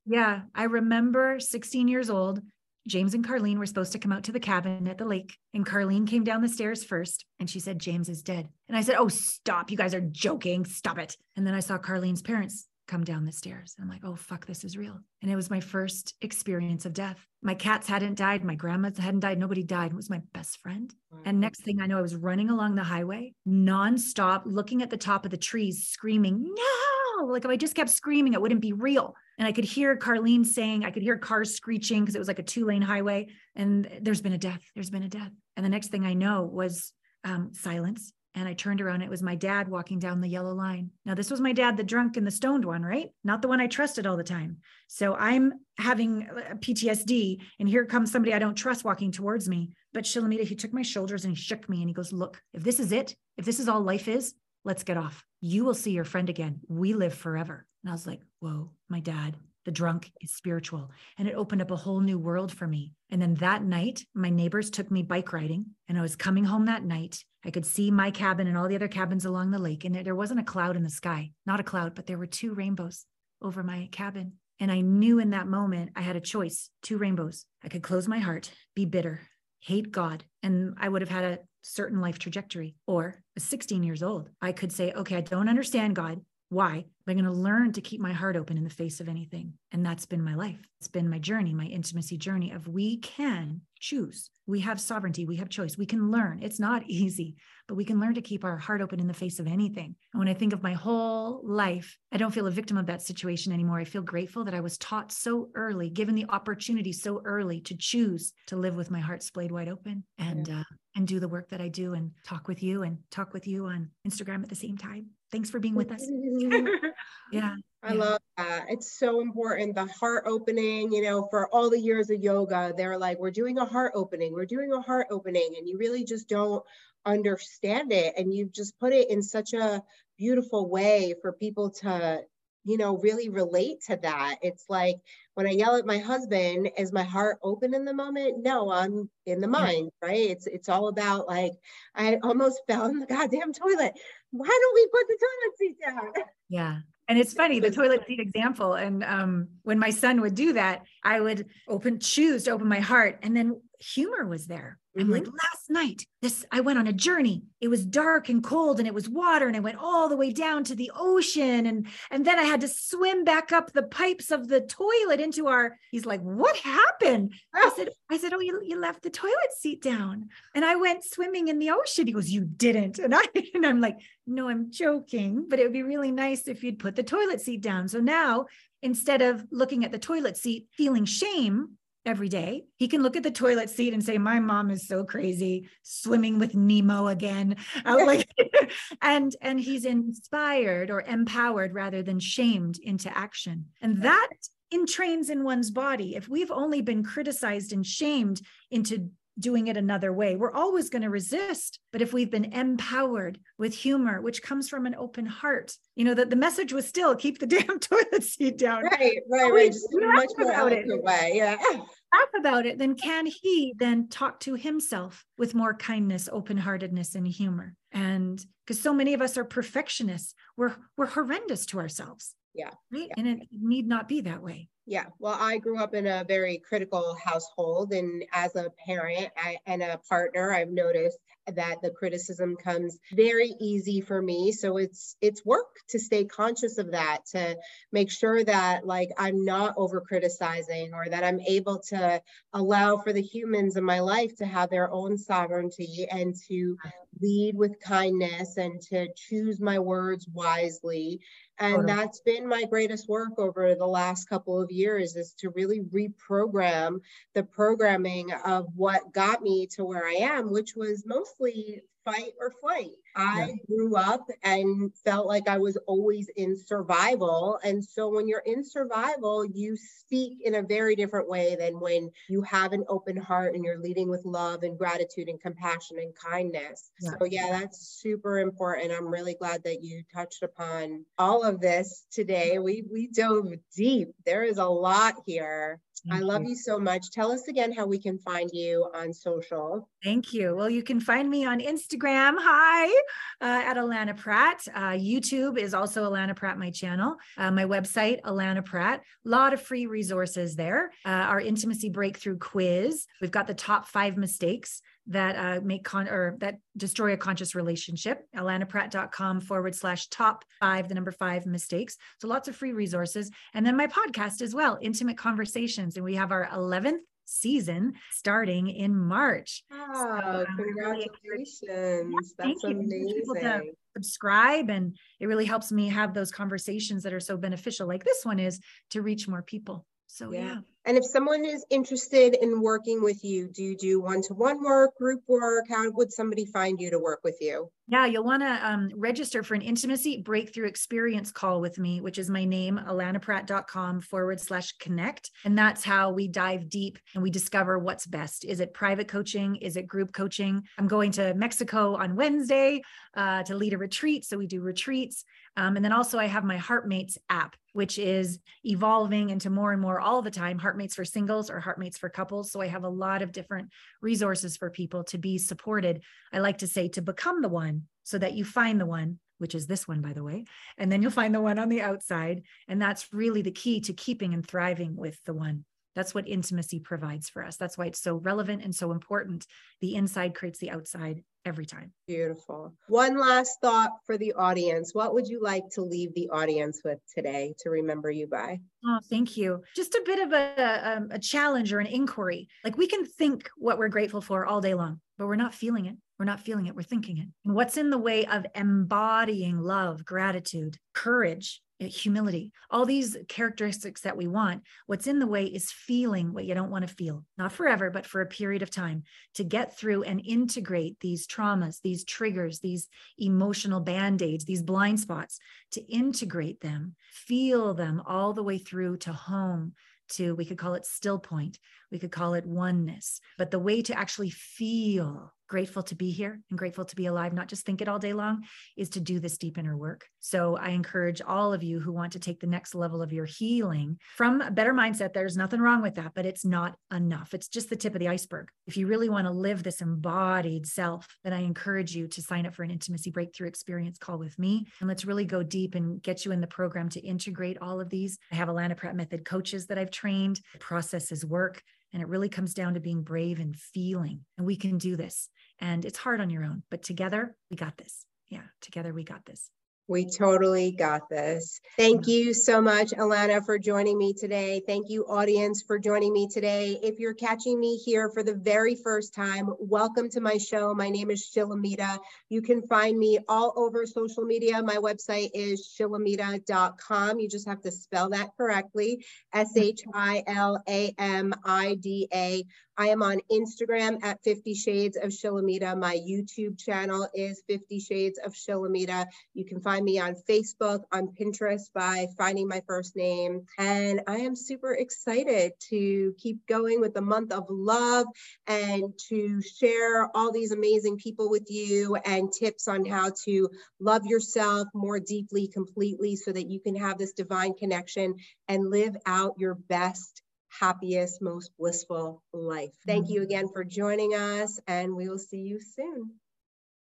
yeah, 0.05 0.41
I 0.53 0.65
remember 0.65 1.39
16 1.39 1.87
years 1.87 2.09
old, 2.09 2.41
James 2.87 3.13
and 3.13 3.25
Carlene 3.25 3.57
were 3.57 3.65
supposed 3.65 3.91
to 3.93 3.99
come 3.99 4.11
out 4.11 4.23
to 4.25 4.31
the 4.31 4.39
cabin 4.39 4.87
at 4.87 4.97
the 4.97 5.05
lake, 5.05 5.37
and 5.53 5.65
Carlene 5.65 6.07
came 6.07 6.23
down 6.23 6.41
the 6.41 6.49
stairs 6.49 6.83
first 6.83 7.25
and 7.39 7.49
she 7.49 7.59
said, 7.59 7.79
James 7.79 8.09
is 8.09 8.21
dead. 8.21 8.47
And 8.67 8.77
I 8.77 8.81
said, 8.81 8.95
Oh, 8.97 9.07
stop. 9.07 9.71
You 9.71 9.77
guys 9.77 9.93
are 9.93 10.01
joking. 10.01 10.65
Stop 10.65 10.99
it. 10.99 11.17
And 11.35 11.45
then 11.45 11.53
I 11.53 11.59
saw 11.59 11.77
Carlene's 11.77 12.21
parents 12.21 12.67
come 12.87 13.03
down 13.03 13.25
the 13.25 13.31
stairs. 13.31 13.75
I'm 13.81 13.89
like, 13.89 14.03
oh, 14.03 14.15
fuck, 14.15 14.45
this 14.45 14.63
is 14.63 14.77
real. 14.77 14.99
And 15.21 15.31
it 15.31 15.35
was 15.35 15.49
my 15.49 15.59
first 15.59 16.13
experience 16.21 16.85
of 16.85 16.93
death. 16.93 17.25
My 17.41 17.55
cats 17.55 17.87
hadn't 17.87 18.17
died. 18.17 18.43
My 18.43 18.55
grandmas 18.55 18.97
hadn't 18.97 19.21
died. 19.21 19.39
Nobody 19.39 19.63
died. 19.63 19.91
It 19.91 19.95
was 19.95 20.09
my 20.09 20.21
best 20.33 20.59
friend. 20.61 20.93
And 21.25 21.39
next 21.39 21.63
thing 21.63 21.81
I 21.81 21.87
know, 21.87 21.97
I 21.97 22.01
was 22.01 22.15
running 22.15 22.49
along 22.49 22.75
the 22.75 22.83
highway 22.83 23.33
nonstop, 23.47 24.43
looking 24.45 24.81
at 24.81 24.89
the 24.89 24.97
top 24.97 25.25
of 25.25 25.31
the 25.31 25.37
trees, 25.37 25.87
screaming, 25.87 26.43
no. 26.43 27.25
Like 27.25 27.45
if 27.45 27.51
I 27.51 27.55
just 27.55 27.75
kept 27.75 27.89
screaming, 27.89 28.33
it 28.33 28.41
wouldn't 28.41 28.61
be 28.61 28.73
real. 28.73 29.15
And 29.37 29.47
I 29.47 29.51
could 29.51 29.65
hear 29.65 29.97
Carlene 29.97 30.45
saying, 30.45 30.85
I 30.85 30.91
could 30.91 31.03
hear 31.03 31.17
cars 31.17 31.55
screeching 31.55 32.01
because 32.01 32.15
it 32.15 32.19
was 32.19 32.27
like 32.27 32.39
a 32.39 32.43
two 32.43 32.65
lane 32.65 32.81
highway. 32.81 33.27
And 33.55 33.89
there's 34.01 34.21
been 34.21 34.33
a 34.33 34.37
death. 34.37 34.61
There's 34.73 34.89
been 34.89 35.03
a 35.03 35.09
death. 35.09 35.31
And 35.55 35.65
the 35.65 35.69
next 35.69 35.89
thing 35.89 36.05
I 36.05 36.13
know 36.13 36.43
was 36.43 36.93
um, 37.23 37.51
silence. 37.53 38.13
And 38.37 38.49
I 38.49 38.53
turned 38.53 38.81
around. 38.81 39.01
It 39.01 39.09
was 39.09 39.23
my 39.23 39.35
dad 39.35 39.69
walking 39.69 39.97
down 39.97 40.19
the 40.19 40.27
yellow 40.27 40.53
line. 40.53 40.91
Now, 41.05 41.15
this 41.15 41.31
was 41.31 41.39
my 41.39 41.53
dad, 41.53 41.77
the 41.77 41.83
drunk 41.83 42.17
and 42.17 42.27
the 42.27 42.31
stoned 42.31 42.65
one, 42.65 42.83
right? 42.83 43.09
Not 43.23 43.41
the 43.41 43.47
one 43.47 43.61
I 43.61 43.67
trusted 43.67 44.05
all 44.05 44.17
the 44.17 44.25
time. 44.25 44.57
So 44.87 45.15
I'm 45.15 45.53
having 45.77 46.27
PTSD, 46.59 47.39
and 47.61 47.69
here 47.69 47.85
comes 47.85 48.11
somebody 48.11 48.33
I 48.33 48.39
don't 48.39 48.55
trust 48.55 48.83
walking 48.83 49.13
towards 49.13 49.47
me. 49.47 49.71
But 49.93 50.03
Shilamida, 50.03 50.43
he 50.43 50.55
took 50.55 50.73
my 50.73 50.81
shoulders 50.81 51.23
and 51.23 51.33
he 51.33 51.41
shook 51.41 51.69
me 51.69 51.79
and 51.79 51.89
he 51.89 51.93
goes, 51.93 52.11
Look, 52.11 52.41
if 52.53 52.61
this 52.61 52.81
is 52.81 52.91
it, 52.91 53.15
if 53.37 53.45
this 53.45 53.61
is 53.61 53.69
all 53.69 53.79
life 53.79 54.09
is, 54.09 54.33
let's 54.65 54.83
get 54.83 54.97
off. 54.97 55.23
You 55.39 55.63
will 55.63 55.73
see 55.73 55.91
your 55.91 56.03
friend 56.03 56.29
again. 56.29 56.59
We 56.67 56.93
live 56.93 57.13
forever. 57.13 57.65
And 57.85 57.91
I 57.91 57.93
was 57.93 58.07
like, 58.07 58.21
whoa, 58.39 58.71
my 58.89 58.99
dad, 58.99 59.37
the 59.63 59.71
drunk 59.71 60.11
is 60.19 60.31
spiritual. 60.31 60.89
And 61.19 61.27
it 61.27 61.35
opened 61.35 61.61
up 61.61 61.69
a 61.69 61.75
whole 61.75 61.99
new 61.99 62.17
world 62.17 62.51
for 62.51 62.65
me. 62.65 62.93
And 63.11 63.21
then 63.21 63.35
that 63.35 63.63
night, 63.63 64.03
my 64.15 64.31
neighbors 64.31 64.71
took 64.71 64.89
me 64.89 65.03
bike 65.03 65.31
riding. 65.31 65.67
And 65.87 65.95
I 65.95 66.01
was 66.01 66.15
coming 66.15 66.45
home 66.45 66.65
that 66.65 66.83
night. 66.83 67.23
I 67.45 67.51
could 67.51 67.63
see 67.63 67.91
my 67.91 68.09
cabin 68.09 68.47
and 68.47 68.57
all 68.57 68.67
the 68.67 68.75
other 68.75 68.87
cabins 68.87 69.23
along 69.23 69.51
the 69.51 69.59
lake. 69.59 69.85
And 69.85 69.93
there 69.93 70.15
wasn't 70.15 70.39
a 70.39 70.43
cloud 70.43 70.75
in 70.75 70.81
the 70.81 70.89
sky, 70.89 71.29
not 71.45 71.59
a 71.59 71.63
cloud, 71.63 71.93
but 71.93 72.07
there 72.07 72.17
were 72.17 72.25
two 72.25 72.55
rainbows 72.55 73.05
over 73.39 73.61
my 73.61 73.87
cabin. 73.91 74.33
And 74.59 74.71
I 74.71 74.81
knew 74.81 75.19
in 75.19 75.29
that 75.29 75.47
moment 75.47 75.91
I 75.95 76.01
had 76.01 76.15
a 76.15 76.21
choice 76.21 76.71
two 76.81 76.97
rainbows. 76.97 77.45
I 77.63 77.67
could 77.67 77.83
close 77.83 78.07
my 78.07 78.17
heart, 78.17 78.49
be 78.75 78.85
bitter, 78.85 79.21
hate 79.59 79.91
God, 79.91 80.23
and 80.41 80.73
I 80.79 80.89
would 80.89 81.03
have 81.03 81.09
had 81.09 81.23
a 81.23 81.39
certain 81.61 82.01
life 82.01 82.17
trajectory. 82.17 82.77
Or 82.87 83.21
16 83.37 83.83
years 83.83 84.01
old, 84.01 84.29
I 84.41 84.53
could 84.53 84.71
say, 84.71 84.91
okay, 84.93 85.17
I 85.17 85.21
don't 85.21 85.49
understand 85.49 85.95
God. 85.95 86.21
Why? 86.55 86.85
I'm 87.05 87.15
going 87.15 87.25
to 87.25 87.31
learn 87.31 87.73
to 87.73 87.81
keep 87.81 87.99
my 87.99 88.13
heart 88.13 88.37
open 88.37 88.57
in 88.57 88.63
the 88.63 88.69
face 88.69 89.01
of 89.01 89.09
anything. 89.09 89.55
And 89.73 89.85
that's 89.85 90.05
been 90.05 90.23
my 90.23 90.35
life. 90.35 90.65
It's 90.79 90.87
been 90.87 91.09
my 91.09 91.19
journey, 91.19 91.53
my 91.53 91.65
intimacy 91.65 92.17
journey 92.17 92.51
of 92.51 92.69
we 92.69 92.99
can 92.99 93.59
choose. 93.77 94.29
We 94.47 94.61
have 94.61 94.79
sovereignty. 94.79 95.25
We 95.25 95.35
have 95.35 95.49
choice. 95.49 95.77
We 95.77 95.85
can 95.85 96.11
learn. 96.11 96.39
It's 96.41 96.57
not 96.57 96.83
easy, 96.87 97.35
but 97.67 97.75
we 97.75 97.83
can 97.83 97.99
learn 97.99 98.13
to 98.13 98.21
keep 98.21 98.45
our 98.45 98.55
heart 98.55 98.81
open 98.81 99.01
in 99.01 99.07
the 99.07 99.13
face 99.13 99.37
of 99.39 99.47
anything. 99.47 99.95
And 100.13 100.19
when 100.19 100.29
I 100.29 100.33
think 100.33 100.53
of 100.53 100.63
my 100.63 100.71
whole 100.71 101.41
life, 101.43 101.97
I 102.13 102.15
don't 102.15 102.33
feel 102.33 102.47
a 102.47 102.51
victim 102.51 102.77
of 102.77 102.85
that 102.85 103.01
situation 103.01 103.51
anymore. 103.51 103.81
I 103.81 103.83
feel 103.83 104.01
grateful 104.01 104.45
that 104.45 104.55
I 104.55 104.61
was 104.61 104.77
taught 104.77 105.11
so 105.11 105.49
early, 105.55 105.89
given 105.89 106.15
the 106.15 106.27
opportunity 106.29 106.93
so 106.93 107.21
early 107.25 107.59
to 107.61 107.75
choose 107.77 108.31
to 108.47 108.55
live 108.55 108.75
with 108.75 108.89
my 108.89 109.01
heart 109.01 109.23
splayed 109.23 109.51
wide 109.51 109.67
open 109.67 110.05
and, 110.17 110.47
yeah. 110.47 110.61
uh, 110.61 110.63
and 110.95 111.05
do 111.05 111.19
the 111.19 111.27
work 111.27 111.49
that 111.49 111.59
I 111.59 111.67
do 111.67 111.95
and 111.95 112.11
talk 112.25 112.47
with 112.47 112.63
you 112.63 112.83
and 112.83 112.99
talk 113.11 113.33
with 113.33 113.45
you 113.45 113.65
on 113.65 113.89
Instagram 114.07 114.41
at 114.41 114.47
the 114.47 114.55
same 114.55 114.77
time. 114.77 115.07
Thanks 115.35 115.49
for 115.49 115.59
being 115.59 115.75
with 115.75 115.91
us. 115.91 116.09
Mm-hmm. 116.09 116.67
yeah. 117.33 117.55
I 117.83 117.91
love 117.91 118.21
that. 118.37 118.67
It's 118.69 118.97
so 118.97 119.19
important. 119.19 119.75
The 119.75 119.85
heart 119.85 120.23
opening, 120.27 120.93
you 120.93 121.03
know, 121.03 121.27
for 121.29 121.49
all 121.49 121.69
the 121.69 121.77
years 121.77 122.09
of 122.09 122.23
yoga, 122.23 122.73
they're 122.77 122.97
like, 122.97 123.19
we're 123.19 123.31
doing 123.31 123.57
a 123.57 123.65
heart 123.65 123.91
opening, 123.95 124.31
we're 124.31 124.45
doing 124.45 124.71
a 124.71 124.79
heart 124.79 125.07
opening. 125.11 125.55
And 125.57 125.67
you 125.67 125.77
really 125.77 126.05
just 126.05 126.29
don't 126.29 126.63
understand 127.05 127.91
it. 127.91 128.13
And 128.15 128.33
you've 128.33 128.53
just 128.53 128.79
put 128.79 128.93
it 128.93 129.09
in 129.09 129.21
such 129.21 129.51
a 129.51 129.83
beautiful 130.17 130.69
way 130.69 131.15
for 131.21 131.33
people 131.33 131.71
to 131.81 132.21
you 132.65 132.77
know, 132.77 132.97
really 132.97 133.29
relate 133.29 133.81
to 133.87 133.97
that. 134.01 134.37
It's 134.41 134.65
like 134.67 134.97
when 135.35 135.47
I 135.47 135.51
yell 135.51 135.75
at 135.75 135.85
my 135.85 135.99
husband, 135.99 136.71
is 136.77 136.91
my 136.91 137.03
heart 137.03 137.37
open 137.43 137.73
in 137.73 137.85
the 137.85 137.93
moment? 137.93 138.43
No, 138.43 138.71
I'm 138.71 139.09
in 139.25 139.39
the 139.39 139.47
mind, 139.47 139.91
right? 140.01 140.29
It's 140.31 140.47
it's 140.47 140.67
all 140.67 140.87
about 140.87 141.27
like 141.27 141.53
I 141.93 142.17
almost 142.23 142.61
fell 142.67 142.87
in 142.87 142.99
the 142.99 143.05
goddamn 143.05 143.53
toilet. 143.53 143.93
Why 144.31 144.47
don't 144.47 144.75
we 144.75 144.87
put 144.87 145.07
the 145.07 145.17
toilet 145.21 145.57
seat 145.57 145.77
down? 145.85 146.25
Yeah. 146.47 146.77
And 147.07 147.17
it's 147.17 147.33
funny, 147.33 147.59
the 147.59 147.71
toilet 147.71 148.05
seat 148.07 148.19
example. 148.19 148.75
And 148.75 149.03
um, 149.03 149.47
when 149.63 149.79
my 149.79 149.89
son 149.89 150.21
would 150.21 150.35
do 150.35 150.53
that, 150.53 150.83
I 151.03 151.21
would 151.21 151.47
open, 151.67 151.99
choose 151.99 152.43
to 152.43 152.51
open 152.51 152.67
my 152.67 152.79
heart. 152.79 153.19
And 153.23 153.35
then 153.35 153.59
humor 153.93 154.25
was 154.25 154.47
there. 154.47 154.79
I'm 154.97 155.03
mm-hmm. 155.03 155.11
like, 155.11 155.27
last 155.27 155.69
night, 155.69 156.05
this 156.21 156.45
I 156.51 156.61
went 156.61 156.79
on 156.79 156.87
a 156.87 156.93
journey. 156.93 157.43
It 157.61 157.67
was 157.67 157.85
dark 157.85 158.29
and 158.29 158.43
cold 158.43 158.79
and 158.79 158.87
it 158.87 158.93
was 158.93 159.09
water 159.09 159.47
and 159.47 159.55
I 159.55 159.59
went 159.59 159.77
all 159.77 160.09
the 160.09 160.17
way 160.17 160.31
down 160.31 160.63
to 160.65 160.75
the 160.75 160.91
ocean 160.95 161.65
and 161.65 161.87
and 162.09 162.25
then 162.25 162.39
I 162.39 162.43
had 162.43 162.61
to 162.61 162.67
swim 162.67 163.23
back 163.23 163.51
up 163.51 163.71
the 163.71 163.83
pipes 163.83 164.31
of 164.31 164.47
the 164.47 164.61
toilet 164.61 165.19
into 165.19 165.47
our 165.47 165.77
He's 165.91 166.05
like, 166.05 166.21
"What 166.21 166.55
happened?" 166.57 167.33
I 167.53 167.71
said 167.75 167.89
I 168.09 168.17
said, 168.17 168.33
"Oh, 168.33 168.39
you, 168.39 168.61
you 168.63 168.79
left 168.79 169.03
the 169.03 169.09
toilet 169.09 169.53
seat 169.57 169.81
down." 169.81 170.29
And 170.55 170.65
I 170.65 170.75
went 170.75 171.03
swimming 171.03 171.49
in 171.49 171.59
the 171.59 171.71
ocean. 171.71 172.07
He 172.07 172.13
goes, 172.13 172.29
"You 172.29 172.45
didn't." 172.45 172.99
And 172.99 173.13
I 173.13 173.23
and 173.53 173.65
I'm 173.65 173.81
like, 173.81 173.99
"No, 174.25 174.49
I'm 174.49 174.71
joking, 174.71 175.45
but 175.47 175.59
it 175.59 175.63
would 175.63 175.73
be 175.73 175.83
really 175.83 176.11
nice 176.11 176.47
if 176.47 176.63
you'd 176.63 176.79
put 176.79 176.95
the 176.95 177.03
toilet 177.03 177.41
seat 177.41 177.61
down." 177.61 177.87
So 177.87 177.99
now 177.99 178.45
instead 178.81 179.21
of 179.21 179.45
looking 179.51 179.83
at 179.83 179.91
the 179.91 179.99
toilet 179.99 180.37
seat 180.37 180.67
feeling 180.71 181.05
shame 181.05 181.77
every 182.05 182.29
day. 182.29 182.65
He 182.77 182.87
can 182.87 183.01
look 183.01 183.15
at 183.15 183.23
the 183.23 183.31
toilet 183.31 183.69
seat 183.69 183.93
and 183.93 184.03
say, 184.03 184.17
"My 184.17 184.39
mom 184.39 184.71
is 184.71 184.87
so 184.87 185.03
crazy, 185.03 185.69
swimming 185.83 186.39
with 186.39 186.55
Nemo 186.55 187.07
again." 187.07 187.55
Uh, 187.85 188.03
like, 188.05 188.27
and 189.01 189.35
and 189.41 189.59
he's 189.59 189.85
inspired 189.85 190.89
or 190.89 191.01
empowered 191.01 191.73
rather 191.73 192.01
than 192.01 192.19
shamed 192.19 192.79
into 192.79 193.15
action, 193.15 193.65
and 193.81 194.01
that 194.01 194.29
entrains 194.73 195.29
in 195.29 195.43
one's 195.43 195.71
body. 195.71 196.15
If 196.15 196.27
we've 196.27 196.51
only 196.51 196.81
been 196.81 197.03
criticized 197.03 197.73
and 197.73 197.85
shamed 197.85 198.41
into 198.71 199.11
doing 199.39 199.67
it 199.67 199.77
another 199.77 200.13
way. 200.13 200.35
We're 200.35 200.53
always 200.53 200.89
going 200.89 201.01
to 201.01 201.09
resist. 201.09 201.79
But 201.91 202.01
if 202.01 202.13
we've 202.13 202.31
been 202.31 202.53
empowered 202.53 203.39
with 203.57 203.73
humor, 203.73 204.21
which 204.21 204.41
comes 204.41 204.69
from 204.69 204.85
an 204.85 204.95
open 204.95 205.25
heart, 205.25 205.73
you 205.95 206.05
know, 206.05 206.13
that 206.13 206.29
the 206.29 206.35
message 206.35 206.73
was 206.73 206.87
still 206.87 207.15
keep 207.15 207.39
the 207.39 207.47
damn 207.47 207.79
toilet 207.79 208.23
seat 208.23 208.57
down. 208.57 208.83
Right, 208.83 209.17
right, 209.29 209.51
right. 209.51 209.71
Just 209.71 209.87
much 209.91 210.29
more 210.37 210.51
about 210.51 210.71
it. 210.71 210.85
way. 210.87 211.33
Yeah. 211.35 211.57
Laugh 211.71 212.29
about 212.39 212.65
it, 212.65 212.77
then 212.77 212.95
can 212.95 213.25
he 213.25 213.73
then 213.77 214.07
talk 214.07 214.39
to 214.41 214.55
himself 214.55 215.25
with 215.37 215.53
more 215.53 215.73
kindness, 215.73 216.29
open 216.31 216.57
heartedness, 216.57 217.15
and 217.15 217.27
humor? 217.27 217.75
And 217.91 218.43
because 218.65 218.81
so 218.81 218.93
many 218.93 219.13
of 219.13 219.21
us 219.21 219.37
are 219.37 219.43
perfectionists, 219.43 220.33
we're 220.55 220.75
we're 220.97 221.07
horrendous 221.07 221.65
to 221.67 221.79
ourselves. 221.79 222.33
Yeah. 222.53 222.69
Right. 222.91 223.07
Yeah. 223.09 223.13
And 223.17 223.27
it 223.27 223.47
need 223.51 223.87
not 223.87 224.07
be 224.07 224.21
that 224.21 224.41
way. 224.41 224.69
Yeah, 224.87 225.05
well, 225.17 225.35
I 225.39 225.57
grew 225.57 225.79
up 225.79 225.95
in 225.95 226.05
a 226.05 226.23
very 226.27 226.59
critical 226.59 227.15
household, 227.15 227.91
and 227.91 228.23
as 228.31 228.55
a 228.55 228.69
parent 228.85 229.29
I, 229.35 229.57
and 229.65 229.81
a 229.81 229.97
partner, 229.97 230.53
I've 230.53 230.69
noticed 230.69 231.17
that 231.47 231.81
the 231.81 231.89
criticism 231.89 232.55
comes 232.55 232.99
very 233.11 233.55
easy 233.59 234.01
for 234.01 234.21
me. 234.21 234.51
So 234.51 234.77
it's 234.77 235.17
it's 235.21 235.43
work 235.43 235.75
to 235.89 235.99
stay 235.99 236.25
conscious 236.25 236.77
of 236.77 236.91
that, 236.91 237.25
to 237.31 237.57
make 237.91 238.11
sure 238.11 238.43
that 238.43 238.85
like 238.85 239.09
I'm 239.17 239.43
not 239.43 239.73
over 239.75 240.01
criticizing, 240.01 240.93
or 240.93 241.09
that 241.09 241.23
I'm 241.23 241.39
able 241.39 241.79
to 241.89 242.21
allow 242.53 242.97
for 242.97 243.11
the 243.11 243.23
humans 243.23 243.77
in 243.77 243.83
my 243.83 244.01
life 244.01 244.35
to 244.37 244.45
have 244.45 244.69
their 244.69 244.91
own 244.91 245.17
sovereignty 245.17 246.05
and 246.11 246.35
to 246.47 246.77
lead 247.21 247.55
with 247.55 247.79
kindness 247.79 248.57
and 248.57 248.81
to 248.81 249.07
choose 249.15 249.61
my 249.61 249.79
words 249.79 250.27
wisely 250.27 251.21
and 251.57 251.87
that's 251.87 252.19
been 252.21 252.47
my 252.47 252.65
greatest 252.65 253.07
work 253.07 253.31
over 253.37 253.75
the 253.75 253.87
last 253.87 254.27
couple 254.27 254.61
of 254.61 254.69
years 254.75 255.15
is 255.15 255.33
to 255.39 255.49
really 255.51 255.81
reprogram 255.81 256.99
the 257.33 257.43
programming 257.43 258.31
of 258.45 258.67
what 258.75 259.13
got 259.13 259.41
me 259.41 259.67
to 259.67 259.85
where 259.85 260.05
i 260.05 260.13
am 260.13 260.51
which 260.51 260.75
was 260.75 261.05
mostly 261.05 261.81
fight 262.05 262.33
or 262.39 262.51
flight. 262.61 262.91
I 263.15 263.47
yeah. 263.47 263.55
grew 263.67 263.95
up 263.95 264.27
and 264.43 264.93
felt 265.03 265.27
like 265.27 265.47
I 265.47 265.57
was 265.57 265.77
always 265.87 266.29
in 266.35 266.57
survival. 266.57 267.59
And 267.63 267.83
so 267.83 268.09
when 268.09 268.27
you're 268.27 268.43
in 268.45 268.63
survival, 268.63 269.45
you 269.45 269.77
speak 269.77 270.39
in 270.43 270.55
a 270.55 270.61
very 270.61 270.95
different 270.95 271.29
way 271.29 271.55
than 271.55 271.79
when 271.79 272.11
you 272.27 272.41
have 272.41 272.73
an 272.73 272.83
open 272.89 273.15
heart 273.15 273.55
and 273.55 273.63
you're 273.63 273.79
leading 273.79 274.09
with 274.09 274.25
love 274.25 274.63
and 274.63 274.77
gratitude 274.77 275.29
and 275.29 275.39
compassion 275.39 275.97
and 275.99 276.13
kindness. 276.15 276.91
Yeah. 276.99 277.11
So, 277.19 277.25
yeah, 277.25 277.47
that's 277.51 277.87
super 277.87 278.39
important. 278.39 278.91
I'm 278.91 279.07
really 279.07 279.35
glad 279.35 279.63
that 279.63 279.81
you 279.81 280.03
touched 280.13 280.43
upon 280.43 281.05
all 281.17 281.43
of 281.43 281.61
this 281.61 282.05
today. 282.11 282.59
We, 282.59 282.83
we 282.91 283.07
dove 283.07 283.53
deep. 283.75 284.09
There 284.25 284.43
is 284.43 284.57
a 284.57 284.65
lot 284.65 285.15
here. 285.25 285.79
Thank 286.07 286.21
I 286.21 286.23
love 286.23 286.43
you. 286.43 286.49
you 286.49 286.55
so 286.55 286.77
much. 286.77 287.09
Tell 287.11 287.31
us 287.31 287.47
again 287.47 287.71
how 287.71 287.87
we 287.87 287.97
can 287.97 288.19
find 288.19 288.49
you 288.53 288.87
on 288.93 289.11
social. 289.11 289.89
Thank 290.03 290.33
you. 290.33 290.55
Well, 290.55 290.69
you 290.69 290.83
can 290.83 290.99
find 290.99 291.29
me 291.29 291.45
on 291.45 291.59
Instagram. 291.59 292.35
Hi, 292.37 292.93
uh, 293.41 293.63
at 293.65 293.77
Allana 293.77 294.15
Pratt. 294.15 294.67
Uh, 294.73 294.91
YouTube 294.91 295.57
is 295.57 295.73
also 295.73 296.09
Allana 296.09 296.35
Pratt, 296.35 296.57
my 296.57 296.71
channel. 296.71 297.15
Uh, 297.37 297.51
my 297.51 297.65
website, 297.65 298.21
Allana 298.21 298.63
Pratt. 298.63 299.01
A 299.25 299.29
lot 299.29 299.53
of 299.53 299.61
free 299.61 299.85
resources 299.85 300.55
there. 300.55 300.91
Uh, 301.05 301.09
our 301.09 301.39
intimacy 301.39 301.89
breakthrough 301.89 302.37
quiz. 302.37 303.05
We've 303.21 303.31
got 303.31 303.47
the 303.47 303.53
top 303.53 303.87
five 303.87 304.17
mistakes 304.17 304.81
that 305.07 305.35
uh, 305.35 305.61
make 305.63 305.83
con 305.83 306.07
or 306.07 306.35
that 306.39 306.55
destroy 306.75 307.13
a 307.13 307.17
conscious 307.17 307.53
relationship. 307.53 308.25
AllanaPratt.com 308.35 309.41
forward 309.41 309.75
slash 309.75 310.07
top 310.07 310.43
five, 310.59 310.87
the 310.87 310.95
number 310.95 311.11
five 311.11 311.45
mistakes. 311.45 311.97
So 312.19 312.27
lots 312.27 312.47
of 312.47 312.55
free 312.55 312.73
resources. 312.73 313.29
And 313.53 313.65
then 313.65 313.77
my 313.77 313.87
podcast 313.87 314.41
as 314.41 314.55
well, 314.55 314.79
Intimate 314.81 315.17
Conversations. 315.17 315.95
And 315.95 316.05
we 316.05 316.15
have 316.15 316.31
our 316.31 316.47
11th 316.51 316.99
season 317.25 317.93
starting 318.11 318.67
in 318.69 318.95
March. 318.95 319.63
Oh, 319.71 319.93
so 319.93 320.45
um, 320.49 320.57
congratulations. 320.57 321.59
Really 321.67 322.13
That's 322.37 322.63
amazing. 322.63 323.73
subscribe 323.93 324.69
and 324.69 324.97
it 325.19 325.27
really 325.27 325.45
helps 325.45 325.71
me 325.71 325.87
have 325.89 326.13
those 326.13 326.31
conversations 326.31 327.03
that 327.03 327.13
are 327.13 327.19
so 327.19 327.37
beneficial 327.37 327.87
like 327.87 328.03
this 328.03 328.25
one 328.25 328.39
is 328.39 328.59
to 328.91 329.01
reach 329.01 329.27
more 329.27 329.41
people. 329.41 329.85
So 330.07 330.31
yeah. 330.31 330.39
yeah. 330.39 330.57
And 330.85 330.97
if 330.97 331.05
someone 331.05 331.45
is 331.45 331.65
interested 331.69 332.35
in 332.41 332.61
working 332.61 333.01
with 333.01 333.23
you, 333.23 333.47
do 333.47 333.63
you 333.63 333.75
do 333.75 334.01
one-to-one 334.01 334.63
work, 334.63 334.95
group 334.97 335.23
work? 335.27 335.65
How 335.69 335.89
would 335.91 336.13
somebody 336.13 336.45
find 336.45 336.79
you 336.79 336.91
to 336.91 336.99
work 336.99 337.21
with 337.23 337.37
you? 337.41 337.71
Yeah, 337.87 338.07
you'll 338.07 338.23
want 338.23 338.41
to 338.41 338.67
um, 338.67 338.89
register 338.95 339.43
for 339.43 339.53
an 339.53 339.61
intimacy 339.61 340.21
breakthrough 340.21 340.67
experience 340.67 341.31
call 341.31 341.61
with 341.61 341.77
me, 341.77 342.01
which 342.01 342.17
is 342.17 342.31
my 342.31 342.43
name, 342.43 342.79
allanapratt.com 342.83 344.01
forward 344.01 344.39
slash 344.39 344.71
connect. 344.79 345.29
And 345.43 345.55
that's 345.55 345.83
how 345.83 346.11
we 346.11 346.27
dive 346.27 346.67
deep 346.67 346.97
and 347.13 347.21
we 347.21 347.29
discover 347.29 347.77
what's 347.77 348.07
best. 348.07 348.43
Is 348.43 348.59
it 348.59 348.73
private 348.73 349.07
coaching? 349.07 349.57
Is 349.57 349.77
it 349.77 349.87
group 349.87 350.13
coaching? 350.13 350.63
I'm 350.79 350.87
going 350.87 351.11
to 351.13 351.35
Mexico 351.35 351.95
on 351.95 352.15
Wednesday 352.15 352.81
uh, 353.15 353.43
to 353.43 353.55
lead 353.55 353.73
a 353.73 353.77
retreat. 353.77 354.25
So 354.25 354.37
we 354.37 354.47
do 354.47 354.61
retreats. 354.61 355.23
Um, 355.55 355.75
and 355.75 355.85
then 355.85 355.93
also 355.93 356.17
I 356.17 356.25
have 356.25 356.43
my 356.43 356.57
Heartmates 356.57 357.17
app, 357.29 357.55
which 357.73 357.99
is 357.99 358.39
evolving 358.63 359.29
into 359.29 359.49
more 359.49 359.71
and 359.71 359.81
more 359.81 360.01
all 360.01 360.21
the 360.21 360.31
time. 360.31 360.57
Heartmates 360.75 360.95
for 360.95 361.05
singles 361.05 361.49
or 361.49 361.61
Heartmates 361.61 361.97
for 361.97 362.09
couples. 362.09 362.51
So 362.51 362.59
I 362.59 362.67
have 362.67 362.83
a 362.83 362.89
lot 362.89 363.21
of 363.21 363.31
different 363.31 363.69
resources 364.01 364.57
for 364.57 364.69
people 364.69 365.05
to 365.05 365.17
be 365.17 365.37
supported. 365.37 366.01
I 366.33 366.39
like 366.39 366.57
to 366.57 366.67
say 366.67 366.89
to 366.89 367.01
become 367.01 367.41
the 367.41 367.47
one 367.47 367.83
so 368.03 368.17
that 368.17 368.33
you 368.33 368.43
find 368.43 368.79
the 368.79 368.85
one 368.85 369.19
which 369.37 369.53
is 369.53 369.67
this 369.67 369.85
one, 369.85 370.01
by 370.01 370.13
the 370.13 370.23
way. 370.23 370.45
And 370.77 370.89
then 370.89 371.01
you'll 371.01 371.11
find 371.11 371.35
the 371.35 371.41
one 371.41 371.59
on 371.59 371.67
the 371.67 371.81
outside. 371.81 372.43
And 372.69 372.81
that's 372.81 373.11
really 373.11 373.41
the 373.41 373.51
key 373.51 373.81
to 373.81 373.91
keeping 373.91 374.33
and 374.33 374.47
thriving 374.47 374.95
with 374.95 375.21
the 375.25 375.33
one. 375.33 375.65
That's 375.95 376.13
what 376.13 376.27
intimacy 376.27 376.79
provides 376.79 377.29
for 377.29 377.43
us. 377.43 377.55
That's 377.55 377.77
why 377.77 377.85
it's 377.85 378.01
so 378.01 378.15
relevant 378.15 378.63
and 378.63 378.75
so 378.75 378.91
important. 378.91 379.47
The 379.81 379.95
inside 379.95 380.35
creates 380.35 380.59
the 380.59 380.71
outside 380.71 381.23
every 381.45 381.65
time. 381.65 381.93
Beautiful. 382.07 382.73
One 382.87 383.17
last 383.17 383.59
thought 383.61 383.91
for 384.05 384.17
the 384.17 384.33
audience. 384.33 384.93
What 384.93 385.13
would 385.13 385.27
you 385.27 385.41
like 385.41 385.63
to 385.73 385.81
leave 385.81 386.13
the 386.13 386.29
audience 386.29 386.81
with 386.83 386.99
today 387.15 387.53
to 387.59 387.69
remember 387.69 388.09
you 388.11 388.27
by? 388.27 388.59
Oh, 388.85 388.99
thank 389.09 389.37
you. 389.37 389.63
Just 389.75 389.95
a 389.95 390.03
bit 390.05 390.19
of 390.19 390.33
a, 390.33 390.53
a, 390.57 390.97
um, 390.97 391.09
a 391.11 391.19
challenge 391.19 391.71
or 391.71 391.79
an 391.79 391.87
inquiry. 391.87 392.47
Like 392.63 392.77
we 392.77 392.87
can 392.87 393.05
think 393.05 393.49
what 393.57 393.77
we're 393.77 393.89
grateful 393.89 394.21
for 394.21 394.45
all 394.45 394.59
day 394.59 394.73
long, 394.73 394.99
but 395.17 395.27
we're 395.27 395.35
not 395.35 395.53
feeling 395.53 395.85
it. 395.85 395.95
We're 396.17 396.25
not 396.25 396.39
feeling 396.39 396.67
it, 396.67 396.75
we're 396.75 396.83
thinking 396.83 397.17
it. 397.17 397.27
And 397.43 397.55
what's 397.55 397.77
in 397.77 397.89
the 397.89 397.97
way 397.97 398.25
of 398.25 398.45
embodying 398.55 399.59
love, 399.59 400.05
gratitude, 400.05 400.77
courage, 400.93 401.61
eh, 401.81 401.87
humility, 401.87 402.53
all 402.69 402.85
these 402.85 403.17
characteristics 403.27 404.01
that 404.01 404.15
we 404.15 404.27
want? 404.27 404.63
What's 404.87 405.07
in 405.07 405.19
the 405.19 405.27
way 405.27 405.45
is 405.45 405.71
feeling 405.71 406.33
what 406.33 406.45
you 406.45 406.55
don't 406.55 406.71
want 406.71 406.87
to 406.87 406.93
feel, 406.93 407.25
not 407.37 407.51
forever, 407.51 407.89
but 407.89 408.05
for 408.05 408.21
a 408.21 408.27
period 408.27 408.61
of 408.61 408.71
time 408.71 409.03
to 409.33 409.43
get 409.43 409.77
through 409.77 410.03
and 410.03 410.21
integrate 410.25 410.99
these 411.01 411.27
traumas, 411.27 411.81
these 411.81 412.05
triggers, 412.05 412.59
these 412.59 412.87
emotional 413.17 413.81
band 413.81 414.21
aids, 414.21 414.45
these 414.45 414.63
blind 414.63 415.01
spots, 415.01 415.37
to 415.71 415.81
integrate 415.81 416.61
them, 416.61 416.95
feel 417.11 417.73
them 417.73 418.01
all 418.05 418.31
the 418.31 418.43
way 418.43 418.57
through 418.57 418.97
to 418.97 419.11
home 419.11 419.73
to 420.07 420.35
we 420.35 420.45
could 420.45 420.57
call 420.57 420.75
it 420.75 420.85
still 420.85 421.17
point 421.17 421.59
we 421.91 421.99
could 421.99 422.11
call 422.11 422.33
it 422.33 422.45
oneness 422.45 423.19
but 423.37 423.51
the 423.51 423.59
way 423.59 423.81
to 423.81 423.97
actually 423.97 424.29
feel 424.29 425.33
grateful 425.47 425.83
to 425.83 425.95
be 425.95 426.11
here 426.11 426.39
and 426.49 426.59
grateful 426.59 426.85
to 426.85 426.95
be 426.95 427.05
alive, 427.05 427.33
not 427.33 427.47
just 427.47 427.65
think 427.65 427.81
it 427.81 427.87
all 427.87 427.99
day 427.99 428.13
long, 428.13 428.43
is 428.75 428.89
to 428.89 428.99
do 428.99 429.19
this 429.19 429.37
deep 429.37 429.57
inner 429.57 429.77
work. 429.77 430.07
So 430.19 430.57
I 430.57 430.69
encourage 430.69 431.21
all 431.21 431.53
of 431.53 431.63
you 431.63 431.79
who 431.79 431.91
want 431.91 432.13
to 432.13 432.19
take 432.19 432.39
the 432.39 432.47
next 432.47 432.75
level 432.75 433.01
of 433.01 433.13
your 433.13 433.25
healing 433.25 433.99
from 434.15 434.41
a 434.41 434.51
better 434.51 434.73
mindset. 434.73 435.13
There's 435.13 435.37
nothing 435.37 435.59
wrong 435.61 435.81
with 435.81 435.95
that, 435.95 436.13
but 436.15 436.25
it's 436.25 436.45
not 436.45 436.75
enough. 436.93 437.33
It's 437.33 437.47
just 437.47 437.69
the 437.69 437.75
tip 437.75 437.93
of 437.93 437.99
the 437.99 438.07
iceberg. 438.07 438.49
If 438.67 438.77
you 438.77 438.87
really 438.87 439.09
want 439.09 439.27
to 439.27 439.31
live 439.31 439.63
this 439.63 439.81
embodied 439.81 440.65
self, 440.65 441.07
then 441.23 441.33
I 441.33 441.41
encourage 441.41 441.95
you 441.95 442.07
to 442.07 442.21
sign 442.21 442.45
up 442.45 442.55
for 442.55 442.63
an 442.63 442.71
intimacy 442.71 443.11
breakthrough 443.11 443.47
experience 443.47 443.97
call 443.97 444.17
with 444.17 444.37
me. 444.39 444.65
And 444.79 444.87
let's 444.87 445.05
really 445.05 445.25
go 445.25 445.43
deep 445.43 445.75
and 445.75 446.01
get 446.01 446.25
you 446.25 446.31
in 446.31 446.41
the 446.41 446.47
program 446.47 446.89
to 446.89 446.99
integrate 446.99 447.57
all 447.61 447.79
of 447.79 447.89
these. 447.89 448.17
I 448.31 448.35
have 448.35 448.47
Allana 448.47 448.75
Pratt 448.75 448.95
method 448.95 449.25
coaches 449.25 449.67
that 449.67 449.77
I've 449.77 449.91
trained. 449.91 450.39
processes 450.59 451.25
work. 451.25 451.61
And 451.95 452.01
it 452.01 452.09
really 452.09 452.27
comes 452.27 452.53
down 452.53 452.73
to 452.73 452.81
being 452.81 453.03
brave 453.03 453.39
and 453.39 453.55
feeling. 453.55 454.25
And 454.37 454.45
we 454.45 454.57
can 454.57 454.77
do 454.77 454.97
this. 454.97 455.29
And 455.61 455.85
it's 455.85 455.97
hard 455.97 456.19
on 456.19 456.29
your 456.29 456.43
own, 456.43 456.63
but 456.69 456.83
together 456.83 457.37
we 457.49 457.55
got 457.55 457.77
this. 457.77 458.05
Yeah, 458.27 458.41
together 458.59 458.93
we 458.93 459.05
got 459.05 459.25
this. 459.25 459.49
We 459.87 460.09
totally 460.09 460.71
got 460.71 461.09
this. 461.09 461.61
Thank 461.77 462.05
mm. 462.05 462.07
you 462.07 462.33
so 462.33 462.59
much, 462.59 462.89
Allana, 462.89 463.45
for 463.45 463.59
joining 463.59 463.99
me 463.99 464.13
today. 464.13 464.61
Thank 464.65 464.89
you, 464.89 465.03
audience, 465.03 465.61
for 465.61 465.77
joining 465.77 466.11
me 466.11 466.27
today. 466.27 466.79
If 466.81 466.99
you're 466.99 467.13
catching 467.13 467.59
me 467.59 467.77
here 467.77 468.09
for 468.09 468.23
the 468.23 468.33
very 468.33 468.75
first 468.75 469.13
time, 469.13 469.53
welcome 469.59 470.09
to 470.11 470.21
my 470.21 470.37
show. 470.37 470.73
My 470.73 470.89
name 470.89 471.11
is 471.11 471.29
Shilamida. 471.31 471.99
You 472.29 472.41
can 472.41 472.65
find 472.67 472.97
me 472.97 473.19
all 473.29 473.53
over 473.55 473.85
social 473.85 474.23
media. 474.23 474.63
My 474.63 474.77
website 474.77 475.29
is 475.35 475.75
shilamida.com. 475.79 477.19
You 477.19 477.29
just 477.29 477.47
have 477.47 477.61
to 477.61 477.71
spell 477.71 478.09
that 478.09 478.31
correctly 478.37 479.05
S 479.33 479.55
H 479.55 479.81
I 479.93 480.23
L 480.25 480.63
A 480.67 480.95
M 480.97 481.31
I 481.43 481.75
D 481.75 482.07
A. 482.11 482.43
I 482.77 482.87
am 482.87 483.01
on 483.01 483.21
Instagram 483.31 484.03
at 484.03 484.21
50 484.23 484.53
Shades 484.53 484.97
of 484.97 485.11
Shilamida. 485.11 485.79
My 485.79 485.95
YouTube 485.95 486.59
channel 486.59 487.07
is 487.13 487.41
50 487.47 487.79
Shades 487.79 488.19
of 488.19 488.33
Shilamida. 488.33 489.05
You 489.33 489.45
can 489.45 489.61
find 489.61 489.85
me 489.85 489.99
on 489.99 490.15
Facebook, 490.27 490.81
on 490.91 491.07
Pinterest 491.07 491.71
by 491.73 492.07
finding 492.17 492.49
my 492.49 492.61
first 492.67 492.97
name. 492.97 493.45
And 493.57 494.01
I 494.07 494.17
am 494.17 494.35
super 494.35 494.73
excited 494.73 495.53
to 495.69 496.13
keep 496.17 496.45
going 496.47 496.81
with 496.81 496.93
the 496.93 497.01
month 497.01 497.31
of 497.31 497.45
love 497.49 498.07
and 498.45 498.93
to 499.09 499.41
share 499.41 500.09
all 500.13 500.33
these 500.33 500.51
amazing 500.51 500.97
people 500.97 501.29
with 501.29 501.47
you 501.49 501.95
and 501.95 502.31
tips 502.31 502.67
on 502.67 502.83
how 502.83 503.11
to 503.23 503.49
love 503.79 504.05
yourself 504.05 504.67
more 504.73 504.99
deeply, 504.99 505.47
completely, 505.47 506.17
so 506.17 506.31
that 506.31 506.49
you 506.49 506.59
can 506.59 506.75
have 506.75 506.97
this 506.97 507.13
divine 507.13 507.53
connection 507.53 508.15
and 508.49 508.69
live 508.69 508.97
out 509.05 509.35
your 509.37 509.55
best 509.55 510.21
happiest, 510.59 511.21
most 511.21 511.51
blissful 511.57 512.21
life. 512.33 512.71
Thank 512.85 513.05
mm-hmm. 513.05 513.13
you 513.13 513.21
again 513.23 513.47
for 513.47 513.63
joining 513.63 514.13
us, 514.13 514.59
and 514.67 514.95
we 514.95 515.09
will 515.09 515.19
see 515.19 515.37
you 515.37 515.59
soon. 515.59 516.11